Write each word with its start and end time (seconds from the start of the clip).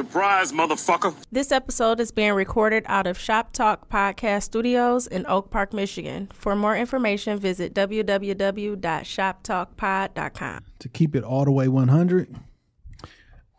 Surprise, 0.00 0.50
motherfucker. 0.50 1.14
This 1.30 1.52
episode 1.52 2.00
is 2.00 2.10
being 2.10 2.32
recorded 2.32 2.84
out 2.86 3.06
of 3.06 3.18
Shop 3.18 3.52
Talk 3.52 3.90
Podcast 3.90 4.44
Studios 4.44 5.06
in 5.06 5.26
Oak 5.26 5.50
Park, 5.50 5.74
Michigan. 5.74 6.30
For 6.32 6.56
more 6.56 6.74
information, 6.74 7.38
visit 7.38 7.74
www.shoptalkpod.com. 7.74 10.64
To 10.78 10.88
keep 10.88 11.14
it 11.14 11.22
all 11.22 11.44
the 11.44 11.50
way 11.50 11.68
100, 11.68 12.34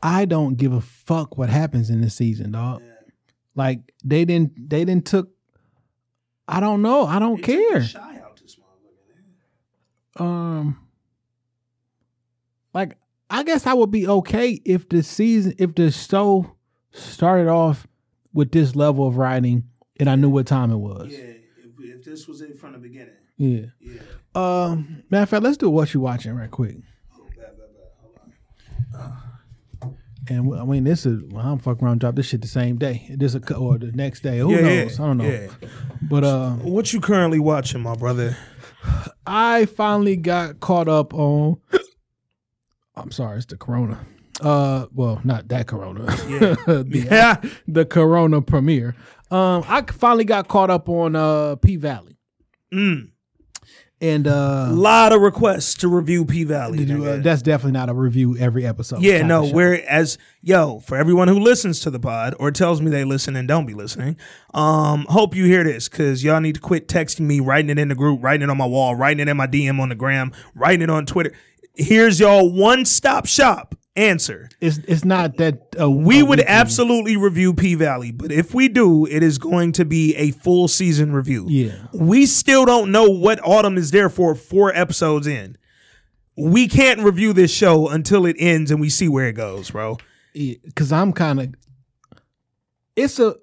I 0.01 0.25
don't 0.25 0.57
give 0.57 0.73
a 0.73 0.81
fuck 0.81 1.37
what 1.37 1.51
happens 1.51 1.91
in 1.91 2.01
this 2.01 2.15
season, 2.15 2.53
dog. 2.53 2.81
Like 3.53 3.93
they 4.03 4.25
didn't 4.25 4.67
they 4.67 4.83
didn't 4.83 5.05
took 5.05 5.29
I 6.47 6.59
don't 6.59 6.81
know. 6.81 7.05
I 7.05 7.19
don't 7.19 7.43
care. 7.43 7.83
Shy 7.83 8.19
out 8.25 8.41
this 8.41 8.57
motherfucker. 10.17 10.25
um 10.25 10.87
like 12.73 12.97
I 13.31 13.43
guess 13.43 13.65
I 13.65 13.73
would 13.73 13.89
be 13.91 14.07
okay 14.07 14.61
if 14.65 14.87
the 14.89 15.01
season 15.03 15.53
if 15.57 15.73
the 15.75 15.89
show 15.91 16.55
started 16.91 17.47
off 17.47 17.87
with 18.33 18.51
this 18.51 18.75
level 18.75 19.07
of 19.07 19.17
writing 19.17 19.63
and 19.99 20.09
I 20.09 20.15
knew 20.15 20.29
what 20.29 20.45
time 20.47 20.71
it 20.71 20.77
was. 20.77 21.07
Yeah, 21.11 21.17
if, 21.19 21.39
if 21.79 22.03
this 22.03 22.27
was 22.27 22.41
it 22.41 22.57
from 22.59 22.73
the 22.73 22.79
beginning. 22.79 23.13
Yeah. 23.37 23.67
Yeah. 23.79 24.01
Um 24.35 25.03
matter 25.09 25.23
of 25.23 25.29
fact, 25.29 25.43
let's 25.43 25.57
do 25.57 25.69
what 25.69 25.93
you 25.93 25.99
watching 26.01 26.33
right 26.35 26.51
quick. 26.51 26.75
Oh, 27.17 27.23
bad, 27.37 27.57
bad, 27.57 27.67
bad. 28.91 29.09
Hold. 29.81 29.97
And 30.29 30.53
I 30.59 30.65
mean 30.65 30.83
this 30.83 31.05
is 31.05 31.21
well, 31.29 31.45
I'm 31.45 31.59
fucking 31.59 31.85
around 31.85 31.99
drop 32.01 32.15
this 32.15 32.27
shit 32.27 32.41
the 32.41 32.47
same 32.47 32.77
day. 32.77 33.07
This 33.17 33.33
a, 33.35 33.55
or 33.55 33.77
the 33.77 33.91
next 33.93 34.21
day. 34.23 34.39
Who 34.39 34.51
Yeah, 34.51 34.59
yeah, 34.59 34.83
knows? 34.83 34.99
I 34.99 35.05
don't 35.05 35.17
know. 35.17 35.23
yeah. 35.29 35.47
But 36.01 36.23
uh 36.23 36.51
What 36.51 36.91
you 36.93 36.99
currently 37.01 37.39
watching, 37.39 37.81
my 37.81 37.95
brother? 37.95 38.35
I 39.25 39.65
finally 39.65 40.15
got 40.17 40.59
caught 40.59 40.87
up 40.87 41.13
on. 41.13 41.57
I'm 43.01 43.11
sorry, 43.11 43.37
it's 43.37 43.45
the 43.47 43.57
Corona. 43.57 43.99
Uh, 44.39 44.85
well, 44.93 45.19
not 45.23 45.47
that 45.49 45.67
Corona. 45.67 46.05
Yeah. 46.29 46.55
the, 46.65 47.07
Yeah. 47.11 47.41
the 47.67 47.85
Corona 47.85 48.41
premiere. 48.41 48.95
Um, 49.29 49.63
I 49.67 49.83
finally 49.91 50.25
got 50.25 50.47
caught 50.47 50.69
up 50.69 50.89
on 50.89 51.15
uh 51.15 51.55
P 51.57 51.75
Valley, 51.77 52.17
Mm. 52.73 53.09
and 54.01 54.27
uh, 54.27 54.69
lot 54.71 55.13
of 55.13 55.21
requests 55.21 55.75
to 55.75 55.87
review 55.87 56.25
P 56.25 56.43
Valley. 56.43 56.91
uh, 56.91 57.17
that's 57.17 57.41
definitely 57.41 57.73
not 57.73 57.89
a 57.89 57.93
review 57.93 58.35
every 58.37 58.65
episode. 58.65 59.01
yeah, 59.03 59.21
no. 59.21 59.43
of 59.43 59.49
show. 59.49 59.55
We're 59.55 59.75
as 59.87 60.17
yo 60.41 60.79
for 60.79 60.97
everyone 60.97 61.27
who 61.27 61.39
listens 61.39 61.79
to 61.81 61.89
the 61.91 61.99
pod 61.99 62.33
or 62.39 62.51
tells 62.51 62.81
me 62.81 62.89
they 62.89 63.03
listen 63.05 63.35
and 63.35 63.47
don't 63.47 63.65
be 63.65 63.73
listening. 63.73 64.17
Um, 64.53 65.05
hope 65.09 65.35
you 65.35 65.45
hear 65.45 65.63
this 65.63 65.87
because 65.87 66.23
y'all 66.23 66.41
need 66.41 66.55
to 66.55 66.61
quit 66.61 66.87
texting 66.87 67.21
me, 67.21 67.39
writing 67.39 67.69
it 67.69 67.77
in 67.79 67.89
the 67.89 67.95
group, 67.95 68.21
writing 68.23 68.43
it 68.43 68.49
on 68.49 68.57
my 68.57 68.65
wall, 68.65 68.95
writing 68.95 69.21
it 69.27 69.29
in 69.29 69.37
my 69.37 69.47
DM 69.47 69.79
on 69.79 69.89
the 69.89 69.95
gram, 69.95 70.31
writing 70.55 70.81
it 70.81 70.89
on 70.89 71.05
Twitter. 71.05 71.31
Here's 71.75 72.19
y'all 72.19 72.51
one 72.51 72.85
stop 72.85 73.25
shop 73.25 73.75
answer. 73.95 74.49
it's 74.59 74.77
it's 74.79 75.05
not 75.05 75.37
that 75.37 75.75
uh, 75.79 75.89
We 75.89 76.23
would 76.23 76.41
absolutely 76.41 77.17
review 77.17 77.53
P 77.53 77.75
Valley, 77.75 78.11
but 78.11 78.31
if 78.31 78.53
we 78.53 78.67
do, 78.67 79.05
it 79.05 79.23
is 79.23 79.37
going 79.37 79.71
to 79.73 79.85
be 79.85 80.15
a 80.15 80.31
full 80.31 80.67
season 80.67 81.13
review. 81.13 81.45
Yeah. 81.49 81.87
We 81.93 82.25
still 82.25 82.65
don't 82.65 82.91
know 82.91 83.09
what 83.09 83.39
Autumn 83.43 83.77
is 83.77 83.91
there 83.91 84.09
for 84.09 84.35
four 84.35 84.73
episodes 84.75 85.27
in. 85.27 85.57
We 86.37 86.67
can't 86.67 87.01
review 87.01 87.33
this 87.33 87.51
show 87.51 87.89
until 87.89 88.25
it 88.25 88.35
ends 88.39 88.71
and 88.71 88.79
we 88.79 88.89
see 88.89 89.09
where 89.09 89.27
it 89.27 89.33
goes, 89.33 89.71
bro. 89.71 89.97
because 90.33 90.91
I'm 90.91 91.13
kind 91.13 91.39
of. 91.39 91.55
It's 92.95 93.19
a. 93.19 93.35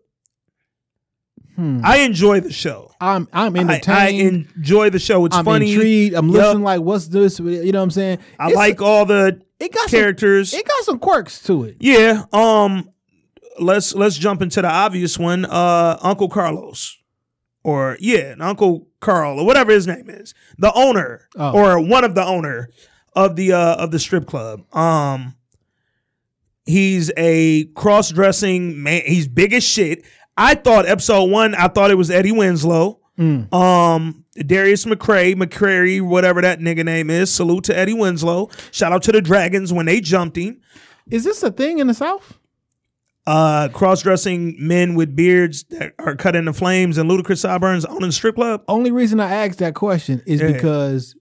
Hmm. 1.58 1.80
I 1.82 1.98
enjoy 1.98 2.38
the 2.38 2.52
show. 2.52 2.92
I'm 3.00 3.26
I'm 3.32 3.56
I, 3.56 3.60
entertained. 3.60 4.46
I 4.48 4.58
enjoy 4.60 4.90
the 4.90 5.00
show. 5.00 5.24
It's 5.24 5.34
I'm 5.34 5.44
funny. 5.44 5.72
intrigued. 5.72 6.14
I'm 6.14 6.28
Yup. 6.28 6.34
listening. 6.36 6.62
Like, 6.62 6.80
what's 6.82 7.08
this? 7.08 7.40
You 7.40 7.72
know 7.72 7.78
what 7.80 7.82
I'm 7.82 7.90
saying? 7.90 8.18
I 8.38 8.46
It's 8.46 8.56
like 8.56 8.80
a- 8.80 8.84
all 8.84 9.04
the 9.04 9.42
it 9.58 9.72
got 9.72 9.88
characters. 9.88 10.50
Some, 10.52 10.60
it 10.60 10.68
got 10.68 10.84
some 10.84 10.98
quirks 11.00 11.42
to 11.44 11.64
it. 11.64 11.76
yeah. 11.80 12.24
Um. 12.32 12.90
Let's 13.60 13.92
let's 13.92 14.16
jump 14.16 14.40
into 14.40 14.62
the 14.62 14.70
obvious 14.70 15.18
one. 15.18 15.44
Uh, 15.46 15.98
Uncle 16.00 16.28
Carlos, 16.28 16.96
or 17.64 17.96
yeah, 17.98 18.36
Uncle 18.38 18.86
Carl, 19.00 19.40
or 19.40 19.44
whatever 19.46 19.72
his 19.72 19.88
name 19.88 20.08
is, 20.08 20.32
the 20.58 20.72
owner 20.74 21.28
Oh. 21.34 21.52
or 21.58 21.80
one 21.84 22.04
of 22.04 22.14
the 22.14 22.24
owner 22.24 22.70
of 23.16 23.34
the 23.34 23.52
uh 23.52 23.74
of 23.82 23.90
the 23.90 23.98
strip 23.98 24.26
club. 24.28 24.62
Um. 24.76 25.34
He's 26.66 27.10
a 27.16 27.64
cross 27.74 28.10
dressing 28.10 28.82
man. 28.82 29.02
He's 29.06 29.26
big 29.26 29.54
as 29.54 29.64
shit. 29.64 30.04
I 30.38 30.54
thought 30.54 30.86
episode 30.86 31.24
one. 31.30 31.54
I 31.54 31.68
thought 31.68 31.90
it 31.90 31.96
was 31.96 32.10
Eddie 32.10 32.32
Winslow. 32.32 33.00
Um, 33.18 34.24
Darius 34.36 34.84
McCray, 34.84 35.34
McCrary, 35.34 36.00
whatever 36.00 36.40
that 36.40 36.60
nigga 36.60 36.84
name 36.84 37.10
is. 37.10 37.30
Salute 37.34 37.64
to 37.64 37.76
Eddie 37.76 37.92
Winslow. 37.94 38.48
Shout 38.70 38.92
out 38.92 39.02
to 39.02 39.12
the 39.12 39.20
Dragons 39.20 39.72
when 39.72 39.86
they 39.86 40.00
jumped 40.00 40.36
him. 40.36 40.60
Is 41.10 41.24
this 41.24 41.42
a 41.42 41.50
thing 41.50 41.80
in 41.80 41.88
the 41.88 41.94
South? 41.94 42.38
Uh, 43.26 43.68
cross-dressing 43.70 44.56
men 44.58 44.94
with 44.94 45.14
beards 45.16 45.64
that 45.64 45.92
are 45.98 46.14
cut 46.14 46.36
into 46.36 46.52
flames 46.52 46.96
and 46.96 47.08
ludicrous 47.10 47.40
sideburns 47.42 47.84
owning 47.84 48.08
the 48.08 48.12
strip 48.12 48.36
club. 48.36 48.62
Only 48.68 48.90
reason 48.92 49.18
I 49.20 49.30
asked 49.44 49.58
that 49.58 49.74
question 49.74 50.22
is 50.24 50.40
Yeah. 50.40 50.52
because 50.52 51.14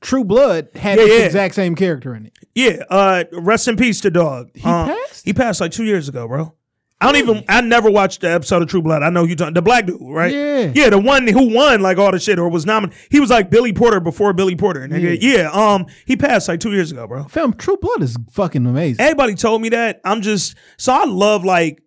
True 0.00 0.24
Blood 0.24 0.68
had 0.74 0.98
Yeah, 0.98 1.04
this 1.04 1.20
yeah. 1.20 1.26
exact 1.26 1.54
same 1.54 1.76
character 1.76 2.14
in 2.14 2.26
it. 2.26 2.32
Yeah. 2.56 2.82
Uh, 2.90 3.24
rest 3.32 3.68
in 3.68 3.76
peace 3.76 4.00
to 4.00 4.10
dog. 4.10 4.48
He 4.54 4.62
Uh, 4.64 4.86
passed? 4.86 5.24
He 5.24 5.32
passed 5.32 5.60
like 5.60 5.70
two 5.72 5.84
years 5.84 6.08
ago, 6.08 6.26
bro. 6.26 6.54
I 7.02 7.12
don't 7.12 7.16
even. 7.16 7.44
I 7.48 7.60
never 7.60 7.90
watched 7.90 8.20
the 8.20 8.30
episode 8.30 8.62
of 8.62 8.68
True 8.68 8.80
Blood. 8.82 9.02
I 9.02 9.10
know 9.10 9.24
you 9.24 9.34
talking 9.36 9.54
the 9.54 9.62
black 9.62 9.86
dude, 9.86 9.98
right? 10.00 10.32
Yeah. 10.32 10.72
yeah, 10.74 10.90
the 10.90 10.98
one 10.98 11.26
who 11.26 11.52
won 11.54 11.80
like 11.80 11.98
all 11.98 12.12
the 12.12 12.18
shit 12.20 12.38
or 12.38 12.48
was 12.48 12.64
nominated. 12.64 12.98
He 13.10 13.18
was 13.20 13.30
like 13.30 13.50
Billy 13.50 13.72
Porter 13.72 14.00
before 14.00 14.32
Billy 14.32 14.56
Porter, 14.56 14.86
nigga. 14.88 15.18
Yeah. 15.20 15.50
Um, 15.52 15.86
he 16.06 16.16
passed 16.16 16.48
like 16.48 16.60
two 16.60 16.72
years 16.72 16.92
ago, 16.92 17.06
bro. 17.06 17.24
Film 17.24 17.54
True 17.54 17.76
Blood 17.80 18.02
is 18.02 18.16
fucking 18.30 18.64
amazing. 18.64 19.00
Everybody 19.00 19.34
told 19.34 19.60
me 19.62 19.68
that. 19.70 20.00
I'm 20.04 20.22
just 20.22 20.56
so 20.76 20.92
I 20.92 21.04
love 21.04 21.44
like 21.44 21.82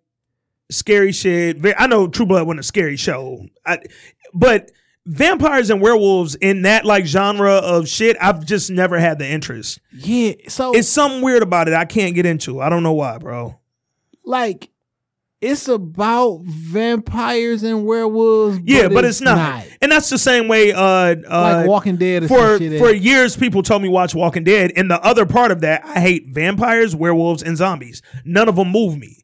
scary 0.70 1.12
shit. 1.12 1.58
I 1.78 1.86
know 1.86 2.08
True 2.08 2.26
Blood 2.26 2.46
wasn't 2.46 2.60
a 2.60 2.64
scary 2.64 2.96
show, 2.96 3.46
I, 3.64 3.78
but 4.34 4.70
vampires 5.06 5.70
and 5.70 5.80
werewolves 5.80 6.34
in 6.34 6.62
that 6.62 6.84
like 6.84 7.06
genre 7.06 7.52
of 7.54 7.88
shit, 7.88 8.16
I've 8.20 8.44
just 8.44 8.70
never 8.70 8.98
had 8.98 9.18
the 9.18 9.28
interest. 9.30 9.80
yeah. 9.92 10.32
So 10.48 10.72
It's 10.72 10.88
something 10.88 11.22
weird 11.22 11.42
about 11.42 11.68
it. 11.68 11.74
I 11.74 11.84
can't 11.84 12.14
get 12.14 12.26
into. 12.26 12.60
I 12.60 12.68
don't 12.68 12.82
know 12.82 12.92
why, 12.92 13.18
bro. 13.18 13.58
like 14.24 14.70
it's 15.40 15.68
about 15.68 16.40
vampires 16.44 17.62
and 17.62 17.84
werewolves. 17.84 18.58
Yeah, 18.64 18.88
but, 18.88 19.04
it's, 19.04 19.20
not. 19.20 19.64
and 19.82 19.92
that's 19.92 20.08
the 20.08 20.18
same 20.18 20.48
way. 20.48 20.72
Uh, 20.72 20.80
uh, 20.80 21.14
Like 21.28 21.66
Walking 21.68 21.96
Dead 21.96 22.24
or 22.24 22.28
for 22.28 22.58
shit 22.58 22.78
for 22.80 22.90
years, 22.92 23.36
people 23.36 23.62
told 23.62 23.82
me 23.82 23.88
watch 23.88 24.14
Walking 24.14 24.44
Dead, 24.44 24.72
and 24.76 24.90
the 24.90 25.00
other 25.04 25.26
part 25.26 25.50
of 25.50 25.60
that, 25.60 25.84
I 25.84 26.00
hate 26.00 26.28
vampires, 26.28 26.96
werewolves, 26.96 27.42
and 27.42 27.56
zombies. 27.56 28.02
None 28.24 28.48
of 28.48 28.56
them 28.56 28.70
move 28.70 28.98
me. 28.98 29.18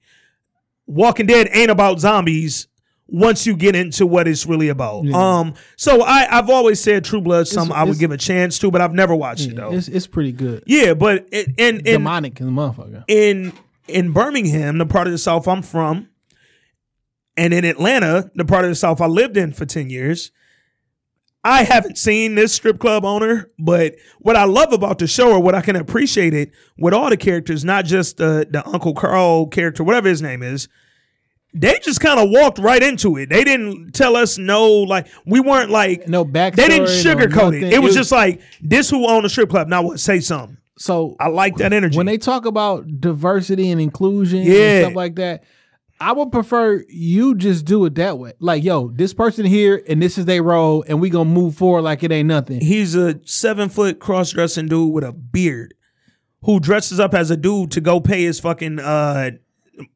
Walking 0.86 1.26
Dead 1.26 1.48
ain't 1.52 1.70
about 1.70 2.00
zombies. 2.00 2.68
Once 3.08 3.46
you 3.46 3.54
get 3.54 3.76
into 3.76 4.06
what 4.06 4.26
it's 4.26 4.46
really 4.46 4.68
about, 4.70 5.04
Yeah. 5.04 5.16
um, 5.40 5.54
so 5.76 6.00
I 6.02 6.26
I've 6.30 6.48
always 6.48 6.80
said 6.80 7.04
True 7.04 7.20
Blood 7.20 7.46
something 7.46 7.76
I 7.76 7.84
would 7.84 7.98
give 7.98 8.10
a 8.10 8.16
chance 8.16 8.58
to, 8.60 8.70
but 8.70 8.80
I've 8.80 8.94
never 8.94 9.14
watched 9.14 9.48
it 9.48 9.56
though. 9.56 9.72
it's 9.72 9.86
it's 9.88 10.06
pretty 10.06 10.32
good. 10.32 10.62
Yeah, 10.66 10.94
but 10.94 11.26
it, 11.30 11.48
and 11.58 11.76
and 11.78 11.84
Demonic 11.84 12.40
in 12.40 12.46
the 12.46 12.52
motherfucker. 12.52 13.04
in 13.08 13.52
in 13.92 14.12
Birmingham, 14.12 14.78
the 14.78 14.86
part 14.86 15.06
of 15.06 15.12
the 15.12 15.18
South 15.18 15.46
I'm 15.48 15.62
from, 15.62 16.08
and 17.36 17.54
in 17.54 17.64
Atlanta, 17.64 18.30
the 18.34 18.44
part 18.44 18.64
of 18.64 18.70
the 18.70 18.74
South 18.74 19.00
I 19.00 19.06
lived 19.06 19.36
in 19.36 19.52
for 19.52 19.64
10 19.64 19.88
years, 19.90 20.30
I 21.44 21.64
haven't 21.64 21.98
seen 21.98 22.34
this 22.36 22.52
strip 22.52 22.78
club 22.78 23.04
owner, 23.04 23.50
but 23.58 23.96
what 24.20 24.36
I 24.36 24.44
love 24.44 24.72
about 24.72 24.98
the 24.98 25.06
show 25.08 25.32
or 25.32 25.40
what 25.40 25.54
I 25.56 25.60
can 25.60 25.74
appreciate 25.74 26.34
it 26.34 26.52
with 26.78 26.94
all 26.94 27.10
the 27.10 27.16
characters, 27.16 27.64
not 27.64 27.84
just 27.84 28.18
the 28.18 28.46
the 28.48 28.64
Uncle 28.68 28.94
Carl 28.94 29.46
character, 29.48 29.82
whatever 29.82 30.08
his 30.08 30.22
name 30.22 30.42
is, 30.44 30.68
they 31.52 31.80
just 31.82 32.00
kind 32.00 32.20
of 32.20 32.30
walked 32.30 32.58
right 32.60 32.80
into 32.80 33.16
it. 33.16 33.28
They 33.28 33.42
didn't 33.42 33.90
tell 33.92 34.14
us 34.14 34.38
no, 34.38 34.70
like 34.70 35.08
we 35.26 35.40
weren't 35.40 35.70
like 35.70 36.06
No 36.06 36.24
backstory. 36.24 36.54
they 36.56 36.68
didn't 36.68 36.84
no 36.84 36.90
sugarcoat 37.14 37.56
it. 37.56 37.60
nothing. 37.62 37.72
It 37.72 37.82
was 37.82 37.94
just 37.96 38.12
like 38.12 38.40
this 38.60 38.88
who 38.88 39.08
owned 39.08 39.24
the 39.24 39.28
strip 39.28 39.50
club. 39.50 39.66
Now 39.66 39.82
what? 39.82 39.98
Say 39.98 40.20
something. 40.20 40.58
So 40.78 41.16
I 41.20 41.28
like 41.28 41.56
that 41.56 41.72
energy. 41.72 41.96
when 41.96 42.06
they 42.06 42.18
talk 42.18 42.46
about 42.46 43.00
diversity 43.00 43.70
and 43.70 43.80
inclusion 43.80 44.42
Yeah. 44.42 44.52
and 44.54 44.84
stuff 44.86 44.96
like 44.96 45.16
that, 45.16 45.44
I 46.00 46.12
would 46.12 46.32
prefer 46.32 46.82
you 46.88 47.36
just 47.36 47.64
do 47.64 47.84
it 47.84 47.94
that 47.94 48.18
way. 48.18 48.32
Like, 48.40 48.64
yo, 48.64 48.88
this 48.88 49.14
person 49.14 49.46
here 49.46 49.82
and 49.88 50.02
this 50.02 50.18
is 50.18 50.24
their 50.24 50.42
role, 50.42 50.84
and 50.88 51.00
we 51.00 51.10
gonna 51.10 51.30
move 51.30 51.54
forward 51.54 51.82
like 51.82 52.02
it 52.02 52.10
ain't 52.10 52.26
nothing. 52.28 52.60
He's 52.60 52.94
a 52.96 53.20
seven 53.24 53.68
foot 53.68 54.00
cross 54.00 54.30
dressing 54.32 54.66
dude 54.66 54.92
with 54.92 55.04
a 55.04 55.12
beard 55.12 55.74
who 56.44 56.58
dresses 56.58 56.98
up 56.98 57.14
as 57.14 57.30
a 57.30 57.36
dude 57.36 57.70
to 57.72 57.80
go 57.80 58.00
pay 58.00 58.24
his 58.24 58.40
fucking 58.40 58.80
uh, 58.80 59.30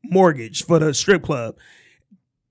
mortgage 0.04 0.64
for 0.64 0.78
the 0.78 0.94
strip 0.94 1.22
club. 1.24 1.56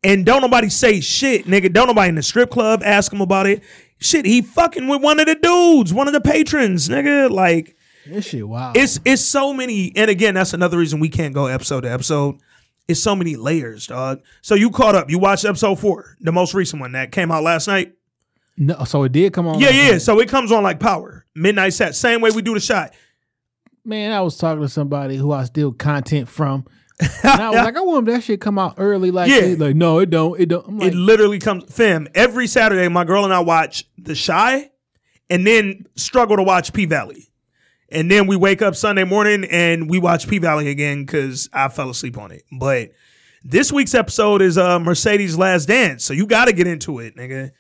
And 0.04 0.26
don't 0.26 0.42
nobody 0.42 0.70
say 0.70 1.00
shit, 1.00 1.46
nigga. 1.46 1.72
Don't 1.72 1.88
nobody 1.88 2.10
in 2.10 2.16
the 2.16 2.24
strip 2.24 2.50
club 2.52 2.82
ask 2.84 3.12
him 3.12 3.22
about 3.22 3.48
it. 3.48 3.64
Shit, 3.98 4.26
he 4.26 4.42
fucking 4.42 4.88
with 4.88 5.02
one 5.02 5.20
of 5.22 5.26
the 5.28 5.36
dudes, 5.36 5.94
one 5.94 6.08
of 6.08 6.14
the 6.14 6.22
patrons, 6.22 6.90
nigga. 6.90 7.30
Like, 7.32 7.75
This 8.06 8.26
shit, 8.26 8.48
wow. 8.48 8.74
it's 8.76 9.00
it's 9.06 9.22
so 9.22 9.54
many, 9.54 9.92
and 9.96 10.10
again, 10.12 10.36
that's 10.36 10.54
another 10.54 10.78
reason 10.78 11.00
we 11.00 11.10
can't 11.10 11.34
go 11.34 11.48
episode 11.48 11.82
to 11.82 11.92
episode. 11.92 12.38
It's 12.88 13.02
so 13.02 13.16
many 13.16 13.36
layers, 13.36 13.88
dog. 13.88 14.22
So 14.42 14.54
you 14.54 14.70
caught 14.70 14.94
up. 14.96 15.10
You 15.10 15.18
watched 15.18 15.44
episode 15.46 15.80
four, 15.80 16.16
the 16.22 16.32
most 16.32 16.54
recent 16.54 16.80
one 16.80 16.92
that 16.92 17.12
came 17.12 17.32
out 17.32 17.42
last 17.44 17.68
night. 17.68 17.94
no, 18.58 18.84
so 18.84 19.04
it 19.04 19.12
did 19.12 19.34
come 19.34 19.48
on. 19.48 19.60
Yeah, 19.60 19.72
yeah. 19.72 19.98
So 19.98 20.20
it 20.20 20.30
comes 20.30 20.52
on 20.52 20.62
like 20.62 20.80
power. 20.80 21.26
Midnight 21.34 21.74
set. 21.74 21.96
Same 21.96 22.22
way 22.22 22.30
we 22.30 22.42
do 22.44 22.54
the 22.54 22.60
shot. 22.60 22.94
Man, 23.84 24.12
I 24.12 24.22
was 24.22 24.38
talking 24.38 24.62
to 24.62 24.70
somebody 24.70 25.16
who 25.18 25.32
I 25.32 25.44
steal 25.46 25.72
content 25.72 26.30
from. 26.30 26.66
And 27.00 27.10
I 27.42 27.50
was 27.50 27.58
like, 27.58 27.76
I 27.76 27.82
want 27.82 28.06
that 28.06 28.24
shit 28.24 28.40
come 28.40 28.58
out 28.58 28.76
early. 28.78 29.12
Like, 29.12 29.30
Yeah. 29.30 29.56
like 29.58 29.76
no, 29.76 30.00
it 30.00 30.10
don't. 30.10 30.40
It 30.40 30.46
don't. 30.48 30.66
I'm 30.68 30.80
like, 30.80 30.94
it 30.94 30.96
literally 30.96 31.40
comes 31.40 31.74
fam 31.74 32.08
every 32.16 32.48
saturday 32.48 32.88
my 32.88 33.04
girl 33.04 33.26
and 33.26 33.34
i 33.34 33.40
watch 33.40 33.86
the 33.98 34.16
Chi 34.16 34.70
and 35.30 35.46
then 35.46 35.88
struggle 35.96 36.38
to 36.38 36.44
watch 36.44 36.72
p 36.72 36.86
valley 36.86 37.28
and 37.96 38.12
then 38.12 38.28
we 38.28 38.36
wake 38.36 38.62
up 38.62 38.76
sunday 38.76 39.04
morning 39.04 39.46
and 39.46 39.90
we 39.90 39.98
watch 39.98 40.28
p 40.28 40.38
valley 40.38 40.70
again 40.70 41.06
because 41.06 41.50
i 41.54 41.68
fell 41.68 41.90
asleep 41.90 42.18
on 42.18 42.32
it. 42.32 42.44
But 42.52 42.92
this 43.44 43.72
week's 43.72 43.96
episode 43.96 44.42
is 44.42 44.58
uh 44.58 44.80
mercedes 44.80 45.38
last 45.38 45.68
dance. 45.68 46.04
So 46.04 46.14
you 46.14 46.28
gotta 46.28 46.54
get 46.54 46.68
into 46.68 47.00
it 47.00 47.16
nigga. 47.16 47.52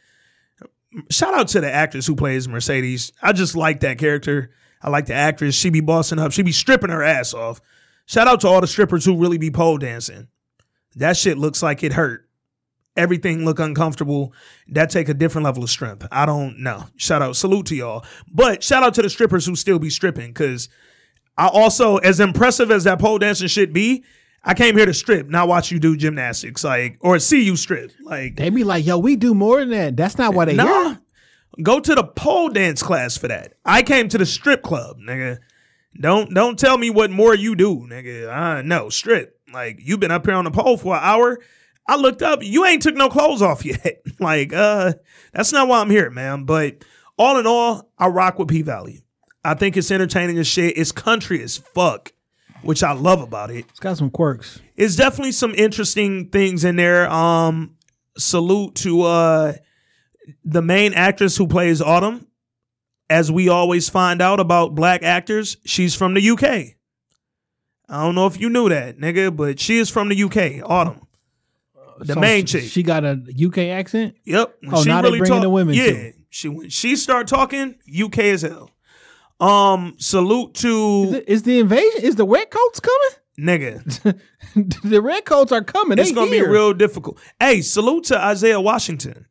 Shout 1.09 1.33
out 1.33 1.47
to 1.49 1.61
the 1.61 1.71
actress 1.71 2.07
who 2.07 2.15
plays 2.15 2.47
mercedes. 2.47 3.11
I 3.21 3.33
just 3.33 3.55
like 3.55 3.81
that 3.81 3.97
character. 3.97 4.51
I 4.81 4.89
like 4.89 5.07
the 5.07 5.13
actress. 5.13 5.55
She 5.55 5.69
be 5.69 5.81
bossing 5.81 6.19
up. 6.19 6.31
She 6.31 6.43
be 6.43 6.51
stripping 6.51 6.89
her 6.89 7.03
ass 7.03 7.33
off. 7.33 7.59
Shout 8.05 8.27
out 8.27 8.41
to 8.41 8.47
all 8.47 8.61
the 8.61 8.67
strippers 8.67 9.03
who 9.03 9.17
really 9.17 9.37
be 9.37 9.51
pole 9.51 9.77
dancing. 9.77 10.27
That 10.95 11.17
shit 11.17 11.37
looks 11.37 11.61
like 11.63 11.83
it 11.83 11.93
hurt 11.93 12.25
everything 12.95 13.45
look 13.45 13.59
uncomfortable. 13.59 14.33
That 14.68 14.89
take 14.89 15.09
a 15.09 15.13
different 15.13 15.45
level 15.45 15.63
of 15.63 15.69
strength. 15.69 16.07
I 16.12 16.25
don't 16.25 16.59
know. 16.59 16.86
Shout 16.95 17.21
out, 17.21 17.36
salute 17.36 17.68
to 17.68 17.75
y'all. 17.75 18.06
But 18.31 18.63
shout 18.63 18.83
out 18.83 18.94
to 18.95 19.01
the 19.01 19.09
strippers 19.09 19.45
who 19.45 19.56
still 19.56 19.80
be 19.80 19.89
stripping, 19.89 20.27
because 20.27 20.69
I 21.38 21.47
also, 21.47 21.97
as 21.97 22.19
impressive 22.19 22.71
as 22.71 22.86
that 22.86 23.00
pole 23.00 23.18
dancing 23.19 23.47
shit 23.47 23.74
be, 23.74 24.03
I 24.44 24.53
came 24.53 24.77
here 24.77 24.86
to 24.86 24.94
strip, 24.94 25.27
not 25.27 25.47
watch 25.47 25.71
you 25.71 25.80
do 25.80 25.97
gymnastics, 25.97 26.63
like 26.63 26.97
or 27.00 27.18
see 27.19 27.44
you 27.44 27.56
strip. 27.56 27.92
Like, 28.03 28.36
they 28.36 28.50
be 28.51 28.63
like, 28.63 28.86
yo, 28.86 29.00
we 29.00 29.15
do 29.15 29.33
more 29.33 29.59
than 29.59 29.71
that. 29.71 29.97
That's 29.97 30.18
not 30.18 30.36
what 30.36 30.45
they 30.45 30.53
nah, 30.53 30.89
here. 30.89 31.00
go 31.63 31.80
to 31.80 31.95
the 31.95 32.03
pole 32.03 32.50
dance 32.50 32.83
class 32.83 33.18
for 33.18 33.27
that. 33.27 33.53
I 33.65 33.81
came 33.81 34.07
to 34.09 34.19
the 34.19 34.25
strip 34.25 34.62
club, 34.62 35.00
nigga. 35.00 35.39
Don't 36.00 36.33
don't 36.33 36.59
tell 36.59 36.77
me 36.77 36.89
what 36.89 37.09
more 37.09 37.33
you 37.33 37.56
do, 37.56 37.88
nigga. 37.89 38.30
I 38.30 38.62
no 38.62 38.89
strip. 38.89 39.39
Like 39.51 39.80
you've 39.80 40.00
been 40.00 40.12
up 40.12 40.25
here 40.25 40.36
on 40.36 40.44
the 40.44 40.51
pole 40.51 40.77
for 40.77 40.95
an 40.95 41.01
hour. 41.01 41.39
I 41.87 41.97
looked 41.97 42.21
up. 42.21 42.43
You 42.43 42.65
ain't 42.65 42.81
took 42.81 42.95
no 42.95 43.09
clothes 43.09 43.41
off 43.41 43.65
yet. 43.65 44.01
like, 44.19 44.53
uh, 44.53 44.93
that's 45.33 45.51
not 45.51 45.67
why 45.67 45.81
I'm 45.81 45.89
here, 45.89 46.09
man. 46.09 46.45
But 46.45 46.83
all 47.17 47.37
in 47.37 47.47
all, 47.47 47.89
I 47.97 48.07
rock 48.07 48.39
with 48.39 48.47
P 48.47 48.61
Valley. 48.61 49.03
I 49.43 49.53
think 49.53 49.77
it's 49.77 49.91
entertaining 49.91 50.39
as 50.39 50.47
shit. 50.47 50.77
It's 50.77 50.91
country 50.91 51.41
as 51.43 51.57
fuck, 51.57 52.13
which 52.63 52.81
I 52.81 52.93
love 52.93 53.21
about 53.21 53.51
it. 53.51 53.65
It's 53.69 53.79
got 53.79 53.97
some 53.97 54.09
quirks. 54.09 54.59
It's 54.75 54.95
definitely 54.95 55.33
some 55.33 55.53
interesting 55.53 56.29
things 56.29 56.63
in 56.63 56.77
there. 56.77 57.09
Um, 57.09 57.75
salute 58.17 58.75
to 58.75 59.03
uh 59.03 59.53
the 60.43 60.61
main 60.61 60.93
actress 60.93 61.37
who 61.37 61.47
plays 61.47 61.81
Autumn. 61.81 62.27
As 63.07 63.31
we 63.31 63.49
always 63.49 63.87
find 63.87 64.19
out 64.19 64.39
about 64.39 64.73
black 64.73 65.03
actors, 65.03 65.57
she's 65.63 65.93
from 65.93 66.15
the 66.15 66.29
UK. 66.31 66.43
I 67.87 68.03
don't 68.03 68.15
know 68.15 68.25
if 68.25 68.39
you 68.39 68.49
knew 68.49 68.67
that, 68.69 68.97
nigga, 68.97 69.35
but 69.35 69.59
she 69.59 69.77
is 69.77 69.91
from 69.91 70.09
the 70.09 70.23
UK. 70.23 70.67
Autumn. 70.67 71.05
The 72.00 72.13
So 72.13 72.19
main 72.19 72.45
she, 72.45 72.59
chick. 72.62 72.69
She 72.71 72.83
got 72.83 73.03
a 73.06 73.21
UK 73.39 73.57
accent. 73.69 74.15
Yep. 74.25 74.56
When 74.62 74.75
Oh, 74.75 74.83
now 74.83 75.01
they 75.01 75.09
bringing 75.09 75.25
talk- 75.27 75.42
the 75.42 75.50
women, 75.50 75.75
Yeah. 75.75 75.86
too. 75.92 76.12
She 76.30 76.50
when 76.50 76.69
she 76.69 76.95
start 76.97 77.27
talking, 77.27 77.75
UK 77.88 78.19
as 78.31 78.42
hell. 78.42 78.69
Um, 79.39 79.95
salute 79.97 80.53
to 80.56 81.03
Is, 81.07 81.13
it, 81.13 81.30
is 81.30 81.44
the 81.44 81.59
invasion? 81.59 82.01
Is 82.01 82.15
the 82.15 82.25
red 82.25 82.50
coats 82.50 82.80
coming? 82.80 83.00
nigga. 83.39 84.19
the 84.83 85.01
red 85.01 85.25
coats 85.25 85.51
are 85.51 85.63
coming. 85.63 85.97
It's 86.00 86.09
They 86.09 86.15
gonna 86.15 86.31
here. 86.31 86.45
be 86.45 86.51
real 86.51 86.74
difficult. 86.74 87.19
Hey, 87.39 87.62
salute 87.62 88.06
to 88.06 88.18
Isaiah 88.18 88.62
Washington 88.62 89.25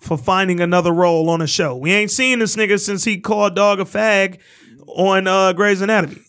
for 0.00 0.16
finding 0.18 0.60
another 0.60 0.92
role 0.92 1.28
on 1.30 1.40
a 1.42 1.46
show. 1.46 1.76
We 1.76 1.92
ain't 1.92 2.10
seen 2.10 2.38
this 2.40 2.56
nigga 2.56 2.80
since 2.80 3.04
he 3.04 3.18
called 3.20 3.54
dog 3.54 3.80
a 3.80 3.84
fag 3.84 4.38
on 4.86 5.26
uh 5.26 5.52
Grey's 5.52 5.80
Anatomy. 5.82 6.20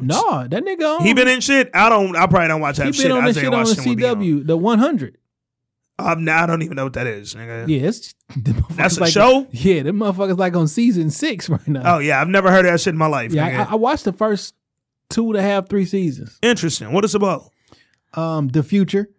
No, 0.00 0.46
that 0.46 0.64
nigga. 0.64 0.98
On, 0.98 1.04
He 1.04 1.12
been 1.12 1.28
in 1.28 1.40
shit. 1.40 1.70
I 1.74 1.88
don't. 1.88 2.14
I 2.16 2.26
probably 2.26 2.48
don't 2.48 2.60
watch 2.60 2.76
that 2.76 2.86
he 2.86 2.92
shit. 2.92 3.06
been 3.08 3.12
on 3.12 3.24
this 3.24 3.36
shit 3.36 3.46
on 3.46 3.50
the 3.52 3.56
Washington 3.58 4.04
on. 4.04 4.16
CW, 4.20 4.46
the 4.46 4.56
100. 4.56 5.18
Um, 6.00 6.28
I 6.28 6.46
don't 6.46 6.62
even 6.62 6.76
know 6.76 6.84
what 6.84 6.92
that 6.92 7.08
is, 7.08 7.34
nigga. 7.34 7.66
Yeah, 7.68 7.88
it's 7.88 8.14
motherfuckers 8.30 8.76
That's 8.76 8.96
a 8.98 9.00
like, 9.00 9.12
show? 9.12 9.48
Yeah, 9.50 9.82
them 9.82 9.98
motherfuckers 9.98 10.38
like 10.38 10.54
on 10.54 10.68
season 10.68 11.10
six 11.10 11.48
right 11.48 11.66
now. 11.66 11.96
Oh 11.96 11.98
yeah, 11.98 12.20
I've 12.20 12.28
never 12.28 12.50
heard 12.52 12.64
of 12.66 12.70
that 12.72 12.80
shit 12.80 12.94
in 12.94 12.98
my 12.98 13.08
life. 13.08 13.32
yeah. 13.32 13.66
I, 13.68 13.72
I 13.72 13.74
watched 13.74 14.04
the 14.04 14.12
first 14.12 14.54
two 15.10 15.26
and 15.30 15.36
a 15.36 15.42
half, 15.42 15.68
three 15.68 15.84
seasons. 15.84 16.38
Interesting. 16.40 16.92
What 16.92 17.04
is 17.04 17.14
it 17.14 17.18
about? 17.22 17.50
Um, 18.14 18.48
the 18.48 18.62
future, 18.62 19.10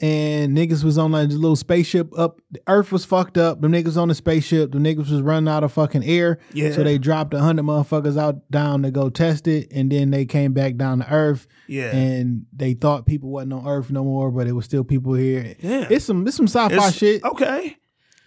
and 0.00 0.56
niggas 0.56 0.82
was 0.82 0.96
on 0.98 1.12
like 1.12 1.28
this 1.28 1.36
little 1.38 1.54
spaceship 1.56 2.16
up. 2.18 2.40
The 2.50 2.60
Earth 2.66 2.90
was 2.90 3.04
fucked 3.04 3.36
up. 3.36 3.60
The 3.60 3.68
niggas 3.68 3.96
on 3.96 4.08
the 4.08 4.14
spaceship. 4.14 4.72
The 4.72 4.78
niggas 4.78 5.10
was 5.10 5.20
running 5.22 5.48
out 5.48 5.62
of 5.64 5.72
fucking 5.72 6.02
air. 6.04 6.38
Yeah. 6.52 6.72
So 6.72 6.82
they 6.82 6.98
dropped 6.98 7.34
a 7.34 7.40
hundred 7.40 7.64
motherfuckers 7.64 8.18
out 8.18 8.50
down 8.50 8.82
to 8.82 8.90
go 8.90 9.10
test 9.10 9.46
it, 9.46 9.68
and 9.70 9.92
then 9.92 10.10
they 10.10 10.24
came 10.24 10.52
back 10.52 10.76
down 10.76 11.00
to 11.00 11.12
Earth. 11.12 11.46
Yeah. 11.68 11.94
And 11.94 12.46
they 12.52 12.74
thought 12.74 13.06
people 13.06 13.30
wasn't 13.30 13.52
on 13.52 13.66
Earth 13.66 13.90
no 13.90 14.02
more, 14.02 14.30
but 14.30 14.46
it 14.46 14.52
was 14.52 14.64
still 14.64 14.82
people 14.84 15.14
here. 15.14 15.54
Yeah. 15.60 15.86
It's 15.90 16.04
some 16.06 16.26
it's 16.26 16.36
some 16.36 16.46
sci-fi 16.48 16.74
It's- 16.74 16.96
shit. 16.96 17.22
Okay. 17.24 17.76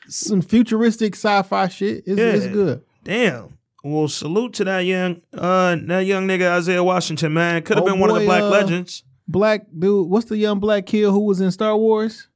Some 0.08 0.44
futuristic 0.44 1.16
sci-fi 1.16 1.68
shit. 1.68 2.04
It's, 2.06 2.20
it's 2.46 2.48
good. 2.54 2.84
Damn. 3.04 3.58
Well, 3.84 4.08
salute 4.08 4.54
to 4.54 4.64
that 4.66 4.80
young, 4.82 5.22
uh, 5.34 5.76
that 5.88 6.06
young 6.06 6.28
nigga 6.28 6.50
Isaiah 6.52 6.84
Washington, 6.84 7.34
man. 7.34 7.62
Could 7.64 7.78
have 7.78 7.84
Oh, 7.84 7.92
been 7.92 8.00
one 8.00 8.10
of 8.12 8.16
the 8.18 8.26
black 8.26 8.42
uh, 8.44 8.50
legends. 8.50 9.04
Black 9.28 9.66
dude, 9.78 10.10
what's 10.10 10.26
the 10.26 10.38
young 10.38 10.60
black 10.60 10.86
kid 10.86 11.06
who 11.06 11.22
was 11.22 11.42
in 11.42 11.52
Star 11.52 11.76
Wars? 11.76 12.28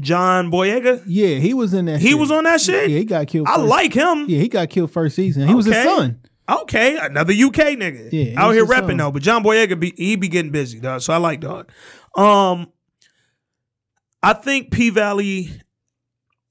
John 0.00 0.50
Boyega. 0.50 1.02
Yeah, 1.06 1.36
he 1.36 1.54
was 1.54 1.72
in 1.72 1.86
that. 1.86 2.00
He 2.00 2.10
shit. 2.10 2.18
was 2.18 2.30
on 2.30 2.44
that 2.44 2.60
shit. 2.60 2.90
Yeah, 2.90 2.98
he 2.98 3.04
got 3.04 3.26
killed. 3.28 3.48
I 3.48 3.56
first. 3.56 3.68
like 3.68 3.92
him. 3.94 4.26
Yeah, 4.28 4.38
he 4.38 4.48
got 4.48 4.68
killed 4.68 4.90
first 4.90 5.16
season. 5.16 5.48
He 5.48 5.54
was 5.54 5.66
his 5.66 5.76
son. 5.76 6.20
Okay, 6.48 6.96
another 6.96 7.32
UK 7.32 7.74
nigga. 7.76 8.12
Yeah, 8.12 8.24
he 8.24 8.36
out 8.36 8.52
here 8.52 8.66
repping 8.66 8.88
son. 8.88 8.96
though. 8.98 9.12
But 9.12 9.22
John 9.22 9.42
Boyega, 9.42 9.78
be, 9.78 9.94
he 9.96 10.16
be 10.16 10.28
getting 10.28 10.52
busy, 10.52 10.80
dog. 10.80 11.00
So 11.00 11.12
I 11.12 11.16
like 11.16 11.40
dog. 11.40 11.70
Um, 12.14 12.70
I 14.22 14.32
think 14.32 14.70
P 14.70 14.90
Valley, 14.90 15.50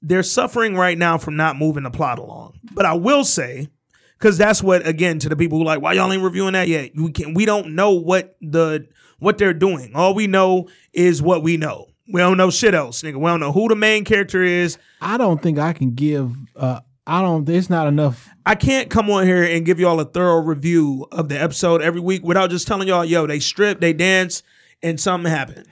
they're 0.02 0.24
suffering 0.24 0.76
right 0.76 0.98
now 0.98 1.18
from 1.18 1.36
not 1.36 1.58
moving 1.58 1.84
the 1.84 1.92
plot 1.92 2.20
along. 2.20 2.60
But 2.74 2.86
I 2.86 2.94
will 2.94 3.24
say, 3.24 3.70
because 4.18 4.38
that's 4.38 4.62
what 4.62 4.86
again 4.88 5.20
to 5.20 5.30
the 5.30 5.36
people 5.36 5.60
who 5.60 5.66
like, 5.66 5.82
why 5.82 5.94
y'all 5.94 6.12
ain't 6.12 6.24
reviewing 6.24 6.54
that 6.54 6.68
yet? 6.68 6.92
We 6.96 7.12
can 7.12 7.34
we 7.34 7.46
don't 7.46 7.76
know 7.76 7.92
what 7.92 8.36
the 8.42 8.88
what 9.26 9.40
they're 9.40 9.54
doing. 9.54 9.92
All 9.96 10.14
we 10.14 10.28
know 10.28 10.70
is 10.94 11.22
what 11.22 11.44
we 11.44 11.58
know. 11.58 11.88
We 12.08 12.22
don't 12.22 12.38
know 12.38 12.52
shit 12.52 12.76
else, 12.76 13.02
nigga. 13.02 13.16
We 13.16 13.26
don't 13.26 13.40
know 13.40 13.52
who 13.52 13.68
the 13.68 13.76
main 13.76 14.06
character 14.06 14.44
is. 14.44 14.78
I 15.02 15.18
don't 15.18 15.42
think 15.42 15.58
I 15.58 15.74
can 15.74 15.96
give. 15.96 16.32
uh 16.56 16.82
I 17.08 17.22
don't. 17.22 17.48
It's 17.50 17.70
not 17.70 17.88
enough. 17.88 18.30
I 18.46 18.56
can't 18.56 18.90
come 18.90 19.10
on 19.10 19.26
here 19.26 19.44
and 19.44 19.66
give 19.66 19.80
y'all 19.80 20.00
a 20.00 20.06
thorough 20.06 20.42
review 20.42 21.08
of 21.12 21.30
the 21.30 21.40
episode 21.40 21.82
every 21.82 22.02
week 22.02 22.24
without 22.24 22.50
just 22.50 22.68
telling 22.68 22.88
y'all, 22.88 23.06
yo, 23.06 23.28
they 23.28 23.40
strip, 23.40 23.80
they 23.80 23.94
dance, 23.94 24.42
and 24.82 25.00
something 25.00 25.32
happened. 25.32 25.68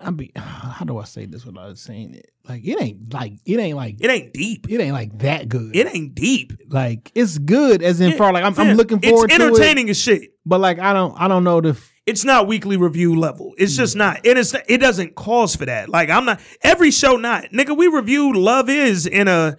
I 0.00 0.10
be. 0.10 0.32
How 0.36 0.84
do 0.84 0.98
I 0.98 1.04
say 1.04 1.26
this 1.26 1.44
without 1.46 1.78
saying 1.78 2.14
it? 2.14 2.30
Like 2.48 2.62
it 2.64 2.80
ain't 2.80 3.12
like 3.12 3.34
it 3.44 3.58
ain't 3.58 3.76
like 3.76 3.96
It 4.00 4.10
ain't 4.10 4.32
deep. 4.32 4.66
it 4.68 4.80
ain't 4.80 4.92
like 4.92 5.18
that 5.20 5.48
good. 5.48 5.74
It 5.76 5.94
ain't 5.94 6.14
deep. 6.14 6.52
like 6.68 7.12
it's 7.14 7.38
good 7.38 7.82
as 7.82 8.00
in 8.00 8.16
far 8.18 8.32
like 8.32 8.44
I'm, 8.44 8.58
I'm 8.58 8.76
looking 8.76 9.00
forward 9.00 9.30
It's 9.30 9.38
to 9.38 9.44
it. 9.44 9.46
entertaining 9.48 9.90
as 9.90 9.98
shit. 10.00 10.30
But 10.44 10.60
like 10.60 10.78
I 10.80 10.92
don't 10.92 11.14
I 11.20 11.28
don't 11.28 11.44
know 11.44 11.60
the. 11.60 11.70
f- 11.70 11.92
It's 12.04 12.24
not 12.24 12.48
weekly 12.48 12.76
review 12.76 13.14
level. 13.14 13.54
It's 13.58 13.76
just 13.76 13.94
not. 13.94 14.26
It 14.26 14.36
is. 14.36 14.56
It 14.68 14.78
doesn't 14.78 15.14
cause 15.14 15.54
for 15.54 15.66
that. 15.66 15.88
Like 15.88 16.10
I'm 16.10 16.24
not. 16.24 16.40
Every 16.62 16.90
show 16.90 17.16
not. 17.16 17.44
Nigga, 17.52 17.76
we 17.76 17.86
reviewed 17.86 18.34
Love 18.36 18.68
Is 18.68 19.06
in 19.06 19.28
a 19.28 19.56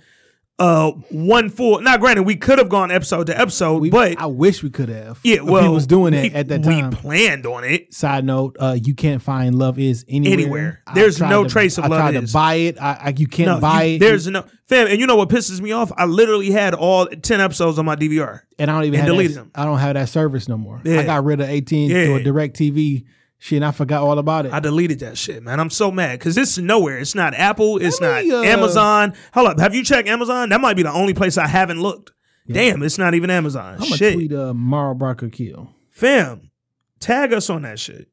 uh 0.60 0.92
one 1.10 1.50
full. 1.50 1.82
Now, 1.82 1.98
granted, 1.98 2.24
we 2.24 2.36
could 2.36 2.60
have 2.60 2.70
gone 2.70 2.92
episode 2.92 3.26
to 3.28 3.40
episode, 3.40 3.82
We, 3.82 3.90
but 3.90 4.20
I 4.20 4.28
wish 4.28 4.62
we 4.62 4.70
could 4.70 4.90
have. 4.90 5.20
yeah, 5.24 5.42
well, 5.42 5.64
he 5.64 5.68
was 5.70 5.88
doing 5.88 6.14
it 6.14 6.34
at 6.36 6.48
that 6.50 6.64
time. 6.64 6.92
We 6.92 6.96
planned 6.96 7.46
on 7.48 7.64
it. 7.64 7.92
Side 7.94 8.24
note: 8.24 8.56
uh, 8.60 8.78
You 8.82 8.94
can't 8.94 9.22
find 9.22 9.56
Love 9.56 9.80
Is 9.80 10.06
anywhere. 10.08 10.34
Anywhere. 10.34 10.82
There's 10.94 11.20
no 11.20 11.44
to- 11.44 11.50
trace 11.50 11.78
of 11.80 11.86
I 11.86 11.88
Love 11.88 12.00
tried 12.00 12.16
Is. 12.24 12.30
to 12.32 12.34
buy 12.34 12.54
it. 12.56 12.78
I, 12.80 12.94
I 13.06 13.14
you 13.18 13.26
can't 13.28 13.48
No, 13.50 13.60
buy 13.60 13.84
you- 13.84 13.96
it. 13.96 14.00
There's 14.00 14.28
no 14.28 14.46
fam, 14.68 14.88
and 14.88 15.00
you 15.00 15.08
know 15.08 15.16
what 15.16 15.30
pisses 15.30 15.60
me 15.60 15.72
off? 15.72 15.92
I 15.98 16.06
literally 16.06 16.52
had 16.52 16.76
all 16.76 17.08
ten 17.08 17.42
episodes 17.42 17.80
on 17.80 17.86
my 17.86 17.96
DVR. 17.96 18.42
and 18.60 18.70
I 18.70 18.76
don't 18.76 18.84
even 18.86 19.00
and 19.00 19.08
have 19.08 19.14
deleted 19.16 19.38
that, 19.38 19.40
them. 19.42 19.52
I 19.56 19.66
don't 19.66 19.80
have 19.80 19.96
that 19.96 20.10
service 20.10 20.48
no 20.48 20.58
more. 20.58 20.82
Yeah. 20.86 21.00
I 21.00 21.04
got 21.04 21.24
rid 21.24 21.42
of 21.42 21.50
18 21.50 21.90
Yeah. 21.90 22.04
to 22.06 22.16
a 22.16 22.20
DirecTV 22.20 23.06
shit 23.44 23.58
and 23.58 23.66
I 23.66 23.72
forgot 23.72 24.02
all 24.02 24.18
about 24.20 24.46
it. 24.46 24.54
I 24.54 24.62
deleted 24.62 25.00
that 25.00 25.18
shit, 25.18 25.44
man. 25.44 25.60
I'm 25.60 25.70
so 25.70 25.92
mad 25.92 26.18
because 26.18 26.38
it's 26.38 26.58
nowhere. 26.58 26.98
It's 26.98 27.14
not 27.14 27.34
Apple. 27.34 27.78
It's 27.78 28.00
Let 28.00 28.24
me, 28.24 28.30
not 28.30 28.38
uh, 28.38 28.44
Amazon. 28.44 29.14
Hold 29.34 29.48
up, 29.48 29.60
have 29.60 29.76
you 29.76 29.84
checked 29.84 30.08
Amazon? 30.08 30.50
That 30.50 30.62
might 30.62 30.76
be 30.78 30.84
the 30.84 30.92
only 30.92 31.14
place 31.14 31.38
I 31.38 31.48
haven't 31.48 31.82
looked. 31.82 32.12
Damn, 32.50 32.84
it's 32.84 32.98
not 32.98 33.14
even 33.14 33.30
Amazon. 33.30 33.76
I'm 33.76 33.90
gonna 33.90 34.14
tweet 34.14 34.34
uh 34.34 34.54
Mara 34.54 34.96
Brock 34.96 35.22
Akil. 35.22 35.74
fam, 35.92 36.52
tag 37.00 37.32
us 37.34 37.50
on 37.50 37.62
that 37.62 37.80
shit 37.80 38.10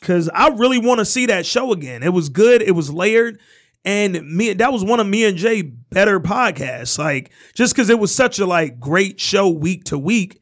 because 0.00 0.28
I 0.28 0.48
really 0.48 0.78
want 0.78 0.98
to 0.98 1.04
see 1.04 1.26
that 1.26 1.46
show 1.46 1.72
again. 1.72 2.02
It 2.02 2.12
was 2.12 2.28
good. 2.28 2.60
It 2.60 2.72
was 2.72 2.92
layered. 2.92 3.38
And 3.84 4.22
me, 4.36 4.52
that 4.52 4.72
was 4.72 4.84
one 4.84 5.00
of 5.00 5.06
me 5.06 5.24
and 5.24 5.36
Jay 5.36 5.62
better 5.62 6.20
podcasts. 6.20 6.98
Like, 6.98 7.30
just 7.54 7.74
because 7.74 7.88
it 7.88 7.98
was 7.98 8.14
such 8.14 8.38
a 8.38 8.46
like 8.46 8.78
great 8.78 9.18
show 9.18 9.48
week 9.48 9.84
to 9.84 9.98
week, 9.98 10.41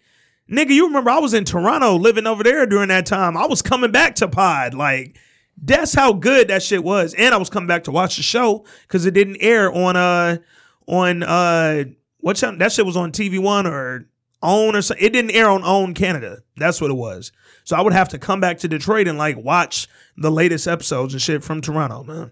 nigga. 0.50 0.70
You 0.70 0.86
remember 0.86 1.10
I 1.10 1.18
was 1.18 1.34
in 1.34 1.44
Toronto 1.44 1.96
living 1.96 2.26
over 2.26 2.42
there 2.42 2.66
during 2.66 2.88
that 2.88 3.06
time. 3.06 3.36
I 3.36 3.46
was 3.46 3.62
coming 3.62 3.92
back 3.92 4.16
to 4.16 4.28
Pod. 4.28 4.74
Like, 4.74 5.18
that's 5.62 5.94
how 5.94 6.12
good 6.12 6.48
that 6.48 6.62
shit 6.62 6.82
was. 6.82 7.14
And 7.14 7.34
I 7.34 7.38
was 7.38 7.50
coming 7.50 7.68
back 7.68 7.84
to 7.84 7.90
watch 7.90 8.16
the 8.16 8.22
show 8.22 8.64
because 8.82 9.06
it 9.06 9.14
didn't 9.14 9.38
air 9.40 9.72
on 9.72 9.96
uh 9.96 10.38
on 10.86 11.22
uh 11.22 11.84
what 12.18 12.36
channel? 12.36 12.58
That 12.58 12.72
shit 12.72 12.86
was 12.86 12.96
on 12.96 13.12
TV 13.12 13.38
One 13.38 13.66
or 13.66 14.06
OWN 14.42 14.76
or 14.76 14.82
something. 14.82 15.04
It 15.04 15.12
didn't 15.12 15.32
air 15.32 15.48
on 15.48 15.62
OWN 15.64 15.94
Canada. 15.94 16.42
That's 16.56 16.80
what 16.80 16.90
it 16.90 16.94
was. 16.94 17.32
So 17.64 17.76
I 17.76 17.82
would 17.82 17.92
have 17.92 18.08
to 18.10 18.18
come 18.18 18.40
back 18.40 18.58
to 18.58 18.68
Detroit 18.68 19.06
and 19.06 19.18
like 19.18 19.36
watch 19.36 19.88
the 20.16 20.30
latest 20.30 20.66
episodes 20.66 21.14
and 21.14 21.22
shit 21.22 21.44
from 21.44 21.60
Toronto, 21.60 22.04
man. 22.04 22.30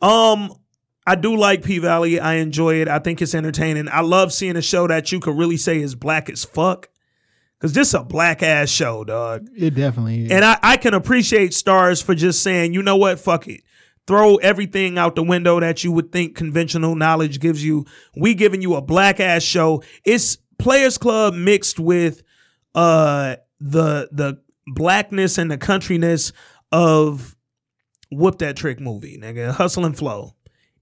Um, 0.00 0.54
I 1.06 1.16
do 1.16 1.36
like 1.36 1.64
P 1.64 1.78
Valley. 1.78 2.20
I 2.20 2.34
enjoy 2.34 2.76
it. 2.76 2.88
I 2.88 2.98
think 2.98 3.20
it's 3.20 3.34
entertaining. 3.34 3.88
I 3.88 4.00
love 4.00 4.32
seeing 4.32 4.56
a 4.56 4.62
show 4.62 4.86
that 4.86 5.10
you 5.12 5.20
could 5.20 5.36
really 5.36 5.56
say 5.56 5.80
is 5.80 5.94
black 5.94 6.30
as 6.30 6.44
fuck. 6.44 6.88
Cause 7.60 7.74
this 7.74 7.92
a 7.92 8.02
black 8.02 8.42
ass 8.42 8.70
show, 8.70 9.04
dog. 9.04 9.46
It 9.54 9.74
definitely 9.74 10.24
is. 10.24 10.32
And 10.32 10.44
I, 10.44 10.58
I 10.62 10.76
can 10.78 10.94
appreciate 10.94 11.50
Starz 11.50 12.02
for 12.02 12.14
just 12.14 12.42
saying, 12.42 12.72
you 12.72 12.82
know 12.82 12.96
what, 12.96 13.20
fuck 13.20 13.46
it. 13.48 13.60
Throw 14.06 14.36
everything 14.36 14.96
out 14.96 15.14
the 15.14 15.22
window 15.22 15.60
that 15.60 15.84
you 15.84 15.92
would 15.92 16.10
think 16.10 16.34
conventional 16.34 16.96
knowledge 16.96 17.38
gives 17.38 17.62
you. 17.62 17.84
We 18.16 18.34
giving 18.34 18.62
you 18.62 18.76
a 18.76 18.80
black 18.80 19.20
ass 19.20 19.42
show. 19.42 19.82
It's 20.04 20.38
Players 20.58 20.96
Club 20.96 21.34
mixed 21.34 21.78
with 21.78 22.22
uh 22.74 23.36
the 23.60 24.08
the 24.10 24.40
blackness 24.66 25.36
and 25.36 25.50
the 25.50 25.58
countryness 25.58 26.32
of 26.72 27.36
Whoop 28.10 28.38
That 28.38 28.56
Trick 28.56 28.80
movie, 28.80 29.18
nigga. 29.18 29.52
Hustle 29.52 29.84
and 29.84 29.96
Flow. 29.96 30.34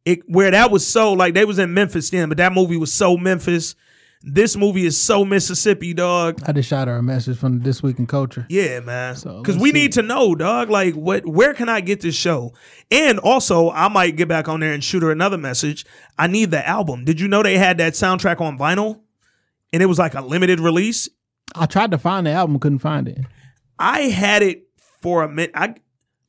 It 0.04 0.20
where 0.28 0.52
that 0.52 0.70
was 0.70 0.86
so 0.86 1.12
like 1.12 1.34
they 1.34 1.44
was 1.44 1.58
in 1.58 1.74
Memphis 1.74 2.10
then, 2.10 2.28
but 2.28 2.38
that 2.38 2.52
movie 2.52 2.76
was 2.76 2.92
so 2.92 3.16
Memphis. 3.16 3.74
This 4.22 4.56
movie 4.56 4.84
is 4.84 5.00
so 5.00 5.24
Mississippi, 5.24 5.94
dog. 5.94 6.40
I 6.46 6.50
just 6.52 6.68
shot 6.68 6.88
her 6.88 6.96
a 6.96 7.02
message 7.02 7.38
from 7.38 7.60
This 7.60 7.82
Week 7.84 8.00
in 8.00 8.06
Culture. 8.08 8.46
Yeah, 8.48 8.80
man. 8.80 9.14
So, 9.14 9.40
Because 9.42 9.56
we 9.56 9.68
see. 9.70 9.74
need 9.74 9.92
to 9.92 10.02
know, 10.02 10.34
dog. 10.34 10.70
Like, 10.70 10.94
what? 10.94 11.24
Where 11.24 11.54
can 11.54 11.68
I 11.68 11.80
get 11.80 12.00
this 12.00 12.16
show? 12.16 12.52
And 12.90 13.20
also, 13.20 13.70
I 13.70 13.86
might 13.88 14.16
get 14.16 14.26
back 14.26 14.48
on 14.48 14.58
there 14.58 14.72
and 14.72 14.82
shoot 14.82 15.04
her 15.04 15.12
another 15.12 15.38
message. 15.38 15.86
I 16.18 16.26
need 16.26 16.50
the 16.50 16.66
album. 16.66 17.04
Did 17.04 17.20
you 17.20 17.28
know 17.28 17.44
they 17.44 17.58
had 17.58 17.78
that 17.78 17.92
soundtrack 17.92 18.40
on 18.40 18.58
vinyl, 18.58 19.00
and 19.72 19.82
it 19.82 19.86
was 19.86 20.00
like 20.00 20.14
a 20.14 20.20
limited 20.20 20.58
release? 20.58 21.08
I 21.54 21.66
tried 21.66 21.92
to 21.92 21.98
find 21.98 22.26
the 22.26 22.30
album, 22.32 22.58
couldn't 22.58 22.80
find 22.80 23.06
it. 23.06 23.18
I 23.78 24.00
had 24.02 24.42
it 24.42 24.64
for 25.00 25.22
a 25.22 25.28
minute. 25.28 25.52
I 25.54 25.74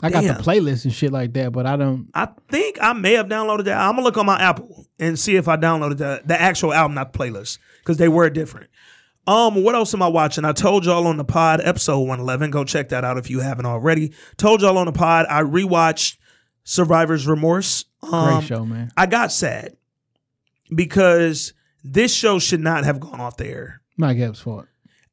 I 0.01 0.09
got 0.09 0.23
Damn. 0.23 0.37
the 0.37 0.43
playlist 0.43 0.85
and 0.85 0.93
shit 0.93 1.11
like 1.11 1.33
that, 1.33 1.51
but 1.51 1.65
I 1.65 1.75
don't. 1.75 2.09
I 2.13 2.29
think 2.49 2.77
I 2.81 2.93
may 2.93 3.13
have 3.13 3.27
downloaded 3.27 3.65
that. 3.65 3.77
I'm 3.77 3.91
gonna 3.95 4.03
look 4.03 4.17
on 4.17 4.25
my 4.25 4.39
Apple 4.41 4.87
and 4.97 5.19
see 5.19 5.35
if 5.35 5.47
I 5.49 5.57
downloaded 5.57 5.97
the 5.97 6.21
the 6.25 6.39
actual 6.39 6.73
album, 6.73 6.95
not 6.95 7.11
the 7.11 7.19
playlist, 7.19 7.57
because 7.79 7.97
they 7.97 8.07
were 8.07 8.29
different. 8.29 8.69
Um, 9.27 9.61
what 9.63 9.75
else 9.75 9.93
am 9.93 10.01
I 10.01 10.07
watching? 10.07 10.45
I 10.45 10.53
told 10.53 10.85
y'all 10.85 11.05
on 11.05 11.17
the 11.17 11.23
pod, 11.25 11.59
episode 11.63 11.99
111. 11.99 12.49
Go 12.49 12.63
check 12.63 12.89
that 12.89 13.03
out 13.03 13.17
if 13.17 13.29
you 13.29 13.41
haven't 13.41 13.65
already. 13.65 14.13
Told 14.37 14.61
y'all 14.61 14.77
on 14.77 14.85
the 14.87 14.91
pod, 14.93 15.25
I 15.29 15.43
rewatched 15.43 16.15
Survivor's 16.63 17.27
Remorse. 17.27 17.85
Great 18.01 18.13
Um, 18.13 18.43
show, 18.43 18.65
man. 18.65 18.91
I 18.97 19.05
got 19.05 19.31
sad 19.31 19.75
because 20.73 21.53
this 21.83 22.13
show 22.13 22.39
should 22.39 22.61
not 22.61 22.85
have 22.85 22.99
gone 22.99 23.19
off 23.19 23.37
the 23.37 23.47
air. 23.47 23.81
Mike 23.97 24.17
Epps' 24.17 24.39
fault. 24.39 24.65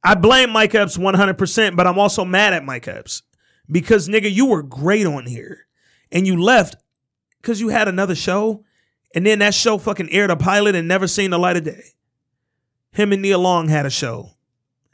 I 0.03 0.15
blame 0.15 0.51
Mike 0.51 0.75
Epps 0.75 0.97
100%, 0.97 1.75
but 1.77 1.87
I'm 1.87 1.99
also 1.99 2.25
mad 2.25 2.53
at 2.53 2.65
Mike 2.65 2.87
Epps 2.87 3.23
because, 3.71 4.09
nigga, 4.09 4.33
you 4.33 4.47
were 4.47 4.63
great 4.63 5.07
on 5.07 5.27
here 5.27 5.67
and 6.13 6.27
you 6.27 6.41
left 6.41 6.77
because 7.41 7.61
you 7.61 7.69
had 7.69 7.89
another 7.89 8.15
show 8.15 8.65
and 9.15 9.25
then 9.25 9.39
that 9.39 9.55
show 9.55 9.79
fucking 9.79 10.11
aired 10.11 10.31
a 10.31 10.37
pilot 10.37 10.75
and 10.75 10.87
never 10.87 11.07
seen 11.07 11.31
the 11.31 11.39
light 11.39 11.57
of 11.57 11.65
day. 11.65 11.83
Him 12.93 13.13
and 13.13 13.23
Nia 13.23 13.39
Long 13.39 13.69
had 13.69 13.87
a 13.87 13.91
show. 13.91 14.33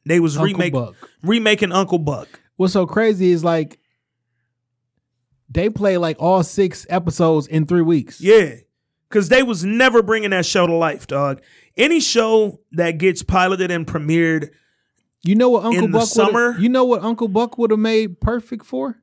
They 0.04 0.20
was 0.20 0.36
Uncle 0.36 0.54
remake, 0.54 0.72
Buck. 0.72 0.94
remaking 1.22 1.72
Uncle 1.72 1.98
Buck. 1.98 2.40
What's 2.56 2.72
so 2.72 2.86
crazy 2.86 3.30
is 3.30 3.44
like 3.44 3.78
they 5.48 5.70
play 5.70 5.96
like 5.98 6.16
all 6.18 6.42
six 6.42 6.86
episodes 6.88 7.46
in 7.46 7.66
three 7.66 7.82
weeks. 7.82 8.20
Yeah. 8.20 8.56
Cause 9.10 9.28
they 9.28 9.42
was 9.42 9.64
never 9.64 10.02
bringing 10.02 10.30
that 10.30 10.46
show 10.46 10.66
to 10.66 10.72
life, 10.72 11.06
dog. 11.06 11.42
Any 11.76 12.00
show 12.00 12.60
that 12.72 12.98
gets 12.98 13.22
piloted 13.22 13.70
and 13.70 13.86
premiered, 13.86 14.50
You 15.24 15.34
know 15.36 15.50
what 15.50 15.64
Uncle 15.64 15.84
In 15.84 15.90
Buck 15.92 16.08
summer- 16.08 16.56
You 16.58 16.68
know 16.68 16.84
what 16.84 17.02
Uncle 17.02 17.28
Buck 17.28 17.56
would 17.58 17.70
have 17.70 17.78
made 17.80 18.20
perfect 18.20 18.64
for 18.66 18.98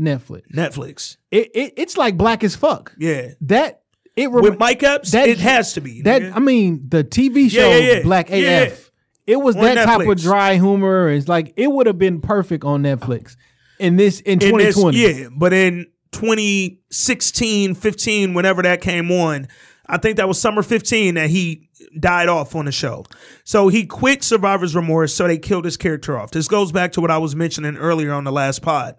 Netflix. 0.00 0.42
Netflix. 0.54 1.16
It, 1.30 1.50
it 1.54 1.74
it's 1.76 1.96
like 1.96 2.16
black 2.16 2.42
as 2.42 2.56
fuck. 2.56 2.94
Yeah. 2.98 3.32
That 3.42 3.82
it 4.16 4.30
rem- 4.30 4.42
With 4.42 4.58
Mike 4.58 4.82
Epps, 4.82 5.10
that- 5.12 5.28
it 5.28 5.38
has 5.38 5.74
to 5.74 5.80
be. 5.80 6.02
that. 6.02 6.34
I 6.34 6.38
mean 6.40 6.86
the 6.88 7.04
TV 7.04 7.50
show 7.50 7.68
Yeah, 7.68 7.76
yeah. 7.96 8.02
Black 8.02 8.30
AF. 8.30 8.90
It 9.26 9.36
was 9.36 9.54
On 9.54 9.62
that 9.62 9.84
type 9.84 10.08
of 10.08 10.18
dry 10.20 10.54
humor. 10.54 11.08
It's 11.08 11.28
like 11.28 11.52
it 11.56 11.70
would 11.70 11.86
have 11.86 11.98
been 11.98 12.20
perfect 12.20 12.64
on 12.64 12.82
Netflix. 12.82 13.36
In 13.78 13.96
this 13.96 14.20
in 14.20 14.32
in 14.42 14.56
this, 14.58 14.74
2020. 14.74 14.98
yeah, 14.98 15.28
but 15.36 15.52
in 15.52 15.86
2016, 16.12 17.74
15, 17.74 18.34
whenever 18.34 18.62
that 18.62 18.80
came 18.80 19.10
on, 19.10 19.48
I 19.86 19.98
think 19.98 20.16
that 20.16 20.28
was 20.28 20.40
summer 20.40 20.62
15 20.62 21.14
that 21.14 21.30
he 21.30 21.68
died 21.98 22.28
off 22.28 22.54
on 22.54 22.64
the 22.64 22.72
show. 22.72 23.04
So 23.44 23.68
he 23.68 23.86
quit 23.86 24.22
Survivor's 24.22 24.74
Remorse, 24.74 25.14
so 25.14 25.26
they 25.26 25.38
killed 25.38 25.64
his 25.64 25.76
character 25.76 26.18
off. 26.18 26.30
This 26.30 26.48
goes 26.48 26.72
back 26.72 26.92
to 26.92 27.00
what 27.00 27.10
I 27.10 27.18
was 27.18 27.36
mentioning 27.36 27.76
earlier 27.76 28.12
on 28.12 28.24
the 28.24 28.32
last 28.32 28.62
pod. 28.62 28.96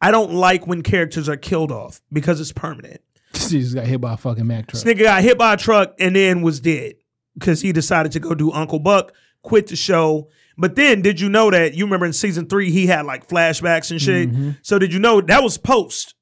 I 0.00 0.10
don't 0.10 0.34
like 0.34 0.66
when 0.66 0.82
characters 0.82 1.28
are 1.28 1.36
killed 1.36 1.72
off 1.72 2.00
because 2.12 2.40
it's 2.40 2.52
permanent. 2.52 3.00
She 3.34 3.60
just 3.60 3.74
got 3.74 3.86
hit 3.86 4.00
by 4.00 4.14
a 4.14 4.16
fucking 4.16 4.46
Mack 4.46 4.66
truck. 4.66 4.82
This 4.82 4.84
nigga 4.84 5.02
got 5.02 5.22
hit 5.22 5.38
by 5.38 5.54
a 5.54 5.56
truck 5.56 5.94
and 5.98 6.14
then 6.14 6.42
was 6.42 6.60
dead 6.60 6.96
because 7.38 7.60
he 7.60 7.72
decided 7.72 8.12
to 8.12 8.20
go 8.20 8.34
do 8.34 8.52
Uncle 8.52 8.78
Buck, 8.78 9.12
quit 9.42 9.68
the 9.68 9.76
show. 9.76 10.28
But 10.56 10.76
then, 10.76 11.02
did 11.02 11.20
you 11.20 11.28
know 11.28 11.50
that 11.50 11.74
you 11.74 11.84
remember 11.84 12.06
in 12.06 12.12
season 12.12 12.48
three 12.48 12.70
he 12.70 12.86
had 12.86 13.06
like 13.06 13.28
flashbacks 13.28 13.90
and 13.90 14.00
shit? 14.00 14.30
Mm-hmm. 14.30 14.50
So 14.62 14.78
did 14.78 14.92
you 14.92 15.00
know 15.00 15.20
that 15.20 15.42
was 15.42 15.58
post? 15.58 16.14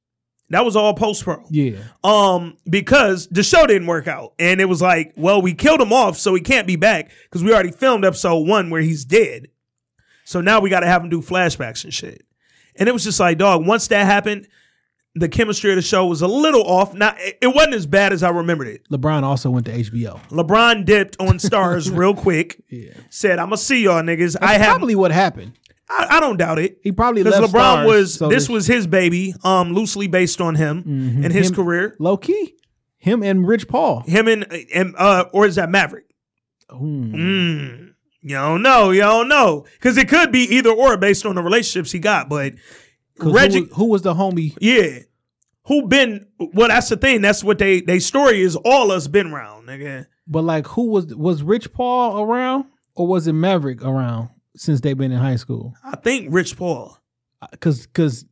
That 0.53 0.67
was 0.67 0.77
all 0.77 0.93
post 0.93 1.25
pro. 1.25 1.43
Yeah. 1.51 1.79
Um, 2.05 2.59
because 2.69 3.27
the 3.29 3.43
show 3.43 3.67
didn't 3.67 3.87
work 3.87 4.07
out, 4.07 4.35
and 4.39 4.61
it 4.61 4.67
was 4.67 4.83
like, 4.83 5.15
well, 5.17 5.41
we 5.41 5.55
killed 5.55 5.81
him 5.81 5.95
off, 5.95 6.19
so 6.19 6.35
he 6.35 6.43
can't 6.43 6.67
be 6.67 6.77
back 6.77 7.11
because 7.25 7.43
we 7.43 7.53
already 7.55 7.73
filmed 7.73 8.05
episode 8.05 8.47
one 8.47 8.69
where 8.69 8.83
he's 8.83 9.07
dead. 9.07 9.49
So 10.25 10.43
now 10.43 10.61
we 10.61 10.69
got 10.69 10.81
to 10.81 10.87
have 10.87 11.03
him 11.03 11.09
do 11.09 11.23
flashbacks 11.23 11.85
and 11.85 11.93
shit. 11.93 12.27
And 12.77 12.87
it 12.87 12.93
was 12.93 13.03
just 13.03 13.19
like, 13.19 13.39
dog. 13.39 13.67
Once 13.67 13.89
that 13.89 14.05
happened, 14.05 14.47
the 15.15 15.29
chemistry 15.29 15.71
of 15.71 15.77
the 15.77 15.83
show 15.83 16.07
was 16.07 16.21
a 16.21 16.27
little 16.27 16.63
off. 16.63 16.95
Not, 16.95 17.17
it 17.19 17.47
wasn't 17.55 17.75
as 17.75 17.87
bad 17.87 18.13
as 18.13 18.23
I 18.23 18.29
remembered 18.29 18.69
it. 18.69 18.87
LeBron 18.91 19.23
also 19.23 19.51
went 19.51 19.67
to 19.67 19.73
HBO. 19.73 20.21
LeBron 20.29 20.85
dipped 20.85 21.17
on 21.19 21.39
Starz 21.39 21.95
real 21.97 22.15
quick. 22.15 22.63
Yeah. 22.69 22.93
Said, 23.11 23.39
"I'm 23.39 23.47
gonna 23.47 23.59
see 23.59 23.83
y'all 23.85 24.03
niggas." 24.03 24.37
I 24.41 24.53
That's 24.53 24.65
have, 24.65 24.77
probably 24.77 24.95
what 24.95 25.13
happened. 25.13 25.53
I, 25.99 26.17
I 26.17 26.21
don't 26.21 26.37
doubt 26.37 26.59
it. 26.59 26.79
He 26.83 26.93
probably 26.93 27.23
Because 27.23 27.41
LeBron 27.51 27.85
Starz, 27.85 27.87
was 27.87 28.15
so 28.15 28.29
this 28.29 28.49
was 28.49 28.67
his 28.67 28.87
baby, 28.87 29.35
um, 29.45 29.73
loosely 29.75 30.07
based 30.07 30.41
on 30.41 30.55
him 30.55 30.79
and 30.87 31.33
his 31.33 31.49
Him- 31.49 31.55
career. 31.57 31.97
low 31.99 32.17
key. 32.17 32.55
Him 32.99 33.23
and 33.23 33.47
Rich 33.47 33.67
Paul. 33.69 34.03
Him 34.07 34.29
and 34.29 34.47
and 34.75 34.95
uh, 34.97 35.25
or 35.33 35.45
is 35.47 35.57
that 35.57 35.69
Maverick? 35.69 36.07
Hmm. 36.71 37.15
Mm, 37.15 37.93
you 38.23 38.37
don't 38.37 38.63
know, 38.63 38.91
you 38.93 39.01
don't 39.01 39.29
know, 39.29 39.67
because 39.75 39.99
it 39.99 40.09
could 40.09 40.31
be 40.33 40.41
either 40.57 40.71
or 40.71 40.97
based 40.97 41.27
on 41.27 41.35
the 41.35 41.43
relationships 41.43 41.91
he 41.93 41.99
got. 41.99 42.29
But 42.29 42.55
Reggie, 43.19 43.59
who, 43.59 43.65
was, 43.65 43.77
who 43.77 43.85
was 43.87 44.03
the 44.03 44.15
homie? 44.15 44.57
yeah, 44.61 45.01
who 45.67 45.87
been? 45.89 46.29
Well, 46.39 46.69
that's 46.69 46.89
the 46.89 46.97
thing. 46.97 47.21
That's 47.23 47.43
what 47.45 47.59
they 47.59 47.81
they 47.81 47.99
story 47.99 48.41
is. 48.41 48.57
All 48.57 48.91
us 48.93 49.09
been 49.09 49.33
around, 49.33 49.67
nigga. 49.67 50.07
But 50.29 50.43
like, 50.45 50.67
who 50.69 50.87
was 50.91 51.07
was 51.15 51.43
Rich 51.43 51.73
Paul 51.73 52.23
around, 52.23 52.67
or 52.95 53.07
was 53.09 53.27
it 53.27 53.33
Maverick 53.33 53.83
around 53.85 54.31
since 54.57 54.81
they've 54.81 54.97
been 54.99 55.13
in 55.13 55.19
high 55.19 55.37
school? 55.37 55.75
I 55.85 55.97
think 55.97 56.29
Rich 56.31 56.57
Paul. 56.57 56.99
Uh, 57.41 57.47
cause, 57.61 57.87
cause, 57.93 58.25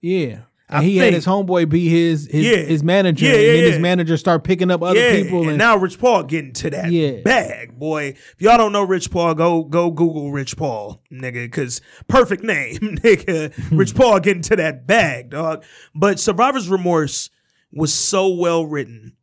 yeah, 0.00 0.40
and 0.70 0.84
he 0.84 0.98
had 0.98 1.12
his 1.14 1.26
homeboy 1.26 1.68
be 1.68 1.88
his 1.88 2.26
his, 2.30 2.44
Yeah. 2.46 2.56
his 2.56 2.82
manager, 2.82 3.26
Yeah, 3.26 3.32
and 3.34 3.42
yeah, 3.42 3.52
then 3.52 3.72
his 3.72 3.78
manager 3.78 4.16
start 4.16 4.44
picking 4.44 4.70
up 4.70 4.82
other 4.82 5.16
people, 5.16 5.40
and, 5.42 5.50
and, 5.50 5.58
now 5.58 5.76
Rich 5.76 5.98
Paul 5.98 6.22
getting 6.24 6.52
to 6.54 6.70
that 6.70 6.90
Yeah. 6.92 7.20
bag, 7.22 7.78
boy. 7.78 8.08
If 8.08 8.36
y'all 8.38 8.56
don't 8.58 8.72
know 8.72 8.84
Rich 8.84 9.10
Paul, 9.10 9.34
go 9.34 9.64
go 9.64 9.90
Google 9.90 10.30
Rich 10.30 10.56
Paul, 10.56 11.02
nigga, 11.12 11.44
because 11.44 11.80
perfect 12.06 12.42
name, 12.44 12.76
nigga. 12.80 13.52
Rich 13.70 13.94
Paul 13.94 14.20
getting 14.20 14.42
to 14.42 14.56
that 14.56 14.86
bag, 14.86 15.30
dog. 15.30 15.64
But 15.94 16.20
Survivor's 16.20 16.68
Remorse 16.68 17.30
was 17.72 17.92
so 17.92 18.28
well 18.28 18.64
written, 18.64 19.14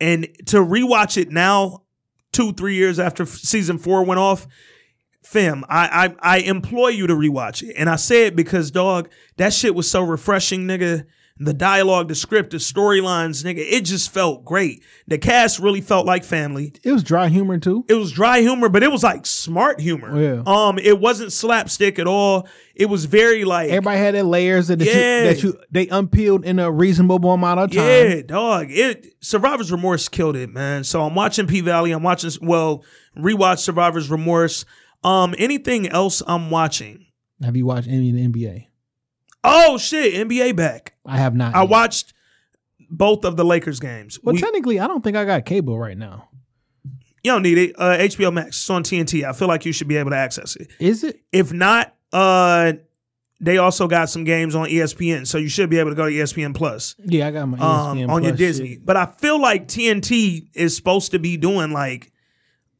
and 0.00 0.26
to 0.46 0.56
rewatch 0.58 1.16
it 1.16 1.30
now, 1.30 1.82
two 2.32 2.52
three 2.52 2.74
years 2.74 2.98
after 2.98 3.24
season 3.26 3.78
four 3.78 4.04
went 4.04 4.18
off. 4.20 4.46
Fam, 5.24 5.64
I, 5.68 6.14
I 6.22 6.36
I 6.36 6.38
implore 6.40 6.90
you 6.90 7.06
to 7.06 7.14
rewatch 7.14 7.62
it. 7.62 7.74
And 7.78 7.88
I 7.88 7.96
say 7.96 8.26
it 8.26 8.36
because, 8.36 8.70
dog, 8.70 9.08
that 9.38 9.52
shit 9.52 9.74
was 9.74 9.90
so 9.90 10.02
refreshing, 10.02 10.62
nigga. 10.66 11.06
The 11.36 11.52
dialogue, 11.52 12.06
the 12.06 12.14
script, 12.14 12.50
the 12.52 12.58
storylines, 12.58 13.42
nigga, 13.42 13.58
it 13.58 13.80
just 13.84 14.10
felt 14.12 14.44
great. 14.44 14.84
The 15.08 15.18
cast 15.18 15.58
really 15.58 15.80
felt 15.80 16.06
like 16.06 16.22
family. 16.22 16.72
it 16.84 16.92
was 16.92 17.02
dry 17.02 17.26
humor 17.28 17.58
too. 17.58 17.84
It 17.88 17.94
was 17.94 18.12
dry 18.12 18.38
humor, 18.40 18.68
but 18.68 18.84
it 18.84 18.92
was 18.92 19.02
like 19.02 19.26
smart 19.26 19.80
humor. 19.80 20.16
Yeah. 20.16 20.42
Um, 20.46 20.78
it 20.78 21.00
wasn't 21.00 21.32
slapstick 21.32 21.98
at 21.98 22.06
all. 22.06 22.46
It 22.76 22.86
was 22.86 23.06
very 23.06 23.44
like 23.44 23.68
Everybody 23.70 23.98
had 23.98 24.14
their 24.14 24.22
layers 24.22 24.68
that, 24.68 24.80
Yeah. 24.80 24.92
you, 24.92 25.24
that 25.24 25.42
you 25.42 25.58
they 25.72 25.88
unpeeled 25.88 26.44
in 26.44 26.60
a 26.60 26.70
reasonable 26.70 27.32
amount 27.32 27.58
of 27.58 27.72
time. 27.72 27.84
Yeah, 27.84 28.22
dog. 28.22 28.66
It 28.70 29.16
Survivor's 29.20 29.72
Remorse 29.72 30.08
killed 30.08 30.36
it, 30.36 30.50
man. 30.50 30.84
So 30.84 31.02
I'm 31.02 31.16
watching 31.16 31.48
P 31.48 31.62
Valley. 31.62 31.90
I'm 31.90 32.04
watching 32.04 32.30
well, 32.42 32.84
rewatch 33.18 33.58
Survivor's 33.58 34.08
Remorse. 34.08 34.64
Um, 35.04 35.34
anything 35.38 35.86
else 35.88 36.22
I'm 36.26 36.50
watching? 36.50 37.06
Have 37.42 37.56
you 37.56 37.66
watched 37.66 37.88
any 37.88 38.10
of 38.10 38.16
the 38.16 38.26
NBA? 38.26 38.66
Oh 39.44 39.76
shit, 39.78 40.14
NBA 40.26 40.56
back. 40.56 40.94
I 41.04 41.18
have 41.18 41.34
not. 41.34 41.54
I 41.54 41.60
yet. 41.62 41.68
watched 41.70 42.14
both 42.90 43.24
of 43.24 43.36
the 43.36 43.44
Lakers 43.44 43.80
games. 43.80 44.18
Well, 44.22 44.34
We- 44.34 44.40
technically, 44.40 44.80
I 44.80 44.86
don't 44.86 45.04
think 45.04 45.16
I 45.16 45.24
got 45.24 45.44
cable 45.44 45.78
right 45.78 45.96
now. 45.98 46.28
You 47.22 47.32
don't 47.32 47.42
need 47.42 47.56
it. 47.58 47.74
Uh, 47.78 47.96
HBO 47.98 48.32
Max. 48.32 48.48
It's 48.48 48.70
on 48.70 48.82
TNT. 48.82 49.24
I 49.24 49.32
feel 49.32 49.48
like 49.48 49.64
you 49.64 49.72
should 49.72 49.88
be 49.88 49.96
able 49.96 50.10
to 50.10 50.16
access 50.16 50.56
it. 50.56 50.68
Is 50.78 51.04
it? 51.04 51.20
If 51.32 51.52
not, 51.54 51.94
uh, 52.12 52.74
they 53.40 53.56
also 53.58 53.88
got 53.88 54.10
some 54.10 54.24
games 54.24 54.54
on 54.54 54.68
ESPN, 54.68 55.26
so 55.26 55.38
you 55.38 55.48
should 55.48 55.68
be 55.70 55.78
able 55.78 55.90
to 55.90 55.96
go 55.96 56.04
to 56.06 56.12
ESPN 56.12 56.54
Plus 56.54 56.94
Yeah, 57.04 57.28
I 57.28 57.30
got 57.30 57.46
my 57.46 57.58
um, 57.58 58.10
on 58.10 58.22
your 58.24 58.32
Disney. 58.32 58.74
shit. 58.74 58.86
But 58.86 58.96
I 58.98 59.06
feel 59.06 59.40
like 59.40 59.68
TNT 59.68 60.48
is 60.54 60.76
supposed 60.76 61.10
to 61.12 61.18
be 61.18 61.36
doing 61.38 61.72
like 61.72 62.12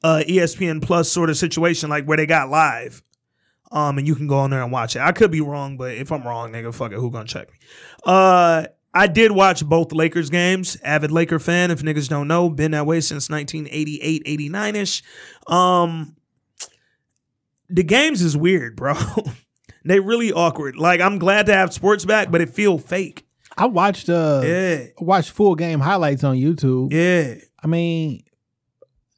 uh 0.05 0.23
ESPN 0.29 0.81
Plus 0.81 1.11
sort 1.11 1.31
of 1.31 1.37
situation, 1.37 1.91
like 1.91 2.05
where 2.05 2.17
they 2.17 2.27
got 2.27 2.49
live. 2.51 3.03
Um, 3.73 3.99
and 3.99 4.07
you 4.07 4.15
can 4.15 4.29
go 4.29 4.39
on 4.39 4.51
there 4.51 4.63
and 4.63 4.71
watch 4.71 4.95
it. 4.95 5.01
I 5.01 5.11
could 5.11 5.33
be 5.33 5.41
wrong, 5.41 5.77
but 5.77 5.95
if 5.97 6.13
I'm 6.13 6.23
wrong, 6.23 6.53
nigga, 6.53 6.73
fuck 6.73 6.93
it, 6.93 6.97
who 6.97 7.11
gonna 7.11 7.25
check 7.25 7.49
me? 7.51 7.57
Uh 8.05 8.67
I 8.97 9.09
did 9.09 9.33
watch 9.33 9.67
both 9.67 9.91
Lakers 9.91 10.31
games. 10.31 10.77
Avid 10.85 11.11
Laker 11.11 11.41
fan, 11.41 11.73
if 11.73 11.83
niggas 11.83 12.09
don't 12.09 12.29
know, 12.29 12.49
been 12.49 12.71
that 12.71 12.87
way 12.87 13.01
since 13.01 13.29
1988, 13.29 14.23
89 14.25 14.77
ish. 14.77 15.03
Um, 15.49 16.15
the 17.69 17.83
games 17.83 18.23
is 18.23 18.37
weird, 18.37 18.77
bro. 18.77 18.95
they 19.85 19.99
really 19.99 20.33
awkward. 20.33 20.77
Like 20.77 21.01
I'm 21.01 21.19
glad 21.19 21.47
to 21.47 21.55
have 21.55 21.73
sports 21.73 22.05
back, 22.05 22.31
but 22.31 22.41
it 22.41 22.51
feel 22.51 22.79
fake. 22.79 23.27
I 23.57 23.67
watched 23.67 24.09
uh 24.09 24.43
Yeah, 24.45 24.85
watched 24.99 25.31
full 25.31 25.57
game 25.57 25.81
highlights 25.81 26.23
on 26.23 26.37
YouTube. 26.37 26.93
yeah, 26.93 27.43
I 27.63 27.67
mean, 27.67 28.23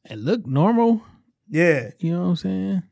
it 0.09 0.17
looked 0.17 0.47
normal. 0.47 1.01
yeah. 1.49 1.89
You 1.99 2.13
know 2.13 2.21
what 2.23 2.27
I'm 2.29 2.35
saying? 2.37 2.83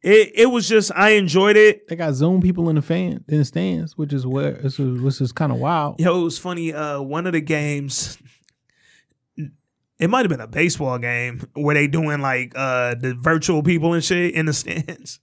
It 0.00 0.32
it 0.34 0.46
was 0.46 0.68
just 0.68 0.92
I 0.94 1.10
enjoyed 1.10 1.56
it. 1.56 1.88
They 1.88 1.96
got 1.96 2.14
Zoom 2.14 2.40
people 2.40 2.68
in 2.68 2.76
the 2.76 2.82
fan 2.82 3.24
in 3.28 3.38
the 3.38 3.44
stands, 3.44 3.96
which 3.98 4.12
is 4.12 4.24
where 4.26 4.52
this 4.52 4.78
is 4.78 5.00
which 5.00 5.20
is 5.20 5.32
kind 5.32 5.50
of 5.50 5.58
wild. 5.58 5.98
Yo, 6.00 6.20
it 6.20 6.24
was 6.24 6.38
funny. 6.38 6.72
Uh, 6.72 7.00
one 7.00 7.26
of 7.26 7.32
the 7.32 7.40
games, 7.40 8.16
it 9.98 10.08
might 10.08 10.20
have 10.20 10.28
been 10.28 10.40
a 10.40 10.46
baseball 10.46 10.98
game 10.98 11.42
where 11.54 11.74
they 11.74 11.88
doing 11.88 12.20
like 12.20 12.52
uh 12.54 12.94
the 12.94 13.14
virtual 13.14 13.62
people 13.64 13.92
and 13.92 14.04
shit 14.04 14.34
in 14.34 14.46
the 14.46 14.52
stands. 14.52 15.18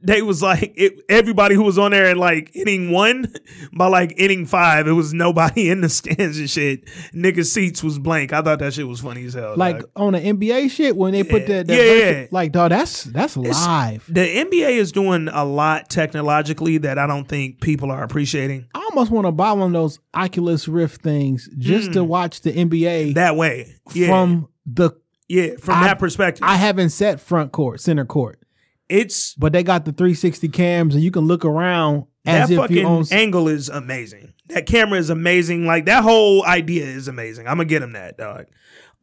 They 0.00 0.22
was 0.22 0.42
like 0.42 0.74
it, 0.76 1.00
everybody 1.08 1.54
who 1.56 1.64
was 1.64 1.76
on 1.78 1.90
there 1.90 2.06
at 2.06 2.16
like 2.16 2.54
inning 2.54 2.92
one 2.92 3.32
by 3.72 3.88
like 3.88 4.14
inning 4.16 4.46
five, 4.46 4.86
it 4.86 4.92
was 4.92 5.12
nobody 5.12 5.70
in 5.70 5.80
the 5.80 5.88
stands 5.88 6.38
and 6.38 6.48
shit. 6.48 6.84
Niggas 7.12 7.46
seats 7.46 7.82
was 7.82 7.98
blank. 7.98 8.32
I 8.32 8.40
thought 8.42 8.60
that 8.60 8.74
shit 8.74 8.86
was 8.86 9.00
funny 9.00 9.24
as 9.24 9.34
hell. 9.34 9.54
Like 9.56 9.80
dog. 9.80 9.90
on 9.96 10.12
the 10.12 10.20
NBA 10.20 10.70
shit 10.70 10.96
when 10.96 11.12
they 11.12 11.24
put 11.24 11.46
that, 11.48 11.66
that 11.66 11.74
Yeah, 11.76 12.10
yeah. 12.20 12.26
like 12.30 12.52
dog, 12.52 12.70
that's 12.70 13.04
that's 13.04 13.36
live. 13.36 14.04
the 14.08 14.20
NBA 14.20 14.70
is 14.78 14.92
doing 14.92 15.28
a 15.32 15.44
lot 15.44 15.90
technologically 15.90 16.78
that 16.78 16.98
I 16.98 17.06
don't 17.06 17.26
think 17.28 17.60
people 17.60 17.90
are 17.90 18.02
appreciating 18.04 18.66
I 18.74 18.88
almost 18.90 19.10
want 19.10 19.26
to 19.26 19.32
buy 19.32 19.52
one 19.52 19.68
of 19.68 19.72
those 19.72 19.98
Oculus 20.14 20.68
Rift 20.68 21.02
things 21.02 21.48
just 21.58 21.92
to 21.94 22.04
watch 22.04 22.40
the 22.42 22.52
NBA 22.52 22.88
Mm. 23.10 23.14
that 23.14 23.36
way. 23.36 23.74
Yeah, 23.94 24.06
from 24.08 24.48
the. 24.66 24.90
yeah, 25.28 25.56
from 25.60 25.76
I- 25.82 25.88
that 25.88 25.98
perspective, 25.98 26.42
I 26.44 26.56
haven't 26.56 26.90
set 26.90 27.20
front 27.20 27.52
court, 27.52 27.80
center 27.80 28.04
court, 28.04 28.40
it's 28.88 29.34
but 29.34 29.52
they 29.52 29.62
got 29.62 29.84
the 29.84 29.92
360 29.92 30.48
cams 30.48 30.94
and 30.94 31.04
you 31.04 31.10
can 31.10 31.26
look 31.26 31.44
around 31.44 32.06
as 32.26 32.48
that 32.48 32.54
if 32.54 32.60
fucking 32.60 32.86
own. 32.86 33.04
angle 33.10 33.48
is 33.48 33.68
amazing. 33.68 34.32
That 34.48 34.66
camera 34.66 34.98
is 34.98 35.10
amazing. 35.10 35.66
Like 35.66 35.86
that 35.86 36.02
whole 36.02 36.44
idea 36.44 36.84
is 36.84 37.08
amazing. 37.08 37.46
I'm 37.46 37.56
gonna 37.58 37.66
get 37.66 37.82
him 37.82 37.92
that 37.92 38.16
dog. 38.16 38.46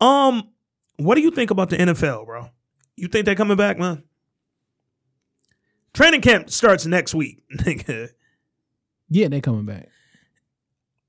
Um, 0.01 0.50
what 0.98 1.15
do 1.15 1.22
you 1.22 1.32
think 1.32 1.51
about 1.51 1.70
the 1.70 1.77
NFL, 1.77 2.25
bro? 2.25 2.50
You 2.96 3.08
think 3.08 3.25
they're 3.25 3.36
coming 3.36 3.58
back, 3.58 3.77
man? 3.77 4.04
Training 5.94 6.22
camp 6.22 6.50
starts 6.50 6.86
next 6.86 7.13
week, 7.15 7.44
nigga. 7.58 8.10
yeah, 9.10 9.27
they 9.27 9.42
coming 9.42 9.65
back. 9.65 9.89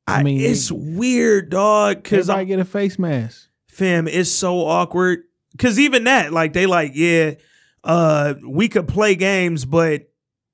I 0.07 0.21
I 0.21 0.23
mean, 0.23 0.41
it's 0.41 0.71
weird, 0.71 1.51
dog. 1.51 2.03
Because 2.03 2.31
I 2.31 2.45
get 2.45 2.61
a 2.61 2.65
face 2.65 2.99
mask. 2.99 3.49
fam, 3.67 4.07
it's 4.07 4.31
so 4.31 4.61
awkward. 4.61 5.25
Cause 5.59 5.79
even 5.79 6.05
that, 6.05 6.33
like, 6.33 6.53
they 6.53 6.67
like, 6.67 6.93
yeah, 6.95 7.35
uh, 7.87 8.35
we 8.45 8.69
could 8.69 8.89
play 8.89 9.15
games, 9.15 9.65
but 9.65 10.11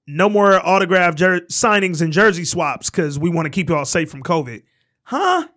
no 0.07 0.29
more 0.29 0.65
autograph 0.65 1.15
jer- 1.15 1.41
signings 1.51 2.03
and 2.03 2.13
jersey 2.13 2.45
swaps 2.45 2.91
because 2.91 3.19
we 3.19 3.31
want 3.31 3.47
to 3.47 3.51
keep 3.51 3.71
y'all 3.71 3.87
safe 3.87 4.11
from 4.11 4.23
COVID. 4.23 4.63
Huh? 5.05 5.49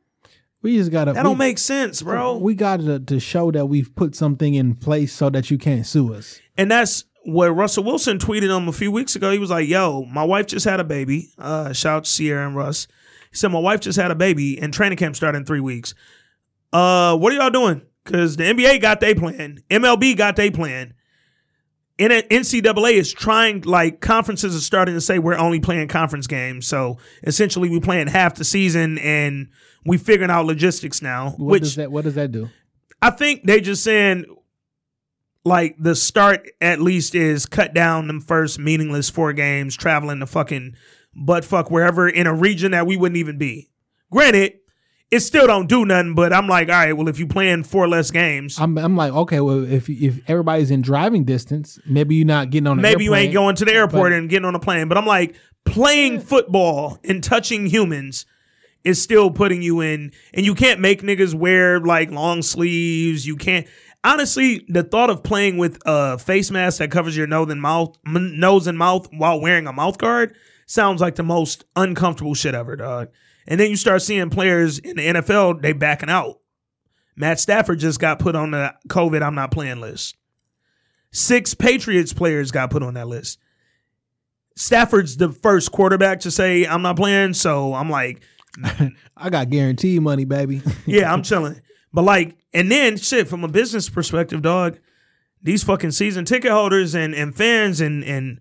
We 0.61 0.77
just 0.77 0.89
gotta. 0.91 1.13
That 1.13 1.23
we, 1.23 1.29
don't 1.29 1.37
make 1.37 1.59
sense, 1.59 2.01
bro. 2.01 2.37
We 2.37 2.55
got 2.55 2.79
to 2.79 2.99
to 2.99 3.19
show 3.19 3.51
that 3.51 3.67
we've 3.67 3.93
put 3.93 4.15
something 4.15 4.55
in 4.55 4.75
place 4.75 5.13
so 5.13 5.29
that 5.29 5.51
you 5.51 5.57
can't 5.57 5.85
sue 5.85 6.13
us. 6.13 6.39
and 6.57 6.71
that's 6.71 7.05
what 7.23 7.49
Russell 7.49 7.83
Wilson 7.83 8.19
tweeted 8.19 8.55
him 8.55 8.67
a 8.67 8.71
few 8.71 8.91
weeks 8.91 9.15
ago. 9.15 9.31
He 9.31 9.37
was 9.37 9.49
like, 9.49 9.67
"Yo, 9.67 10.05
my 10.05 10.23
wife 10.23 10.47
just 10.47 10.65
had 10.65 10.79
a 10.79 10.83
baby. 10.83 11.29
Uh, 11.37 11.73
shout 11.73 11.97
out 11.97 12.03
Ciara 12.05 12.47
and 12.47 12.55
Russ. 12.55 12.87
He 13.29 13.37
said 13.37 13.49
my 13.49 13.59
wife 13.59 13.81
just 13.81 13.99
had 13.99 14.11
a 14.11 14.15
baby, 14.15 14.59
and 14.59 14.73
training 14.73 14.97
camp 14.97 15.15
started 15.15 15.39
in 15.39 15.45
three 15.45 15.59
weeks. 15.59 15.93
Uh, 16.73 17.15
what 17.17 17.33
are 17.33 17.35
y'all 17.35 17.49
doing? 17.49 17.81
Because 18.03 18.37
the 18.37 18.45
NBA 18.45 18.81
got 18.81 19.01
their 19.01 19.13
plan, 19.15 19.59
MLB 19.69 20.15
got 20.17 20.35
their 20.35 20.51
plan. 20.51 20.93
NCAA 21.97 22.93
is 22.93 23.13
trying, 23.13 23.61
like 23.61 24.01
conferences 24.01 24.55
are 24.55 24.59
starting 24.59 24.95
to 24.95 25.01
say 25.01 25.17
we're 25.19 25.37
only 25.37 25.59
playing 25.59 25.87
conference 25.87 26.27
games. 26.27 26.67
So 26.67 26.97
essentially, 27.23 27.69
we 27.69 27.79
playing 27.79 28.07
half 28.07 28.35
the 28.35 28.43
season, 28.43 28.97
and 28.97 29.49
we 29.85 29.97
figuring 29.97 30.31
out 30.31 30.45
logistics 30.45 31.01
now. 31.01 31.31
What 31.31 31.51
which 31.51 31.63
does 31.63 31.75
that? 31.75 31.91
What 31.91 32.03
does 32.03 32.15
that 32.15 32.31
do? 32.31 32.49
I 33.01 33.11
think 33.11 33.45
they 33.45 33.61
just 33.61 33.83
saying 33.83 34.25
like 35.45 35.75
the 35.79 35.95
start 35.95 36.49
at 36.59 36.81
least 36.81 37.15
is 37.15 37.45
cut 37.45 37.73
down 37.73 38.07
them 38.07 38.19
first 38.19 38.59
meaningless 38.59 39.09
four 39.09 39.31
games, 39.31 39.77
traveling 39.77 40.19
to 40.19 40.25
fucking 40.25 40.75
butt 41.15 41.45
fuck 41.45 41.71
wherever 41.71 42.09
in 42.09 42.27
a 42.27 42.33
region 42.33 42.71
that 42.71 42.87
we 42.87 42.97
wouldn't 42.97 43.17
even 43.17 43.37
be. 43.37 43.69
Granted, 44.11 44.53
it 45.11 45.19
still 45.19 45.47
don't 45.47 45.67
do 45.67 45.85
nothing, 45.85 46.15
but 46.15 46.33
I'm 46.33 46.47
like, 46.47 46.67
all 46.67 46.73
right, 46.75 46.93
well, 46.93 47.07
if 47.07 47.19
you 47.19 47.27
playing 47.27 47.63
four 47.63 47.87
less 47.87 48.11
games, 48.11 48.59
I'm 48.59 48.77
I'm 48.77 48.95
like, 48.95 49.13
okay, 49.13 49.39
well, 49.39 49.63
if 49.63 49.89
if 49.89 50.27
everybody's 50.29 50.71
in 50.71 50.81
driving 50.81 51.23
distance, 51.25 51.79
maybe 51.85 52.15
you're 52.15 52.25
not 52.25 52.49
getting 52.49 52.67
on. 52.67 52.81
Maybe 52.81 53.03
you 53.03 53.15
ain't 53.15 53.33
going 53.33 53.55
to 53.55 53.65
the 53.65 53.73
airport 53.73 54.11
but- 54.11 54.13
and 54.13 54.29
getting 54.29 54.45
on 54.45 54.55
a 54.55 54.59
plane. 54.59 54.87
But 54.87 54.97
I'm 54.97 55.05
like, 55.05 55.35
playing 55.65 56.19
football 56.21 56.99
and 57.03 57.23
touching 57.23 57.67
humans 57.67 58.25
is 58.83 59.01
still 59.01 59.31
putting 59.31 59.61
you 59.61 59.81
in, 59.81 60.11
and 60.33 60.45
you 60.45 60.53
can't 60.55 60.79
make 60.79 61.01
niggas 61.01 61.33
wear 61.33 61.79
like 61.79 62.11
long 62.11 62.41
sleeves. 62.41 63.25
You 63.25 63.35
can't. 63.35 63.67
Honestly, 64.03 64.63
the 64.69 64.83
thought 64.83 65.09
of 65.09 65.23
playing 65.23 65.57
with 65.57 65.79
a 65.85 66.19
face 66.19 66.51
mask 66.51 66.77
that 66.77 66.91
covers 66.91 67.17
your 67.17 67.25
nose 67.25 67.49
and 67.49 67.59
mouth, 67.61 67.97
m- 68.05 68.39
nose 68.39 68.67
and 68.67 68.77
mouth 68.77 69.07
while 69.11 69.41
wearing 69.41 69.65
a 69.65 69.73
mouth 69.73 69.97
guard 69.97 70.35
sounds 70.67 71.01
like 71.01 71.15
the 71.15 71.23
most 71.23 71.63
uncomfortable 71.75 72.35
shit 72.35 72.53
ever, 72.53 72.75
dog. 72.75 73.09
And 73.47 73.59
then 73.59 73.69
you 73.69 73.75
start 73.75 74.01
seeing 74.01 74.29
players 74.29 74.79
in 74.79 74.97
the 74.97 75.05
NFL, 75.05 75.61
they 75.61 75.73
backing 75.73 76.09
out. 76.09 76.39
Matt 77.15 77.39
Stafford 77.39 77.79
just 77.79 77.99
got 77.99 78.19
put 78.19 78.35
on 78.35 78.51
the 78.51 78.73
COVID 78.87 79.21
I'm 79.21 79.35
not 79.35 79.51
playing 79.51 79.79
list. 79.79 80.15
Six 81.11 81.53
Patriots 81.53 82.11
players 82.11 82.51
got 82.51 82.71
put 82.71 82.83
on 82.83 82.95
that 82.95 83.07
list. 83.07 83.39
Stafford's 84.57 85.17
the 85.17 85.31
first 85.31 85.71
quarterback 85.71 86.21
to 86.21 86.31
say 86.31 86.65
I'm 86.65 86.81
not 86.81 86.97
playing, 86.97 87.33
so 87.33 87.73
I'm 87.73 87.89
like, 87.89 88.21
I 89.17 89.29
got 89.29 89.49
guaranteed 89.49 90.01
money, 90.01 90.25
baby. 90.25 90.61
yeah, 90.85 91.11
I'm 91.11 91.23
chilling. 91.23 91.61
But 91.93 92.03
like, 92.03 92.37
and 92.53 92.71
then 92.71 92.97
shit 92.97 93.27
from 93.27 93.43
a 93.43 93.47
business 93.47 93.89
perspective, 93.89 94.41
dog, 94.41 94.79
these 95.41 95.63
fucking 95.63 95.91
season 95.91 96.25
ticket 96.25 96.51
holders 96.51 96.95
and 96.95 97.13
and 97.13 97.35
fans 97.35 97.79
and 97.79 98.03
and 98.03 98.39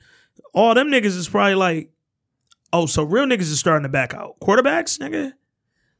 all 0.52 0.74
them 0.74 0.88
niggas 0.88 1.16
is 1.16 1.28
probably 1.28 1.54
like, 1.54 1.90
oh, 2.74 2.86
so 2.86 3.02
real 3.02 3.24
niggas 3.24 3.40
is 3.42 3.58
starting 3.58 3.84
to 3.84 3.88
back 3.88 4.12
out. 4.14 4.38
Quarterbacks, 4.40 4.98
nigga. 4.98 5.32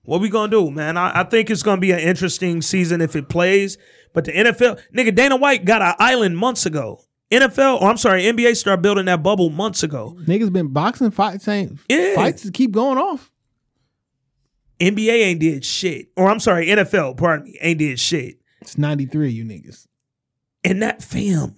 What 0.02 0.20
we 0.20 0.28
gonna 0.28 0.50
do, 0.50 0.70
man? 0.70 0.96
I, 0.98 1.20
I 1.20 1.24
think 1.24 1.48
it's 1.50 1.62
gonna 1.62 1.80
be 1.80 1.92
an 1.92 1.98
interesting 2.00 2.60
season 2.60 3.00
if 3.00 3.16
it 3.16 3.28
plays. 3.28 3.78
But 4.12 4.24
the 4.26 4.32
NFL, 4.32 4.80
nigga, 4.94 5.14
Dana 5.14 5.36
White 5.36 5.64
got 5.64 5.80
an 5.82 5.94
island 5.98 6.36
months 6.36 6.66
ago. 6.66 7.00
NFL, 7.30 7.78
oh, 7.80 7.86
I'm 7.88 7.96
sorry, 7.96 8.22
NBA 8.24 8.54
started 8.56 8.82
building 8.82 9.06
that 9.06 9.22
bubble 9.22 9.50
months 9.50 9.82
ago. 9.82 10.16
Niggas 10.26 10.52
been 10.52 10.68
boxing 10.68 11.10
fights 11.10 11.48
ain't 11.48 11.78
Yeah. 11.88 12.14
fights 12.14 12.48
keep 12.50 12.70
going 12.70 12.98
off. 12.98 13.30
NBA 14.80 15.22
ain't 15.22 15.40
did 15.40 15.64
shit. 15.64 16.08
Or 16.16 16.28
I'm 16.30 16.40
sorry, 16.40 16.66
NFL, 16.68 17.16
pardon 17.16 17.46
me, 17.46 17.58
ain't 17.60 17.78
did 17.78 17.98
shit. 17.98 18.38
It's 18.60 18.76
93, 18.76 19.30
you 19.30 19.44
niggas. 19.44 19.86
And 20.64 20.82
that 20.82 21.02
fam, 21.02 21.54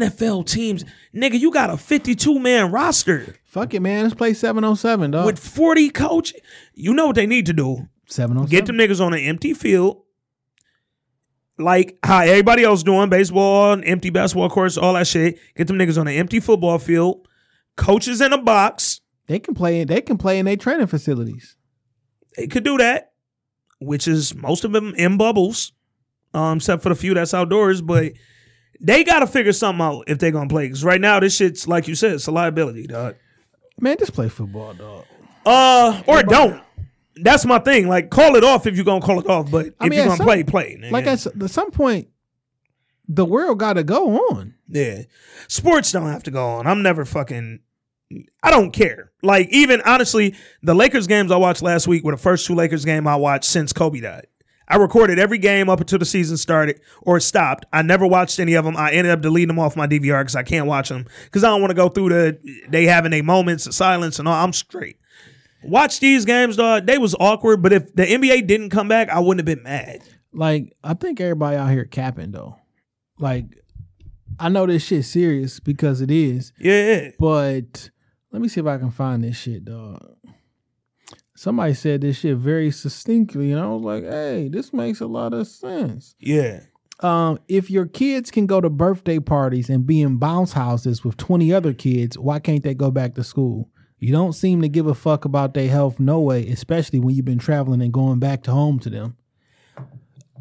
NFL 0.00 0.46
teams, 0.46 0.84
nigga, 1.14 1.38
you 1.38 1.50
got 1.50 1.70
a 1.70 1.76
52 1.76 2.38
man 2.38 2.70
roster 2.70 3.36
Fuck 3.52 3.74
it, 3.74 3.80
man. 3.80 4.04
Let's 4.04 4.14
play 4.14 4.32
707, 4.32 5.10
dog. 5.10 5.26
with 5.26 5.38
40 5.38 5.90
coaches. 5.90 6.40
You 6.72 6.94
know 6.94 7.08
what 7.08 7.16
they 7.16 7.26
need 7.26 7.44
to 7.44 7.52
do? 7.52 7.86
707. 8.06 8.48
Get 8.48 8.64
them 8.64 8.76
niggas 8.76 9.04
on 9.04 9.12
an 9.12 9.20
empty 9.20 9.52
field. 9.52 10.04
Like 11.58 11.98
how 12.02 12.20
everybody 12.20 12.64
else 12.64 12.82
doing, 12.82 13.10
baseball, 13.10 13.74
and 13.74 13.84
empty 13.84 14.08
basketball 14.08 14.48
courts, 14.48 14.78
all 14.78 14.94
that 14.94 15.06
shit. 15.06 15.38
Get 15.54 15.66
them 15.66 15.76
niggas 15.76 16.00
on 16.00 16.08
an 16.08 16.14
empty 16.14 16.40
football 16.40 16.78
field. 16.78 17.28
Coaches 17.76 18.22
in 18.22 18.32
a 18.32 18.40
box. 18.40 19.02
They 19.26 19.38
can 19.38 19.54
play. 19.54 19.84
They 19.84 20.00
can 20.00 20.16
play 20.16 20.38
in 20.38 20.46
their 20.46 20.56
training 20.56 20.86
facilities. 20.86 21.58
They 22.38 22.46
could 22.46 22.64
do 22.64 22.78
that, 22.78 23.12
which 23.82 24.08
is 24.08 24.34
most 24.34 24.64
of 24.64 24.72
them 24.72 24.94
in 24.96 25.18
bubbles, 25.18 25.74
um, 26.32 26.56
except 26.56 26.82
for 26.82 26.88
the 26.88 26.94
few 26.94 27.12
that's 27.12 27.34
outdoors. 27.34 27.82
But 27.82 28.12
they 28.82 29.04
got 29.04 29.20
to 29.20 29.26
figure 29.26 29.52
something 29.52 29.80
out 29.82 30.04
if 30.08 30.18
they're 30.18 30.30
gonna 30.32 30.48
play. 30.48 30.66
Because 30.66 30.84
right 30.84 31.00
now, 31.00 31.20
this 31.20 31.36
shit's 31.36 31.66
like 31.66 31.88
you 31.88 31.94
said, 31.94 32.12
it's 32.12 32.26
a 32.26 32.32
liability, 32.32 32.86
dog. 32.86 33.14
Man, 33.80 33.96
just 33.98 34.12
play 34.12 34.28
football, 34.28 34.74
dog. 34.74 35.04
Uh, 35.46 36.02
or 36.06 36.22
don't. 36.22 36.62
That's 37.16 37.44
my 37.46 37.58
thing. 37.58 37.88
Like, 37.88 38.10
call 38.10 38.36
it 38.36 38.44
off 38.44 38.66
if 38.66 38.74
you're 38.76 38.84
gonna 38.84 39.04
call 39.04 39.20
it 39.20 39.26
off. 39.28 39.50
But 39.50 39.74
I 39.80 39.86
if 39.86 39.90
mean, 39.90 39.92
you're 39.98 40.04
gonna 40.06 40.16
some- 40.18 40.26
play, 40.26 40.42
play. 40.42 40.76
Nigga. 40.80 40.90
Like 40.90 41.06
at, 41.06 41.24
at 41.26 41.50
some 41.50 41.70
point, 41.70 42.08
the 43.08 43.24
world 43.24 43.58
got 43.58 43.74
to 43.74 43.84
go 43.84 44.18
on. 44.30 44.54
Yeah. 44.68 45.02
Sports 45.48 45.92
don't 45.92 46.08
have 46.08 46.22
to 46.24 46.30
go 46.30 46.46
on. 46.46 46.66
I'm 46.66 46.82
never 46.82 47.04
fucking 47.04 47.60
I 48.42 48.50
don't 48.50 48.72
care. 48.72 49.10
Like 49.22 49.48
even 49.50 49.80
honestly, 49.82 50.34
the 50.62 50.74
Lakers 50.74 51.06
games 51.06 51.30
I 51.30 51.36
watched 51.36 51.62
last 51.62 51.86
week 51.86 52.04
were 52.04 52.12
the 52.12 52.18
first 52.18 52.46
two 52.46 52.54
Lakers 52.54 52.84
game 52.84 53.06
I 53.06 53.16
watched 53.16 53.44
since 53.44 53.72
Kobe 53.72 54.00
died. 54.00 54.26
I 54.72 54.76
recorded 54.76 55.18
every 55.18 55.36
game 55.36 55.68
up 55.68 55.80
until 55.80 55.98
the 55.98 56.06
season 56.06 56.38
started 56.38 56.80
or 57.02 57.20
stopped. 57.20 57.66
I 57.74 57.82
never 57.82 58.06
watched 58.06 58.40
any 58.40 58.54
of 58.54 58.64
them. 58.64 58.74
I 58.74 58.92
ended 58.92 59.12
up 59.12 59.20
deleting 59.20 59.48
them 59.48 59.58
off 59.58 59.76
my 59.76 59.86
DVR 59.86 60.22
because 60.22 60.34
I 60.34 60.42
can't 60.44 60.66
watch 60.66 60.88
them 60.88 61.04
because 61.24 61.44
I 61.44 61.48
don't 61.48 61.60
want 61.60 61.72
to 61.72 61.74
go 61.74 61.90
through 61.90 62.08
the 62.08 62.62
they 62.68 62.86
having 62.86 63.10
their 63.10 63.22
moments 63.22 63.66
of 63.66 63.74
silence 63.74 64.18
and 64.18 64.26
all. 64.26 64.42
I'm 64.42 64.54
straight. 64.54 64.96
Watch 65.62 66.00
these 66.00 66.24
games, 66.24 66.56
dog. 66.56 66.86
They 66.86 66.96
was 66.96 67.14
awkward, 67.20 67.60
but 67.62 67.74
if 67.74 67.94
the 67.94 68.04
NBA 68.04 68.46
didn't 68.46 68.70
come 68.70 68.88
back, 68.88 69.10
I 69.10 69.20
wouldn't 69.20 69.46
have 69.46 69.56
been 69.56 69.62
mad. 69.62 70.00
Like 70.32 70.74
I 70.82 70.94
think 70.94 71.20
everybody 71.20 71.58
out 71.58 71.70
here 71.70 71.84
capping 71.84 72.30
though. 72.30 72.56
Like 73.18 73.44
I 74.40 74.48
know 74.48 74.64
this 74.64 74.82
shit 74.84 75.04
serious 75.04 75.60
because 75.60 76.00
it 76.00 76.10
is, 76.10 76.54
Yeah, 76.58 77.10
but 77.18 77.90
let 78.32 78.40
me 78.40 78.48
see 78.48 78.60
if 78.60 78.66
I 78.66 78.78
can 78.78 78.90
find 78.90 79.22
this 79.22 79.36
shit, 79.36 79.66
dog. 79.66 80.11
Somebody 81.42 81.74
said 81.74 82.02
this 82.02 82.18
shit 82.18 82.36
very 82.36 82.70
succinctly, 82.70 83.50
and 83.50 83.60
I 83.60 83.66
was 83.66 83.82
like, 83.82 84.04
"Hey, 84.04 84.48
this 84.48 84.72
makes 84.72 85.00
a 85.00 85.06
lot 85.06 85.34
of 85.34 85.48
sense." 85.48 86.14
yeah. 86.20 86.60
Um, 87.00 87.40
if 87.48 87.68
your 87.68 87.86
kids 87.86 88.30
can 88.30 88.46
go 88.46 88.60
to 88.60 88.70
birthday 88.70 89.18
parties 89.18 89.68
and 89.68 89.84
be 89.84 90.02
in 90.02 90.18
bounce 90.18 90.52
houses 90.52 91.02
with 91.04 91.16
20 91.16 91.52
other 91.52 91.72
kids, 91.72 92.16
why 92.16 92.38
can't 92.38 92.62
they 92.62 92.74
go 92.74 92.92
back 92.92 93.16
to 93.16 93.24
school? 93.24 93.68
You 93.98 94.12
don't 94.12 94.34
seem 94.34 94.62
to 94.62 94.68
give 94.68 94.86
a 94.86 94.94
fuck 94.94 95.24
about 95.24 95.52
their 95.54 95.68
health, 95.68 95.98
no 95.98 96.20
way, 96.20 96.46
especially 96.46 97.00
when 97.00 97.16
you've 97.16 97.24
been 97.24 97.40
traveling 97.40 97.82
and 97.82 97.92
going 97.92 98.20
back 98.20 98.44
to 98.44 98.52
home 98.52 98.78
to 98.78 98.90
them. 98.90 99.16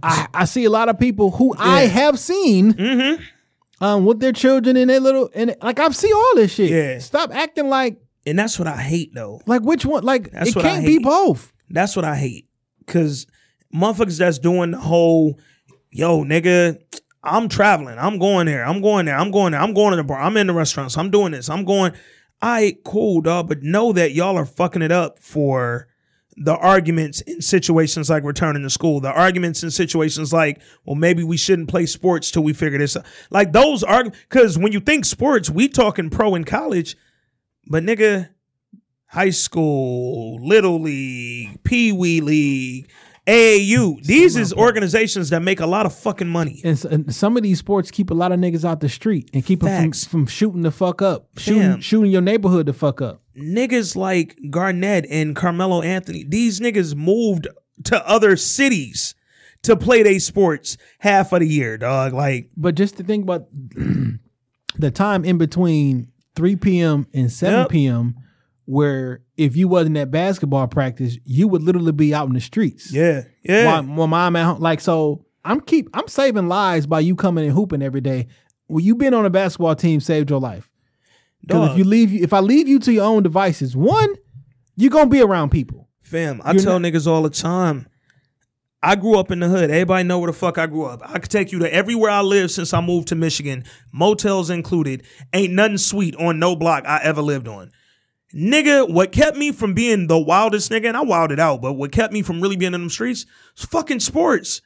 I, 0.03 0.27
I 0.35 0.45
see 0.45 0.65
a 0.65 0.69
lot 0.69 0.87
of 0.87 0.99
people 0.99 1.31
who 1.31 1.55
I 1.57 1.81
have 1.87 2.19
seen 2.19 2.73
Mm-hmm. 2.73 3.83
um, 3.83 4.05
with 4.05 4.19
their 4.19 4.33
children 4.33 4.77
and 4.77 4.87
their 4.89 4.99
little 4.99 5.31
and 5.33 5.55
like 5.63 5.79
I've 5.79 5.95
seen 5.95 6.13
all 6.13 6.35
this 6.35 6.53
shit. 6.53 6.69
Yeah. 6.69 6.99
Stop 6.99 7.33
acting 7.33 7.69
like 7.69 8.00
And 8.25 8.37
that's 8.37 8.59
what 8.59 8.67
I 8.67 8.77
hate 8.77 9.13
though. 9.13 9.41
like 9.45 9.61
which 9.61 9.85
one? 9.85 10.03
Like 10.03 10.31
That's 10.31 10.55
it 10.55 10.59
can't 10.59 10.85
be 10.85 10.99
both. 10.99 11.51
That's 11.69 11.95
what 11.95 12.05
I 12.05 12.15
hate. 12.15 12.47
Cause 12.87 13.25
motherfuckers 13.73 14.17
that's 14.17 14.39
doing 14.39 14.71
the 14.71 14.79
whole, 14.79 15.39
yo, 15.91 16.23
nigga, 16.23 16.79
I'm 17.23 17.49
traveling. 17.49 17.97
I'm 17.97 18.19
going 18.19 18.47
there. 18.47 18.65
I'm 18.65 18.81
going 18.81 19.05
there. 19.05 19.15
I'm 19.15 19.31
going 19.31 19.51
there. 19.51 19.61
I'm 19.61 19.73
going 19.73 19.91
to 19.91 19.97
the 19.97 20.03
bar. 20.03 20.19
I'm 20.19 20.37
in 20.37 20.47
the 20.47 20.53
restaurants. 20.53 20.97
I'm 20.97 21.11
doing 21.11 21.31
this. 21.31 21.49
I'm 21.49 21.65
going. 21.65 21.93
I 22.41 22.77
cool, 22.83 23.21
dog. 23.21 23.47
But 23.47 23.61
know 23.61 23.93
that 23.93 24.13
y'all 24.13 24.37
are 24.37 24.45
fucking 24.45 24.81
it 24.81 24.91
up 24.91 25.19
for 25.19 25.87
the 26.37 26.55
arguments 26.57 27.21
in 27.21 27.41
situations 27.41 28.09
like 28.09 28.23
returning 28.23 28.63
to 28.63 28.69
school. 28.69 28.99
The 28.99 29.11
arguments 29.11 29.61
in 29.63 29.69
situations 29.69 30.33
like, 30.33 30.59
well, 30.85 30.95
maybe 30.95 31.23
we 31.23 31.37
shouldn't 31.37 31.69
play 31.69 31.85
sports 31.85 32.31
till 32.31 32.43
we 32.43 32.53
figure 32.53 32.79
this 32.79 32.97
out. 32.97 33.05
Like 33.29 33.51
those 33.51 33.83
arguments. 33.83 34.19
Because 34.27 34.57
when 34.57 34.71
you 34.71 34.79
think 34.79 35.05
sports, 35.05 35.49
we 35.49 35.67
talking 35.67 36.09
pro 36.09 36.33
in 36.33 36.43
college. 36.43 36.97
But 37.71 37.83
nigga, 37.83 38.29
high 39.05 39.29
school, 39.29 40.39
little 40.45 40.81
league, 40.81 41.63
pee 41.63 41.91
wee 41.93 42.19
league, 42.21 42.89
AAU. 43.25 44.03
These 44.03 44.35
is 44.35 44.51
organizations 44.53 45.29
that 45.29 45.41
make 45.41 45.59
a 45.61 45.65
lot 45.65 45.85
of 45.85 45.95
fucking 45.95 46.27
money. 46.27 46.59
And, 46.65 46.73
s- 46.73 46.85
and 46.85 47.13
some 47.15 47.37
of 47.37 47.43
these 47.43 47.59
sports 47.59 47.89
keep 47.91 48.09
a 48.09 48.13
lot 48.13 48.31
of 48.31 48.39
niggas 48.39 48.65
out 48.65 48.79
the 48.81 48.89
street 48.89 49.29
and 49.33 49.45
keep 49.45 49.61
them 49.61 49.69
from, 49.69 49.85
Facts. 49.91 50.05
from 50.05 50.25
shooting 50.25 50.63
the 50.63 50.71
fuck 50.71 51.01
up, 51.01 51.29
shooting 51.37 51.61
Fam. 51.61 51.81
shooting 51.81 52.11
your 52.11 52.21
neighborhood 52.21 52.65
the 52.65 52.73
fuck 52.73 53.01
up. 53.01 53.21
Niggas 53.37 53.95
like 53.95 54.37
Garnett 54.49 55.05
and 55.09 55.35
Carmelo 55.35 55.81
Anthony, 55.81 56.25
these 56.27 56.59
niggas 56.59 56.93
moved 56.95 57.47
to 57.85 58.05
other 58.07 58.35
cities 58.35 59.15
to 59.63 59.77
play 59.77 60.03
their 60.03 60.19
sports 60.19 60.75
half 60.99 61.31
of 61.31 61.39
the 61.39 61.47
year, 61.47 61.77
dog. 61.77 62.11
Like, 62.13 62.49
But 62.57 62.75
just 62.75 62.97
to 62.97 63.03
think 63.03 63.23
about 63.23 63.47
the 64.75 64.91
time 64.91 65.23
in 65.23 65.37
between 65.37 66.10
3 66.35 66.55
p.m. 66.57 67.07
and 67.13 67.31
7 67.31 67.59
Yep. 67.59 67.69
p.m., 67.69 68.15
where 68.65 69.21
if 69.37 69.55
you 69.57 69.67
wasn't 69.67 69.97
at 69.97 70.11
basketball 70.11 70.67
practice, 70.67 71.17
you 71.25 71.47
would 71.47 71.61
literally 71.63 71.91
be 71.91 72.13
out 72.13 72.27
in 72.27 72.33
the 72.33 72.39
streets. 72.41 72.93
yeah, 72.93 73.23
yeah. 73.43 73.65
While, 73.65 73.83
while 73.83 74.07
mom 74.07 74.35
at 74.35 74.45
home, 74.45 74.59
like 74.61 74.79
so, 74.79 75.25
I'm 75.43 75.59
keep 75.59 75.89
I'm 75.93 76.07
saving 76.07 76.47
lives 76.47 76.85
by 76.85 76.99
you 76.99 77.15
coming 77.15 77.43
and 77.45 77.53
hooping 77.53 77.81
every 77.81 78.01
day. 78.01 78.27
Well, 78.67 78.79
you 78.79 78.95
been 78.95 79.13
on 79.13 79.25
a 79.25 79.29
basketball 79.29 79.75
team 79.75 79.99
saved 79.99 80.29
your 80.29 80.39
life. 80.39 80.69
Because 81.41 81.71
if 81.71 81.77
you 81.79 81.83
leave, 81.83 82.13
if 82.13 82.33
I 82.33 82.39
leave 82.39 82.67
you 82.67 82.77
to 82.79 82.93
your 82.93 83.03
own 83.05 83.23
devices, 83.23 83.75
one, 83.75 84.13
you're 84.77 84.91
gonna 84.91 85.09
be 85.09 85.21
around 85.21 85.49
people. 85.49 85.89
Fam, 86.03 86.39
I 86.45 86.51
You're 86.51 86.61
tell 86.61 86.79
niggas 86.79 87.07
all 87.07 87.23
the 87.23 87.29
time. 87.31 87.87
I 88.83 88.95
grew 88.95 89.17
up 89.19 89.31
in 89.31 89.39
the 89.39 89.47
hood. 89.47 89.69
Everybody 89.69 90.03
know 90.03 90.17
where 90.19 90.31
the 90.31 90.37
fuck 90.37 90.57
I 90.57 90.65
grew 90.65 90.85
up. 90.85 91.01
I 91.03 91.19
could 91.19 91.29
take 91.29 91.51
you 91.51 91.59
to 91.59 91.73
everywhere 91.73 92.09
I 92.09 92.21
lived 92.21 92.51
since 92.51 92.73
I 92.73 92.81
moved 92.81 93.09
to 93.09 93.15
Michigan, 93.15 93.63
motels 93.91 94.49
included. 94.49 95.03
Ain't 95.33 95.53
nothing 95.53 95.77
sweet 95.77 96.15
on 96.15 96.39
no 96.39 96.55
block 96.55 96.85
I 96.87 96.99
ever 97.03 97.21
lived 97.21 97.47
on. 97.47 97.71
Nigga, 98.33 98.91
what 98.91 99.11
kept 99.11 99.37
me 99.37 99.51
from 99.51 99.73
being 99.73 100.07
the 100.07 100.17
wildest 100.17 100.71
nigga, 100.71 100.87
and 100.87 100.97
I 100.97 101.01
wilded 101.01 101.39
out, 101.39 101.61
but 101.61 101.73
what 101.73 101.91
kept 101.91 102.13
me 102.13 102.21
from 102.21 102.41
really 102.41 102.55
being 102.55 102.73
in 102.73 102.81
them 102.81 102.89
streets 102.89 103.25
was 103.55 103.65
fucking 103.65 103.99
sports. 103.99 104.61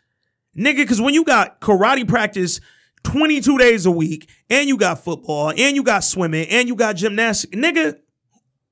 Nigga, 0.55 0.77
because 0.77 1.01
when 1.01 1.13
you 1.13 1.23
got 1.25 1.59
karate 1.59 2.07
practice 2.07 2.61
22 3.03 3.57
days 3.57 3.85
a 3.85 3.91
week, 3.91 4.29
and 4.49 4.69
you 4.69 4.77
got 4.77 5.03
football, 5.03 5.49
and 5.49 5.75
you 5.75 5.83
got 5.83 6.03
swimming, 6.03 6.47
and 6.49 6.67
you 6.67 6.75
got 6.75 6.95
gymnastics, 6.95 7.55
nigga, 7.55 7.97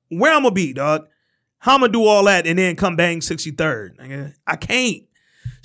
where 0.08 0.32
I'm 0.32 0.42
gonna 0.42 0.54
be, 0.54 0.72
dog? 0.72 1.08
How 1.58 1.74
I'm 1.74 1.80
gonna 1.80 1.92
do 1.92 2.04
all 2.04 2.24
that 2.24 2.46
and 2.46 2.58
then 2.58 2.76
come 2.76 2.94
bang 2.94 3.20
63rd? 3.20 3.98
Nigga? 3.98 4.34
I 4.46 4.56
can't. 4.56 5.02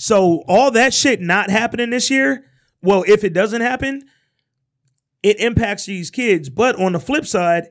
So 0.02 0.46
all 0.48 0.72
that 0.72 0.94
shit 0.94 1.20
not 1.20 1.50
happening 1.50 1.90
this 1.90 2.10
year, 2.10 2.46
well, 2.82 3.04
if 3.06 3.26
it 3.26 3.34
doesn't 3.34 3.60
happen, 3.60 4.06
it 5.22 5.42
impacts 5.42 5.88
these 5.88 6.10
kids. 6.10 6.50
But 6.50 6.78
on 6.78 6.94
the 6.94 7.02
flip 7.02 7.26
side, 7.26 7.66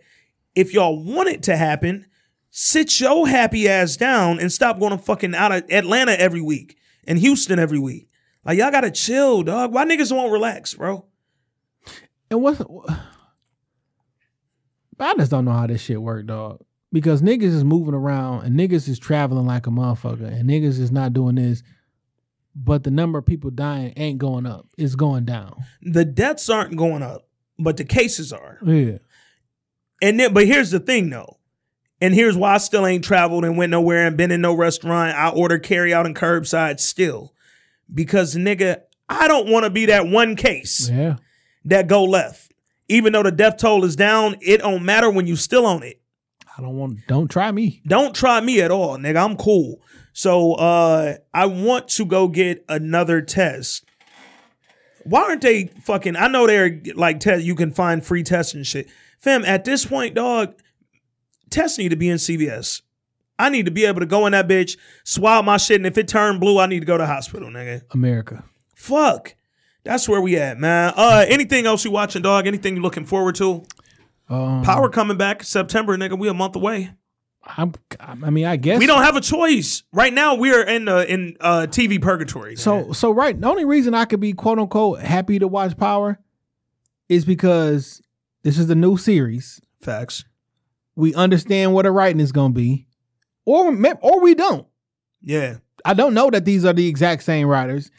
if 0.55 0.75
y'all 0.75 1.03
want 1.03 1.31
it 1.31 1.43
to 1.45 1.57
happen, 1.57 2.05
sit 2.51 3.01
your 3.01 3.27
happy 3.27 3.67
ass 3.67 3.97
down 3.97 4.41
and 4.41 4.53
stop 4.53 4.79
going 4.79 4.93
to 4.93 4.99
fucking 4.99 5.35
out 5.35 5.53
of 5.53 5.65
Atlanta 5.71 6.21
every 6.21 6.43
week 6.43 6.77
and 7.07 7.19
Houston 7.19 7.59
every 7.59 7.79
week. 7.79 8.11
Like 8.45 8.59
y'all 8.59 8.71
gotta 8.71 8.91
chill, 8.91 9.43
dog. 9.43 9.73
Why 9.73 9.87
niggas 9.87 10.15
won't 10.15 10.31
relax, 10.31 10.75
bro? 10.75 11.07
And 12.31 12.43
what's 12.43 12.61
I 15.01 15.15
just 15.17 15.31
don't 15.31 15.47
know 15.47 15.53
how 15.53 15.67
this 15.67 15.81
shit 15.81 16.03
work, 16.03 16.27
dog. 16.27 16.63
Because 16.93 17.23
niggas 17.23 17.55
is 17.55 17.65
moving 17.65 17.95
around 17.95 18.45
and 18.45 18.55
niggas 18.55 18.87
is 18.87 18.99
traveling 18.99 19.47
like 19.47 19.67
a 19.67 19.71
motherfucker 19.71 20.31
and 20.31 20.49
niggas 20.49 20.79
is 20.79 20.93
not 20.93 21.15
doing 21.15 21.37
this, 21.37 21.63
but 22.65 22.83
the 22.85 22.91
number 22.91 23.19
of 23.19 23.27
people 23.27 23.51
dying 23.51 23.93
ain't 23.97 24.19
going 24.19 24.47
up. 24.47 24.67
It's 24.77 24.95
going 24.97 25.25
down. 25.25 25.55
The 25.83 26.05
deaths 26.05 26.51
aren't 26.51 26.77
going 26.77 27.03
up, 27.03 27.29
but 27.59 27.77
the 27.77 27.85
cases 27.85 28.33
are. 28.33 28.59
Yeah. 28.65 28.99
And 30.03 30.19
then, 30.19 30.33
but 30.35 30.47
here's 30.47 30.71
the 30.71 30.81
thing 30.81 31.11
though. 31.11 31.37
And 32.01 32.15
here's 32.15 32.37
why 32.37 32.55
I 32.55 32.59
still 32.59 32.87
ain't 32.87 33.05
traveled 33.05 33.45
and 33.45 33.57
went 33.57 33.71
nowhere 33.71 34.07
and 34.07 34.17
been 34.17 34.31
in 34.31 34.41
no 34.41 34.55
restaurant. 34.55 35.17
I 35.17 35.31
order 35.31 35.59
carry 35.59 35.93
out 35.93 36.07
and 36.07 36.15
curbside 36.15 36.79
still. 36.81 37.33
Because 37.93 38.35
nigga, 38.37 38.83
I 39.09 39.27
don't 39.29 39.49
want 39.51 39.65
to 39.65 39.71
be 39.71 39.87
that 39.87 40.07
one 40.07 40.37
case 40.37 40.89
Yeah. 40.91 41.17
that 41.65 41.87
go 41.89 42.05
left. 42.05 42.53
Even 42.89 43.13
though 43.13 43.23
the 43.23 43.33
death 43.33 43.57
toll 43.59 43.85
is 43.85 43.97
down, 43.97 44.37
it 44.41 44.59
don't 44.59 44.85
matter 44.85 45.11
when 45.11 45.27
you 45.27 45.37
still 45.37 45.67
on 45.67 45.83
it. 45.83 46.01
I 46.57 46.61
don't 46.63 46.77
want 46.77 46.99
don't 47.07 47.29
try 47.29 47.51
me. 47.53 47.83
Don't 47.87 48.15
try 48.15 48.41
me 48.41 48.61
at 48.61 48.71
all, 48.71 48.97
nigga. 48.99 49.25
I'm 49.25 49.37
cool. 49.37 49.81
So 50.19 50.55
uh 50.55 51.15
I 51.33 51.47
want 51.47 51.87
to 51.91 52.05
go 52.05 52.27
get 52.27 52.65
another 52.69 53.23
test. 53.23 53.85
Why 55.05 55.23
aren't 55.23 55.43
they 55.43 55.69
fucking 55.85 56.17
I 56.17 56.27
know 56.27 56.45
they're 56.45 56.81
like 56.97 57.21
test 57.21 57.45
you 57.45 57.55
can 57.55 57.71
find 57.71 58.05
free 58.05 58.25
tests 58.25 58.53
and 58.53 58.67
shit. 58.67 58.89
Fam, 59.21 59.45
at 59.45 59.65
this 59.65 59.85
point, 59.85 60.17
dog, 60.17 60.55
tests 61.51 61.79
need 61.79 61.91
to 61.91 61.97
be 61.97 62.09
in 62.09 62.17
CVS. 62.17 62.83
I 63.39 63.49
need 63.49 63.67
to 63.67 63.71
be 63.71 63.85
able 63.85 64.01
to 64.01 64.07
go 64.07 64.27
in 64.27 64.33
that 64.33 64.49
bitch, 64.49 64.77
swab 65.05 65.45
my 65.45 65.57
shit, 65.57 65.77
and 65.77 65.87
if 65.87 65.97
it 65.97 66.09
turned 66.09 66.41
blue, 66.41 66.59
I 66.59 66.67
need 66.67 66.81
to 66.81 66.87
go 66.87 66.97
to 66.97 67.03
the 67.05 67.07
hospital, 67.07 67.49
nigga. 67.49 67.83
America. 67.93 68.43
Fuck. 68.75 69.37
That's 69.85 70.09
where 70.09 70.21
we 70.21 70.37
at, 70.37 70.59
man. 70.59 70.95
Uh 70.97 71.27
anything 71.29 71.65
else 71.65 71.85
you 71.85 71.93
watching, 71.93 72.23
dog? 72.23 72.49
Anything 72.49 72.75
you 72.75 72.83
looking 72.83 73.07
forward 73.07 73.37
to? 73.37 73.65
Um, 74.29 74.65
Power 74.65 74.89
coming 74.89 75.17
back 75.17 75.45
September, 75.45 75.97
nigga. 75.97 76.19
We 76.19 76.27
a 76.27 76.35
month 76.35 76.57
away. 76.57 76.91
I'm, 77.57 77.73
I 78.01 78.31
mean, 78.31 78.45
I 78.45 78.57
guess 78.57 78.79
We 78.79 78.87
don't 78.87 79.03
have 79.03 79.17
a 79.17 79.21
choice 79.21 79.83
right 79.93 80.13
now. 80.13 80.35
We 80.35 80.53
are 80.53 80.63
in 80.63 80.87
uh, 80.89 80.99
in 81.09 81.37
uh, 81.41 81.67
TV 81.69 82.01
purgatory. 82.01 82.57
So 82.57 82.93
so 82.93 83.11
right, 83.11 83.39
the 83.41 83.47
only 83.49 83.65
reason 83.65 83.95
I 83.95 84.05
could 84.05 84.21
be 84.21 84.33
quote 84.35 84.59
unquote 84.59 85.01
happy 85.01 85.39
to 85.39 85.49
watch 85.49 85.77
Power 85.77 86.19
is 87.09 87.25
because 87.25 88.03
this 88.43 88.59
is 88.59 88.67
the 88.67 88.75
new 88.75 88.97
series. 88.97 89.61
facts. 89.81 90.25
We 90.95 91.15
understand 91.15 91.73
what 91.75 91.85
the 91.85 91.93
writing 91.93 92.21
is 92.21 92.33
going 92.33 92.53
to 92.53 92.59
be, 92.59 92.87
or 93.45 93.69
or 94.03 94.21
we 94.21 94.35
don't. 94.35 94.67
Yeah, 95.23 95.59
I 95.85 95.95
don't 95.95 96.13
know 96.13 96.29
that 96.31 96.45
these 96.45 96.65
are 96.65 96.73
the 96.73 96.87
exact 96.89 97.23
same 97.23 97.47
writers. 97.47 97.91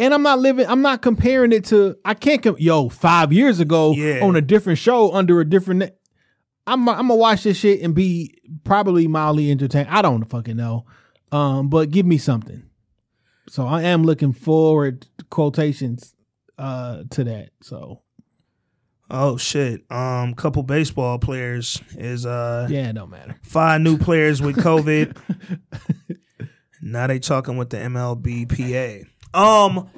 And 0.00 0.12
I'm 0.14 0.22
not 0.22 0.38
living. 0.38 0.66
I'm 0.66 0.82
not 0.82 1.02
comparing 1.02 1.52
it 1.52 1.64
to. 1.66 1.96
I 2.04 2.14
can't. 2.14 2.42
Com- 2.42 2.56
Yo, 2.58 2.88
five 2.88 3.32
years 3.32 3.58
ago 3.60 3.92
Yeah. 3.92 4.20
on 4.24 4.36
a 4.36 4.40
different 4.40 4.78
show 4.78 5.12
under 5.12 5.40
a 5.40 5.48
different. 5.48 5.92
I'm. 6.68 6.88
I'm 6.88 7.08
gonna 7.08 7.16
watch 7.16 7.42
this 7.42 7.56
shit 7.56 7.82
and 7.82 7.94
be 7.94 8.38
probably 8.64 9.08
mildly 9.08 9.50
entertained. 9.50 9.88
I 9.88 10.02
don't 10.02 10.24
fucking 10.24 10.56
know. 10.56 10.84
Um, 11.32 11.68
but 11.68 11.90
give 11.90 12.06
me 12.06 12.18
something. 12.18 12.62
So 13.48 13.66
I 13.66 13.82
am 13.82 14.04
looking 14.04 14.32
forward. 14.32 15.06
Quotations 15.30 16.14
uh 16.58 17.04
to 17.10 17.24
that. 17.24 17.50
So 17.62 18.02
Oh 19.10 19.38
shit. 19.38 19.90
Um, 19.90 20.34
couple 20.34 20.62
baseball 20.62 21.18
players 21.18 21.80
is 21.96 22.26
uh 22.26 22.66
yeah, 22.70 22.90
it 22.90 22.94
don't 22.94 23.10
matter. 23.10 23.36
five 23.42 23.80
new 23.80 23.96
players 23.96 24.42
with 24.42 24.56
COVID. 24.56 25.16
now 26.82 27.06
they 27.06 27.18
talking 27.18 27.56
with 27.56 27.70
the 27.70 27.78
MLBPA. 27.78 29.06
Um, 29.32 29.88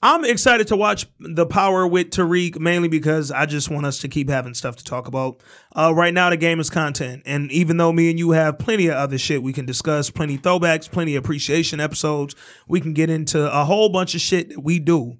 I'm 0.00 0.24
excited 0.24 0.68
to 0.68 0.76
watch 0.76 1.06
the 1.18 1.44
power 1.44 1.84
with 1.86 2.10
Tariq 2.10 2.60
mainly 2.60 2.86
because 2.86 3.32
I 3.32 3.46
just 3.46 3.68
want 3.68 3.84
us 3.84 3.98
to 3.98 4.08
keep 4.08 4.28
having 4.28 4.54
stuff 4.54 4.76
to 4.76 4.84
talk 4.84 5.08
about. 5.08 5.42
Uh, 5.74 5.92
right 5.94 6.14
now 6.14 6.30
the 6.30 6.36
game 6.36 6.60
is 6.60 6.70
content, 6.70 7.22
and 7.26 7.50
even 7.50 7.78
though 7.78 7.92
me 7.92 8.08
and 8.08 8.18
you 8.18 8.30
have 8.30 8.60
plenty 8.60 8.86
of 8.86 8.94
other 8.94 9.18
shit 9.18 9.42
we 9.42 9.52
can 9.52 9.66
discuss, 9.66 10.08
plenty 10.08 10.38
throwbacks, 10.38 10.88
plenty 10.90 11.16
appreciation 11.16 11.80
episodes, 11.80 12.36
we 12.68 12.80
can 12.80 12.92
get 12.92 13.10
into 13.10 13.52
a 13.52 13.64
whole 13.64 13.88
bunch 13.88 14.14
of 14.14 14.20
shit 14.20 14.50
that 14.50 14.60
we 14.62 14.78
do. 14.78 15.18